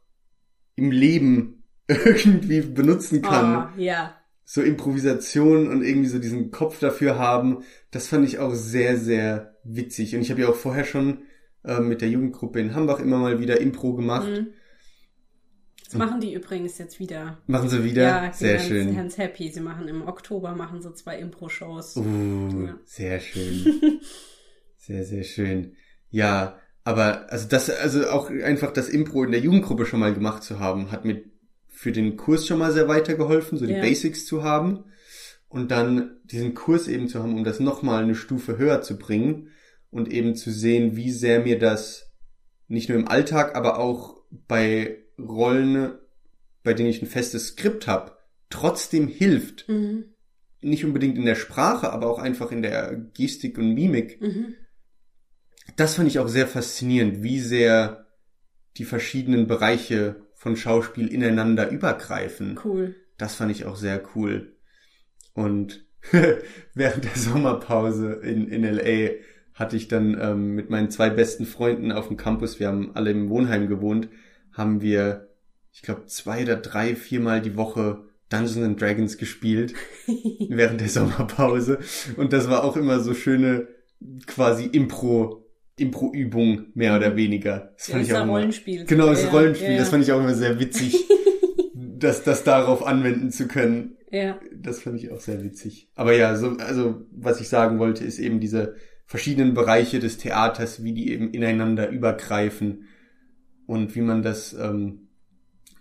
im 0.76 0.92
Leben 0.92 1.64
irgendwie 1.88 2.62
benutzen 2.62 3.22
kann 3.22 3.46
Ah, 3.56 3.74
ja. 3.78 4.16
so 4.46 4.62
Improvisation 4.62 5.68
und 5.68 5.84
irgendwie 5.84 6.08
so 6.08 6.20
diesen 6.20 6.52
Kopf 6.52 6.80
dafür 6.80 7.18
haben, 7.20 7.64
das 7.92 8.08
fand 8.08 8.26
ich 8.28 8.40
auch 8.40 8.54
sehr, 8.54 8.98
sehr 8.98 9.56
witzig. 9.64 10.16
Und 10.16 10.22
ich 10.22 10.32
habe 10.32 10.42
ja 10.42 10.50
auch 10.50 10.56
vorher 10.56 10.86
schon 10.86 11.24
äh, 11.64 11.80
mit 11.80 12.02
der 12.02 12.10
Jugendgruppe 12.10 12.60
in 12.60 12.74
Hambach 12.74 13.00
immer 13.00 13.18
mal 13.18 13.40
wieder 13.40 13.60
Impro 13.60 13.94
gemacht. 13.96 14.30
Mhm. 14.30 14.48
Das 15.86 15.96
machen 15.96 16.20
die 16.20 16.34
übrigens 16.34 16.78
jetzt 16.78 17.00
wieder. 17.00 17.38
Machen 17.48 17.70
sie 17.70 17.84
wieder? 17.84 18.04
Ja, 18.04 18.34
sehr 18.34 18.56
ganz, 18.58 18.68
schön. 18.68 18.96
ganz 18.96 19.18
happy. 19.18 19.52
Sie 19.52 19.62
machen 19.62 19.88
im 19.88 20.08
Oktober 20.08 20.56
machen 20.56 20.82
so 20.82 20.92
zwei 20.92 21.20
Impro-Shows. 21.20 21.98
Uh, 21.98 22.66
Ja. 22.66 22.80
sehr 22.86 23.20
schön. 23.20 24.02
sehr, 24.78 25.04
sehr 25.06 25.24
schön. 25.24 25.76
Ja, 26.10 26.58
aber 26.84 27.32
also 27.32 27.48
das, 27.48 27.70
also 27.70 28.08
auch 28.10 28.30
einfach 28.30 28.72
das 28.72 28.90
Impro 28.90 29.24
in 29.24 29.32
der 29.32 29.42
Jugendgruppe 29.42 29.86
schon 29.86 30.00
mal 30.00 30.14
gemacht 30.14 30.44
zu 30.44 30.60
haben, 30.60 30.92
hat 30.92 31.06
mir 31.06 31.24
für 31.68 31.92
den 31.92 32.16
Kurs 32.18 32.48
schon 32.48 32.60
mal 32.60 32.72
sehr 32.72 32.88
weitergeholfen, 32.88 33.58
so 33.58 33.66
die 33.66 33.74
Ja. 33.74 33.82
Basics 33.82 34.26
zu 34.26 34.44
haben. 34.44 34.86
Und 35.48 35.72
dann 35.72 36.18
diesen 36.26 36.54
Kurs 36.54 36.88
eben 36.88 37.08
zu 37.08 37.22
haben, 37.22 37.34
um 37.36 37.44
das 37.44 37.60
nochmal 37.60 38.04
eine 38.04 38.16
Stufe 38.16 38.58
höher 38.58 38.82
zu 38.82 38.98
bringen 38.98 39.50
und 39.92 40.12
eben 40.12 40.36
zu 40.36 40.52
sehen, 40.52 40.96
wie 40.96 41.12
sehr 41.12 41.42
mir 41.42 41.60
das 41.60 42.12
nicht 42.68 42.90
nur 42.90 42.98
im 42.98 43.08
Alltag, 43.08 43.56
aber 43.56 43.78
auch 43.80 44.18
bei 44.48 45.05
Rollen, 45.20 45.94
bei 46.64 46.74
denen 46.74 46.90
ich 46.90 47.02
ein 47.02 47.08
festes 47.08 47.48
Skript 47.48 47.88
habe, 47.88 48.18
trotzdem 48.50 49.08
hilft 49.08 49.68
Mhm. 49.70 50.06
nicht 50.62 50.86
unbedingt 50.86 51.18
in 51.18 51.26
der 51.26 51.36
Sprache, 51.36 51.92
aber 51.92 52.10
auch 52.10 52.20
einfach 52.20 52.52
in 52.52 52.62
der 52.62 52.96
Gestik 53.14 53.58
und 53.58 53.74
Mimik. 53.74 54.22
Mhm. 54.22 54.56
Das 55.76 55.96
fand 55.96 56.08
ich 56.08 56.20
auch 56.20 56.28
sehr 56.28 56.48
faszinierend, 56.48 57.24
wie 57.24 57.40
sehr 57.40 58.08
die 58.78 58.86
verschiedenen 58.86 59.48
Bereiche 59.48 60.28
von 60.36 60.56
Schauspiel 60.56 61.08
ineinander 61.08 61.70
übergreifen. 61.70 62.60
Cool. 62.64 62.96
Das 63.18 63.36
fand 63.36 63.52
ich 63.52 63.66
auch 63.66 63.76
sehr 63.76 64.04
cool. 64.16 64.56
Und 65.34 65.86
während 66.74 67.06
der 67.06 67.16
Sommerpause 67.16 68.14
in, 68.14 68.48
in 68.48 68.64
LA 68.64 69.16
hatte 69.54 69.76
ich 69.78 69.88
dann 69.88 70.18
ähm, 70.20 70.54
mit 70.56 70.70
meinen 70.70 70.92
zwei 70.92 71.10
besten 71.10 71.46
Freunden 71.46 71.92
auf 71.92 72.10
dem 72.10 72.18
Campus, 72.18 72.60
wir 72.60 72.68
haben 72.68 72.96
alle 72.96 73.12
im 73.12 73.30
Wohnheim 73.30 73.68
gewohnt, 73.68 74.10
haben 74.56 74.82
wir, 74.82 75.30
ich 75.72 75.82
glaube, 75.82 76.06
zwei 76.08 76.44
oder 76.44 76.56
drei, 76.56 76.96
viermal 76.96 77.42
die 77.42 77.56
Woche 77.56 78.06
Dungeons 78.30 78.58
and 78.58 78.82
Dragons 78.82 79.18
gespielt 79.18 79.74
während 80.50 80.82
der 80.82 80.90
Sommerpause. 80.90 81.80
Und 82.18 82.34
das 82.34 82.50
war 82.50 82.64
auch 82.64 82.76
immer 82.76 83.00
so 83.00 83.14
schöne 83.14 83.68
quasi 84.26 84.66
Impro, 84.66 85.46
Impro-Übung, 85.78 86.68
mehr 86.74 86.96
oder 86.96 87.16
weniger. 87.16 87.74
Das 87.78 87.90
fand 87.90 87.94
Mhm. 87.94 87.98
Ja, 87.98 88.02
ich 88.02 88.10
ist 88.10 88.16
auch 88.16 88.18
ein 88.18 88.24
immer, 88.24 88.34
Rollenspiel. 88.34 88.86
Genau, 88.86 89.08
das 89.08 89.24
Ja, 89.24 89.30
Rollenspiel, 89.30 89.72
ja. 89.72 89.78
das 89.78 89.90
fand 89.90 90.04
ich 90.04 90.12
auch 90.12 90.20
immer 90.20 90.34
sehr 90.34 90.60
witzig, 90.60 91.06
das, 91.74 92.24
das 92.24 92.44
darauf 92.44 92.86
anwenden 92.86 93.32
zu 93.32 93.48
können. 93.48 93.98
Ja. 94.12 94.40
Das 94.56 94.82
fand 94.82 94.98
ich 94.98 95.12
auch 95.12 95.20
sehr 95.20 95.44
witzig. 95.44 95.90
Aber 95.96 96.14
ja, 96.14 96.36
so, 96.36 96.52
also 96.58 97.06
was 97.12 97.42
ich 97.42 97.50
sagen 97.50 97.80
wollte, 97.80 98.06
ist 98.06 98.20
eben 98.20 98.40
diese 98.40 98.76
verschiedenen 99.06 99.54
Bereiche 99.54 100.00
des 100.00 100.18
Theaters, 100.18 100.84
wie 100.84 100.94
die 100.94 101.12
eben 101.12 101.32
ineinander 101.32 101.90
übergreifen 101.90 102.88
und 103.68 103.96
wie 103.96 104.02
man 104.02 104.22
das 104.24 104.54
ähm, 104.54 105.08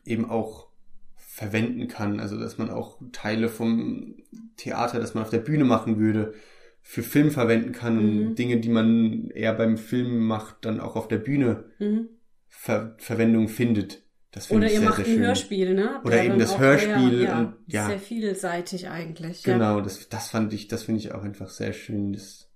eben 0.05 0.29
auch 0.29 0.69
verwenden 1.17 1.89
kann. 1.89 2.21
Also 2.21 2.39
dass 2.39 2.59
man 2.59 2.71
auch 2.71 3.01
Teile 3.13 3.49
vom 3.49 4.17
Theater, 4.57 5.01
das 5.01 5.15
man 5.15 5.25
auf 5.25 5.31
der 5.31 5.39
Bühne 5.41 5.65
machen 5.65 5.99
würde, 5.99 6.35
für 6.81 7.03
Film 7.03 7.31
verwenden 7.31 7.73
kann 7.73 7.97
Mhm. 7.97 8.27
und 8.29 8.35
Dinge, 8.39 8.61
die 8.61 8.69
man 8.69 9.31
eher 9.31 9.55
beim 9.55 9.79
Film 9.79 10.19
macht, 10.27 10.65
dann 10.65 10.81
auch 10.81 10.97
auf 10.97 11.09
der 11.09 11.19
Bühne 11.19 11.65
Mhm. 11.79 12.09
Ver 12.49 12.95
Verwendung 12.99 13.49
findet. 13.49 14.03
Das 14.31 14.47
finde 14.47 14.59
Oder 14.59 14.67
ich 14.67 14.73
ihr 14.75 14.81
sehr, 14.81 14.89
macht 14.89 14.97
sehr 14.99 15.07
ein 15.07 15.13
schön. 15.15 15.23
Hörspiel, 15.27 15.75
ne? 15.75 16.01
Oder 16.05 16.11
Der 16.17 16.25
eben 16.27 16.39
das 16.39 16.59
Hörspiel 16.59 17.11
Sehr, 17.19 17.23
ja, 17.23 17.39
und- 17.39 17.55
ja. 17.67 17.87
Sehr 17.87 17.99
vielseitig 17.99 18.89
eigentlich. 18.89 19.43
Genau, 19.45 19.81
das, 19.81 20.09
das 20.09 20.29
fand 20.29 20.53
ich, 20.53 20.69
das 20.69 20.83
finde 20.85 21.01
ich 21.01 21.13
auch 21.13 21.23
einfach 21.23 21.49
sehr 21.51 21.73
schön, 21.73 22.13
das 22.13 22.49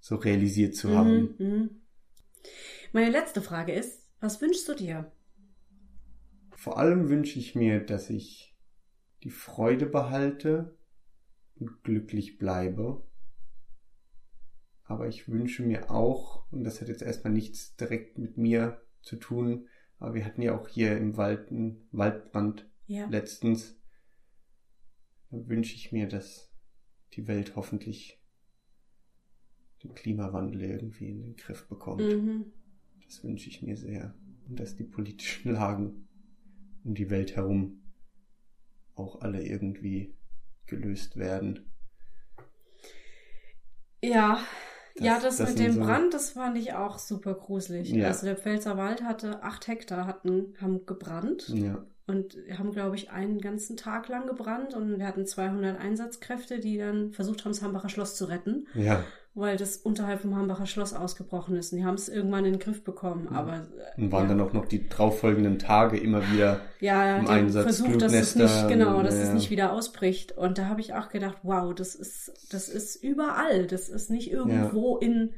so 0.00 0.16
realisiert 0.16 0.74
zu 0.74 0.88
Ja. 0.88 0.96
haben. 0.96 1.34
Mhm, 1.38 1.46
mhm. 1.46 1.70
Meine 2.92 3.10
letzte 3.10 3.40
Frage 3.42 3.72
ist, 3.72 3.98
was 4.20 4.40
wünschst 4.40 4.68
du 4.68 4.74
dir? 4.74 5.10
Vor 6.54 6.78
allem 6.78 7.08
wünsche 7.08 7.38
ich 7.38 7.54
mir, 7.54 7.80
dass 7.80 8.10
ich 8.10 8.54
die 9.22 9.30
Freude 9.30 9.86
behalte 9.86 10.76
und 11.56 11.82
glücklich 11.82 12.38
bleibe. 12.38 13.02
Aber 14.84 15.08
ich 15.08 15.28
wünsche 15.28 15.62
mir 15.62 15.90
auch, 15.90 16.50
und 16.50 16.64
das 16.64 16.80
hat 16.80 16.88
jetzt 16.88 17.02
erstmal 17.02 17.32
nichts 17.32 17.76
direkt 17.76 18.18
mit 18.18 18.36
mir 18.36 18.82
zu 19.02 19.16
tun, 19.16 19.68
aber 19.98 20.14
wir 20.14 20.24
hatten 20.24 20.42
ja 20.42 20.58
auch 20.58 20.68
hier 20.68 20.96
im 20.96 21.16
Wald 21.16 21.50
einen 21.50 21.88
Waldbrand 21.92 22.68
Ja. 22.86 23.06
letztens. 23.08 23.76
Da 25.30 25.48
wünsche 25.48 25.76
ich 25.76 25.92
mir, 25.92 26.08
dass 26.08 26.50
die 27.12 27.28
Welt 27.28 27.54
hoffentlich 27.56 28.20
den 29.82 29.94
Klimawandel 29.94 30.62
irgendwie 30.62 31.08
in 31.10 31.22
den 31.22 31.36
Griff 31.36 31.68
bekommt. 31.68 32.02
Mhm. 32.02 32.52
Das 33.10 33.24
wünsche 33.24 33.48
ich 33.48 33.60
mir 33.60 33.76
sehr. 33.76 34.14
Und 34.48 34.60
dass 34.60 34.76
die 34.76 34.84
politischen 34.84 35.50
Lagen 35.54 36.06
um 36.84 36.94
die 36.94 37.10
Welt 37.10 37.34
herum 37.34 37.82
auch 38.94 39.20
alle 39.20 39.42
irgendwie 39.44 40.14
gelöst 40.66 41.16
werden. 41.16 41.68
Ja. 44.02 44.38
Das- 44.96 45.04
ja, 45.06 45.20
das, 45.20 45.36
das 45.38 45.50
mit 45.50 45.58
dem 45.60 45.72
so- 45.72 45.80
Brand, 45.80 46.14
das 46.14 46.30
fand 46.30 46.56
ich 46.58 46.74
auch 46.74 46.98
super 46.98 47.34
gruselig. 47.34 47.90
Ja. 47.90 48.08
Also 48.08 48.26
der 48.26 48.36
Pfälzer 48.36 48.76
Wald 48.76 49.02
hatte 49.02 49.42
acht 49.42 49.66
Hektar, 49.66 50.06
hatten, 50.06 50.54
haben 50.60 50.84
gebrannt 50.86 51.48
Ja, 51.48 51.84
und 52.06 52.36
haben, 52.58 52.70
glaube 52.72 52.96
ich, 52.96 53.10
einen 53.10 53.40
ganzen 53.40 53.76
Tag 53.76 54.08
lang 54.08 54.26
gebrannt 54.26 54.74
und 54.74 54.98
wir 54.98 55.06
hatten 55.06 55.26
200 55.26 55.78
Einsatzkräfte, 55.80 56.58
die 56.60 56.76
dann 56.76 57.12
versucht 57.12 57.44
haben, 57.44 57.52
das 57.52 57.62
Hambacher 57.62 57.88
Schloss 57.88 58.14
zu 58.16 58.26
retten, 58.26 58.66
ja. 58.74 59.04
Weil 59.40 59.56
das 59.56 59.76
unterhalb 59.78 60.20
vom 60.20 60.36
Hambacher 60.36 60.66
Schloss 60.66 60.92
ausgebrochen 60.94 61.56
ist. 61.56 61.72
Und 61.72 61.78
die 61.78 61.84
haben 61.84 61.94
es 61.94 62.08
irgendwann 62.08 62.44
in 62.44 62.52
den 62.52 62.60
Griff 62.60 62.84
bekommen, 62.84 63.28
aber 63.28 63.66
äh, 63.96 64.00
Und 64.00 64.12
waren 64.12 64.24
ja. 64.24 64.28
dann 64.34 64.40
auch 64.40 64.52
noch 64.52 64.66
die 64.66 64.88
darauffolgenden 64.88 65.58
Tage 65.58 65.98
immer 65.98 66.22
wieder. 66.30 66.60
ja, 66.80 67.16
im 67.18 67.26
Einsatz, 67.26 67.64
versucht, 67.64 68.02
dass 68.02 68.12
es 68.12 68.36
nicht, 68.36 68.68
genau, 68.68 69.02
dass 69.02 69.14
es 69.14 69.28
ja. 69.28 69.34
nicht 69.34 69.50
wieder 69.50 69.72
ausbricht. 69.72 70.32
Und 70.32 70.58
da 70.58 70.66
habe 70.66 70.80
ich 70.80 70.94
auch 70.94 71.08
gedacht, 71.08 71.38
wow, 71.42 71.74
das 71.74 71.94
ist, 71.94 72.32
das 72.52 72.68
ist 72.68 72.96
überall. 73.02 73.66
Das 73.66 73.88
ist 73.88 74.10
nicht 74.10 74.30
irgendwo 74.30 74.96
in, 74.98 75.32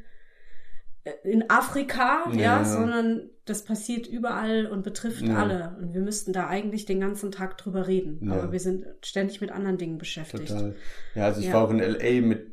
in 1.24 1.50
Afrika, 1.50 2.24
ja. 2.32 2.40
Ja. 2.40 2.64
sondern 2.64 3.30
das 3.44 3.64
passiert 3.64 4.06
überall 4.06 4.66
und 4.66 4.84
betrifft 4.84 5.22
Ja. 5.22 5.36
alle. 5.42 5.76
Und 5.80 5.94
wir 5.94 6.00
müssten 6.00 6.32
da 6.32 6.46
eigentlich 6.46 6.84
den 6.86 7.00
ganzen 7.00 7.32
Tag 7.32 7.58
drüber 7.58 7.88
reden. 7.88 8.20
Ja. 8.28 8.34
Aber 8.34 8.52
wir 8.52 8.60
sind 8.60 8.86
ständig 9.02 9.40
mit 9.40 9.50
anderen 9.50 9.78
Dingen 9.78 9.98
beschäftigt. 9.98 10.48
Total. 10.48 10.76
Ja, 11.16 11.24
also 11.24 11.40
ich 11.40 11.46
Ja. 11.48 11.54
war 11.54 11.62
auch 11.64 11.70
in 11.70 11.80
LA 11.80 12.20
mit, 12.20 12.51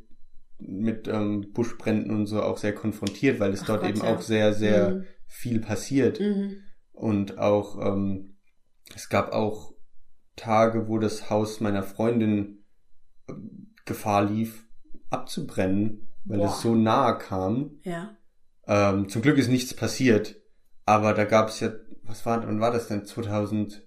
mit 0.60 1.08
ähm, 1.08 1.52
Buschbränden 1.54 2.12
und 2.16 2.26
so 2.28 2.42
auch 2.44 2.58
sehr 2.58 2.74
konfrontiert, 2.76 3.40
weil 3.40 3.54
es 3.54 3.62
Ach 3.64 3.68
dort 3.68 3.82
Gott, 3.82 3.90
eben 3.90 4.00
ja. 4.02 4.14
auch 4.14 4.22
sehr, 4.22 4.54
sehr 4.54 4.96
Mhm. 4.96 5.06
viel 5.28 5.60
passiert. 5.62 6.20
Mhm. 6.20 6.58
Und 6.92 7.38
auch, 7.38 7.80
ähm, 7.80 8.36
es 8.96 9.08
gab 9.10 9.32
auch 9.32 9.74
Tage, 10.36 10.88
wo 10.88 11.00
das 11.00 11.30
Haus 11.30 11.60
meiner 11.62 11.84
Freundin 11.84 12.66
ähm, 13.30 13.74
Gefahr 13.86 14.26
lief, 14.26 14.68
abzubrennen, 15.10 16.08
weil 16.26 16.40
Boah. 16.40 16.48
es 16.54 16.62
so 16.62 16.76
nahe 16.76 17.18
kam. 17.18 17.80
Ja. 17.84 18.18
Ähm, 18.68 19.10
zum 19.10 19.22
Glück 19.22 19.38
ist 19.38 19.48
nichts 19.50 19.74
passiert, 19.74 20.36
aber 20.86 21.14
da 21.14 21.26
gab 21.26 21.50
es 21.50 21.60
ja, 21.62 21.72
was 22.04 22.26
war, 22.26 22.46
wann 22.46 22.60
war 22.60 22.72
das 22.72 22.88
denn? 22.88 23.06
2018 23.06 23.82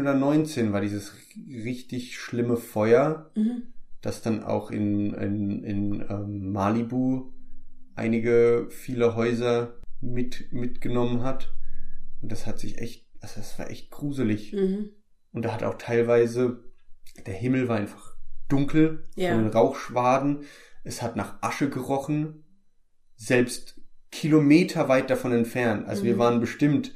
oder 0.00 0.14
19 0.14 0.72
war 0.72 0.80
dieses 0.80 1.12
richtig 1.48 2.18
schlimme 2.18 2.56
Feuer, 2.56 3.30
Mhm. 3.34 3.72
Das 4.00 4.22
dann 4.22 4.42
auch 4.42 4.70
in, 4.70 5.12
in, 5.14 5.62
in 5.64 6.04
ähm, 6.08 6.52
Malibu 6.52 7.32
einige, 7.94 8.68
viele 8.70 9.14
Häuser 9.16 9.74
mit, 10.00 10.52
mitgenommen 10.52 11.22
hat. 11.22 11.52
Und 12.22 12.32
das 12.32 12.46
hat 12.46 12.58
sich 12.58 12.78
echt, 12.78 13.06
also 13.20 13.34
das 13.40 13.58
war 13.58 13.70
echt 13.70 13.90
gruselig. 13.90 14.52
Mhm. 14.52 14.90
Und 15.32 15.44
da 15.44 15.52
hat 15.52 15.62
auch 15.62 15.76
teilweise, 15.76 16.64
der 17.26 17.34
Himmel 17.34 17.68
war 17.68 17.76
einfach 17.76 18.16
dunkel, 18.48 19.06
Ja. 19.16 19.34
von 19.34 19.44
den 19.44 19.52
Rauchschwaden. 19.52 20.44
Es 20.82 21.02
hat 21.02 21.14
nach 21.16 21.42
Asche 21.42 21.68
gerochen, 21.68 22.44
selbst 23.16 23.80
Kilometer 24.10 24.88
weit 24.88 25.10
davon 25.10 25.32
entfernt. 25.32 25.86
Also 25.86 26.04
wir 26.04 26.14
Mhm. 26.14 26.18
waren 26.18 26.40
bestimmt 26.40 26.94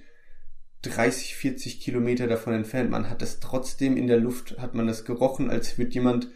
30, 0.82 1.36
40 1.36 1.80
Kilometer 1.80 2.26
davon 2.26 2.54
entfernt. 2.54 2.90
Man 2.90 3.08
hat 3.08 3.22
es 3.22 3.40
trotzdem 3.40 3.96
in 3.96 4.06
der 4.06 4.18
Luft, 4.18 4.58
hat 4.58 4.74
man 4.74 4.86
das 4.86 5.04
gerochen, 5.04 5.50
als 5.50 5.78
würde 5.78 5.92
jemand 5.92 6.30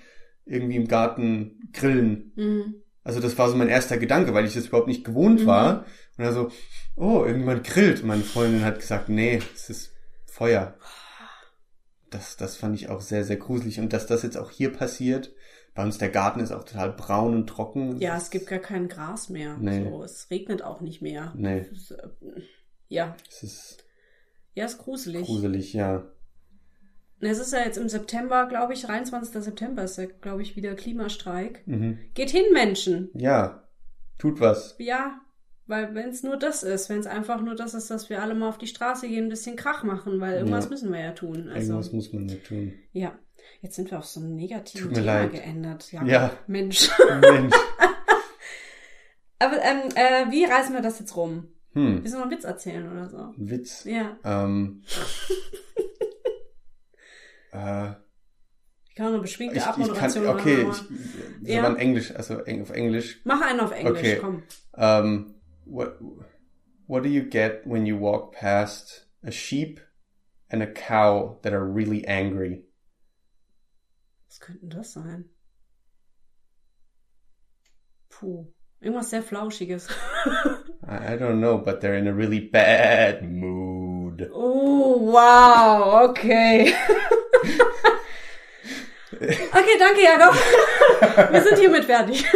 irgendwie 0.49 0.77
im 0.77 0.89
Garten 0.89 1.71
grillen. 1.73 2.33
Mhm. 2.37 2.75
Also 3.05 3.21
das 3.21 3.39
war 3.39 3.49
so 3.49 3.57
mein 3.57 3.69
erster 3.69 3.97
Gedanke, 3.99 4.35
weil 4.35 4.45
ich 4.47 4.55
das 4.55 4.67
überhaupt 4.67 4.89
nicht 4.89 5.05
gewohnt 5.05 5.43
Mhm. 5.43 5.47
war. 5.47 5.79
Und 6.17 6.25
dann 6.25 6.35
so, 6.35 6.51
oh, 6.97 7.25
irgendjemand 7.25 7.65
grillt. 7.65 8.05
Meine 8.05 8.23
Freundin 8.25 8.65
hat 8.65 8.81
gesagt, 8.81 9.09
nee, 9.09 9.41
es 9.55 9.71
ist 9.71 9.93
Feuer. 10.27 10.75
Das, 12.11 12.37
das 12.37 12.57
fand 12.57 12.75
ich 12.75 12.89
auch 12.89 13.01
sehr, 13.01 13.25
sehr 13.25 13.37
gruselig. 13.37 13.81
Und 13.81 13.93
dass 13.93 14.07
das 14.07 14.23
jetzt 14.23 14.37
auch 14.39 14.51
hier 14.51 14.73
passiert, 14.73 15.33
bei 15.75 15.83
uns 15.85 15.99
der 15.99 16.09
Garten 16.09 16.41
ist 16.41 16.53
auch 16.53 16.65
total 16.65 16.93
braun 16.93 17.35
und 17.35 17.47
trocken. 17.47 18.01
Ja, 18.01 18.17
es 18.17 18.31
gibt 18.31 18.47
gar 18.47 18.59
kein 18.59 18.89
Gras 18.89 19.29
mehr. 19.29 19.57
Nee. 19.61 19.85
So, 19.85 20.03
es 20.03 20.29
regnet 20.31 20.63
auch 20.63 20.81
nicht 20.81 21.03
mehr. 21.03 21.33
Nee, 21.37 21.59
äh, 21.59 22.41
Ja, 22.89 23.15
es 23.29 23.43
ist 23.43 23.85
ja, 24.55 24.65
ist 24.65 24.79
gruselig. 24.79 25.27
gruselig, 25.27 25.73
ja. 25.73 26.11
Es 27.21 27.39
ist 27.39 27.53
ja 27.53 27.61
jetzt 27.61 27.79
im 27.79 27.89
September, 27.89 28.47
glaube 28.47 28.75
ich, 28.75 28.83
23. 28.83 29.43
September 29.43 29.83
ist 29.85 29.99
ja, 29.99 30.07
glaube 30.21 30.43
ich, 30.43 30.55
wieder 30.57 30.75
Klimastreik. 30.75 31.63
Mhm. 31.67 31.99
Geht 32.15 32.31
hin, 32.31 32.45
Menschen. 32.53 33.11
Ja, 33.15 33.65
tut 34.19 34.41
was. 34.41 34.77
Ja, 34.79 35.21
weil 35.67 35.95
wenn 35.95 36.11
es 36.11 36.23
nur 36.23 36.37
das 36.37 36.63
ist, 36.63 36.89
wenn 36.89 37.01
es 37.01 37.07
einfach 37.07 37.41
nur 37.43 37.55
das 37.57 37.75
ist, 37.75 37.91
dass 37.91 38.09
wir 38.09 38.23
alle 38.23 38.35
mal 38.35 38.49
auf 38.49 38.59
die 38.59 38.67
Straße 38.69 39.09
gehen, 39.09 39.25
ein 39.27 39.31
bisschen 39.31 39.57
Krach 39.57 39.83
machen, 39.83 40.21
weil 40.21 40.35
irgendwas 40.39 40.65
Ja. 40.67 40.71
müssen 40.71 40.93
wir 40.93 41.01
ja 41.01 41.13
tun. 41.13 41.49
Also, 41.53 41.73
Irgendwas 41.73 41.93
muss 41.93 42.13
man 42.13 42.27
nicht 42.27 42.47
tun. 42.47 42.73
ja. 42.93 43.19
Jetzt 43.61 43.77
sind 43.77 43.91
wir 43.91 43.99
auf 43.99 44.05
so 44.05 44.21
einem 44.21 44.35
negativen 44.37 44.93
Thema 44.93 45.07
leid. 45.07 45.33
geändert. 45.33 45.91
Ja, 45.91 46.05
Ja. 46.05 46.31
Mensch. 46.47 46.91
Mensch. 47.21 47.55
Aber 49.41 49.57
ähm, 49.63 49.89
äh, 49.95 50.31
wie 50.31 50.45
reißen 50.45 50.75
wir 50.75 50.83
das 50.83 50.99
jetzt 51.01 51.17
rum? 51.17 51.49
Hm, 51.73 51.99
Willst 52.03 52.15
du 52.15 52.19
noch 52.19 52.27
einen 52.27 52.33
Witz 52.37 52.45
erzählen 52.45 52.91
oder 52.91 53.09
so? 53.09 53.35
Witz. 53.37 53.85
Ja. 53.85 54.17
Ähm, 54.25 54.83
äh, 57.53 57.93
Ich 58.89 58.95
kann 58.95 59.07
eine 59.09 59.19
beschwingte 59.21 59.57
ich, 59.57 59.61
ich 59.63 59.65
kann, 59.65 59.75
Abmoderation 59.83 60.27
okay, 60.27 60.65
machen. 60.65 61.41
ich, 61.43 61.49
Ja. 61.49 61.75
Englisch, 61.75 62.15
also 62.15 62.39
eng- 62.45 62.63
auf 62.63 62.71
Englisch. 62.71 63.21
Mach 63.25 63.41
einen 63.41 63.61
auf 63.61 63.71
Englisch, 63.73 63.99
Okay. 63.99 64.19
komm. 64.21 64.43
Um, 64.73 65.35
what 65.65 65.99
what 66.87 67.03
do 67.05 67.09
you 67.09 67.23
get 67.23 67.63
when 67.67 67.85
you 67.87 67.97
walk 67.99 68.33
past 68.33 69.07
a 69.23 69.31
sheep 69.31 69.81
and 70.51 70.63
a 70.63 70.67
cow 70.67 71.39
that 71.43 71.53
are 71.53 71.65
really 71.65 72.05
angry? 72.07 72.65
Was 74.29 74.41
könnte 74.41 74.61
denn 74.61 74.71
das 74.71 74.93
sein? 74.93 75.25
Puh. 78.09 78.47
Irgendwas 78.81 79.11
sehr 79.11 79.23
Flauschiges. 79.23 79.89
I 80.87 81.17
don't 81.17 81.41
know, 81.41 81.59
but 81.59 81.81
they're 81.81 81.99
in 81.99 82.07
a 82.07 82.13
really 82.15 82.41
bad 82.41 83.23
mood. 83.29 84.31
Oh, 84.33 84.99
wow, 85.13 86.09
okay. 86.11 86.73
Okay, 89.21 89.77
danke, 89.79 90.03
Jakob. 90.03 90.35
Wir 91.33 91.43
sind 91.43 91.59
hiermit 91.59 91.85
fertig. 91.85 92.25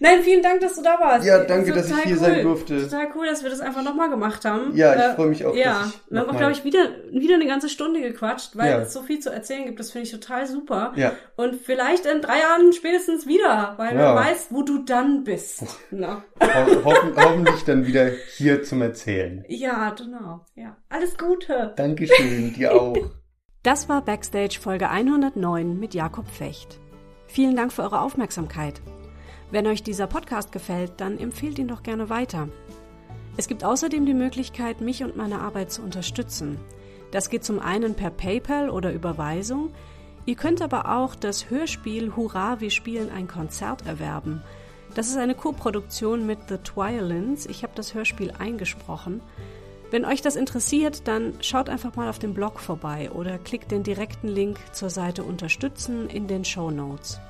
Nein, 0.00 0.22
vielen 0.22 0.42
Dank, 0.42 0.60
dass 0.60 0.76
du 0.76 0.82
da 0.82 0.98
warst. 1.00 1.26
Ja, 1.26 1.44
danke, 1.44 1.72
dass 1.72 1.90
ich 1.90 1.96
hier 1.96 2.16
cool. 2.16 2.20
sein 2.22 2.42
durfte. 2.42 2.82
Total 2.82 3.08
cool, 3.14 3.26
dass 3.26 3.42
wir 3.42 3.50
das 3.50 3.60
einfach 3.60 3.82
nochmal 3.82 4.08
gemacht 4.10 4.44
haben. 4.44 4.76
Ja, 4.76 4.94
ich 4.94 5.00
äh, 5.00 5.14
freue 5.14 5.26
mich 5.28 5.44
auch. 5.44 5.54
Ja, 5.54 5.90
wir 6.08 6.20
haben 6.20 6.30
auch, 6.30 6.36
glaube 6.36 6.52
ich, 6.52 6.64
wieder, 6.64 6.88
wieder 7.10 7.34
eine 7.34 7.46
ganze 7.46 7.68
Stunde 7.68 8.00
gequatscht, 8.00 8.56
weil 8.56 8.70
ja. 8.70 8.78
es 8.80 8.92
so 8.92 9.02
viel 9.02 9.18
zu 9.18 9.30
erzählen 9.30 9.66
gibt. 9.66 9.80
Das 9.80 9.90
finde 9.90 10.06
ich 10.06 10.12
total 10.12 10.46
super. 10.46 10.92
Ja. 10.96 11.12
Und 11.36 11.56
vielleicht 11.56 12.06
in 12.06 12.20
drei 12.20 12.38
Jahren 12.40 12.72
spätestens 12.72 13.26
wieder, 13.26 13.74
weil 13.76 13.94
ja. 13.94 14.00
wer 14.00 14.14
weiß, 14.14 14.48
wo 14.50 14.62
du 14.62 14.84
dann 14.84 15.24
bist. 15.24 15.64
Na. 15.90 16.22
Ho 16.40 16.84
hoffen, 16.84 17.12
hoffentlich 17.16 17.64
dann 17.64 17.86
wieder 17.86 18.10
hier 18.36 18.62
zum 18.62 18.82
Erzählen. 18.82 19.44
Ja, 19.48 19.90
genau. 19.90 20.44
Ja. 20.54 20.76
Alles 20.88 21.18
Gute. 21.18 21.72
Dankeschön, 21.76 22.54
dir 22.54 22.74
auch. 22.74 22.96
Das 23.64 23.88
war 23.88 24.02
Backstage 24.02 24.60
Folge 24.60 24.88
109 24.88 25.80
mit 25.80 25.92
Jakob 25.92 26.28
Fecht. 26.28 26.78
Vielen 27.26 27.56
Dank 27.56 27.72
für 27.72 27.82
eure 27.82 28.02
Aufmerksamkeit. 28.02 28.80
Wenn 29.50 29.66
euch 29.66 29.82
dieser 29.82 30.06
Podcast 30.06 30.52
gefällt, 30.52 30.92
dann 30.98 31.18
empfehlt 31.18 31.58
ihn 31.58 31.66
doch 31.66 31.82
gerne 31.82 32.08
weiter. 32.08 32.48
Es 33.36 33.48
gibt 33.48 33.64
außerdem 33.64 34.06
die 34.06 34.14
Möglichkeit, 34.14 34.80
mich 34.80 35.02
und 35.02 35.16
meine 35.16 35.40
Arbeit 35.40 35.72
zu 35.72 35.82
unterstützen. 35.82 36.60
Das 37.10 37.30
geht 37.30 37.44
zum 37.44 37.58
einen 37.58 37.96
per 37.96 38.10
PayPal 38.10 38.70
oder 38.70 38.92
Überweisung. 38.92 39.72
Ihr 40.24 40.36
könnt 40.36 40.62
aber 40.62 40.96
auch 40.96 41.16
das 41.16 41.50
Hörspiel 41.50 42.14
Hurra, 42.14 42.60
wir 42.60 42.70
spielen 42.70 43.10
ein 43.10 43.26
Konzert 43.26 43.86
erwerben. 43.86 44.40
Das 44.94 45.08
ist 45.08 45.16
eine 45.16 45.34
Koproduktion 45.34 46.26
mit 46.26 46.38
The 46.48 46.58
Twilins. 46.58 47.46
Ich 47.46 47.64
habe 47.64 47.72
das 47.74 47.92
Hörspiel 47.92 48.30
eingesprochen. 48.38 49.20
Wenn 49.90 50.04
euch 50.04 50.20
das 50.20 50.36
interessiert, 50.36 51.08
dann 51.08 51.34
schaut 51.40 51.70
einfach 51.70 51.96
mal 51.96 52.10
auf 52.10 52.18
dem 52.18 52.34
Blog 52.34 52.60
vorbei 52.60 53.10
oder 53.10 53.38
klickt 53.38 53.70
den 53.70 53.82
direkten 53.82 54.28
Link 54.28 54.58
zur 54.72 54.90
Seite 54.90 55.24
Unterstützen 55.24 56.10
in 56.10 56.26
den 56.26 56.44
Show 56.44 56.70
Notes. 56.70 57.20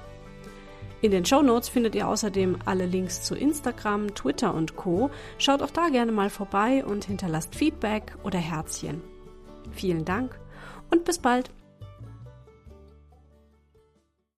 In 1.00 1.12
den 1.12 1.24
Show 1.24 1.42
Notes 1.42 1.68
findet 1.68 1.94
ihr 1.94 2.08
außerdem 2.08 2.58
alle 2.64 2.86
Links 2.86 3.22
zu 3.22 3.36
Instagram, 3.36 4.14
Twitter 4.14 4.52
und 4.52 4.74
Co. 4.74 5.10
Schaut 5.38 5.62
auch 5.62 5.70
da 5.70 5.88
gerne 5.90 6.10
mal 6.10 6.30
vorbei 6.30 6.84
und 6.84 7.04
hinterlasst 7.04 7.54
Feedback 7.54 8.16
oder 8.24 8.40
Herzchen. 8.40 9.00
Vielen 9.70 10.04
Dank 10.04 10.36
und 10.90 11.04
bis 11.04 11.18
bald. 11.18 11.50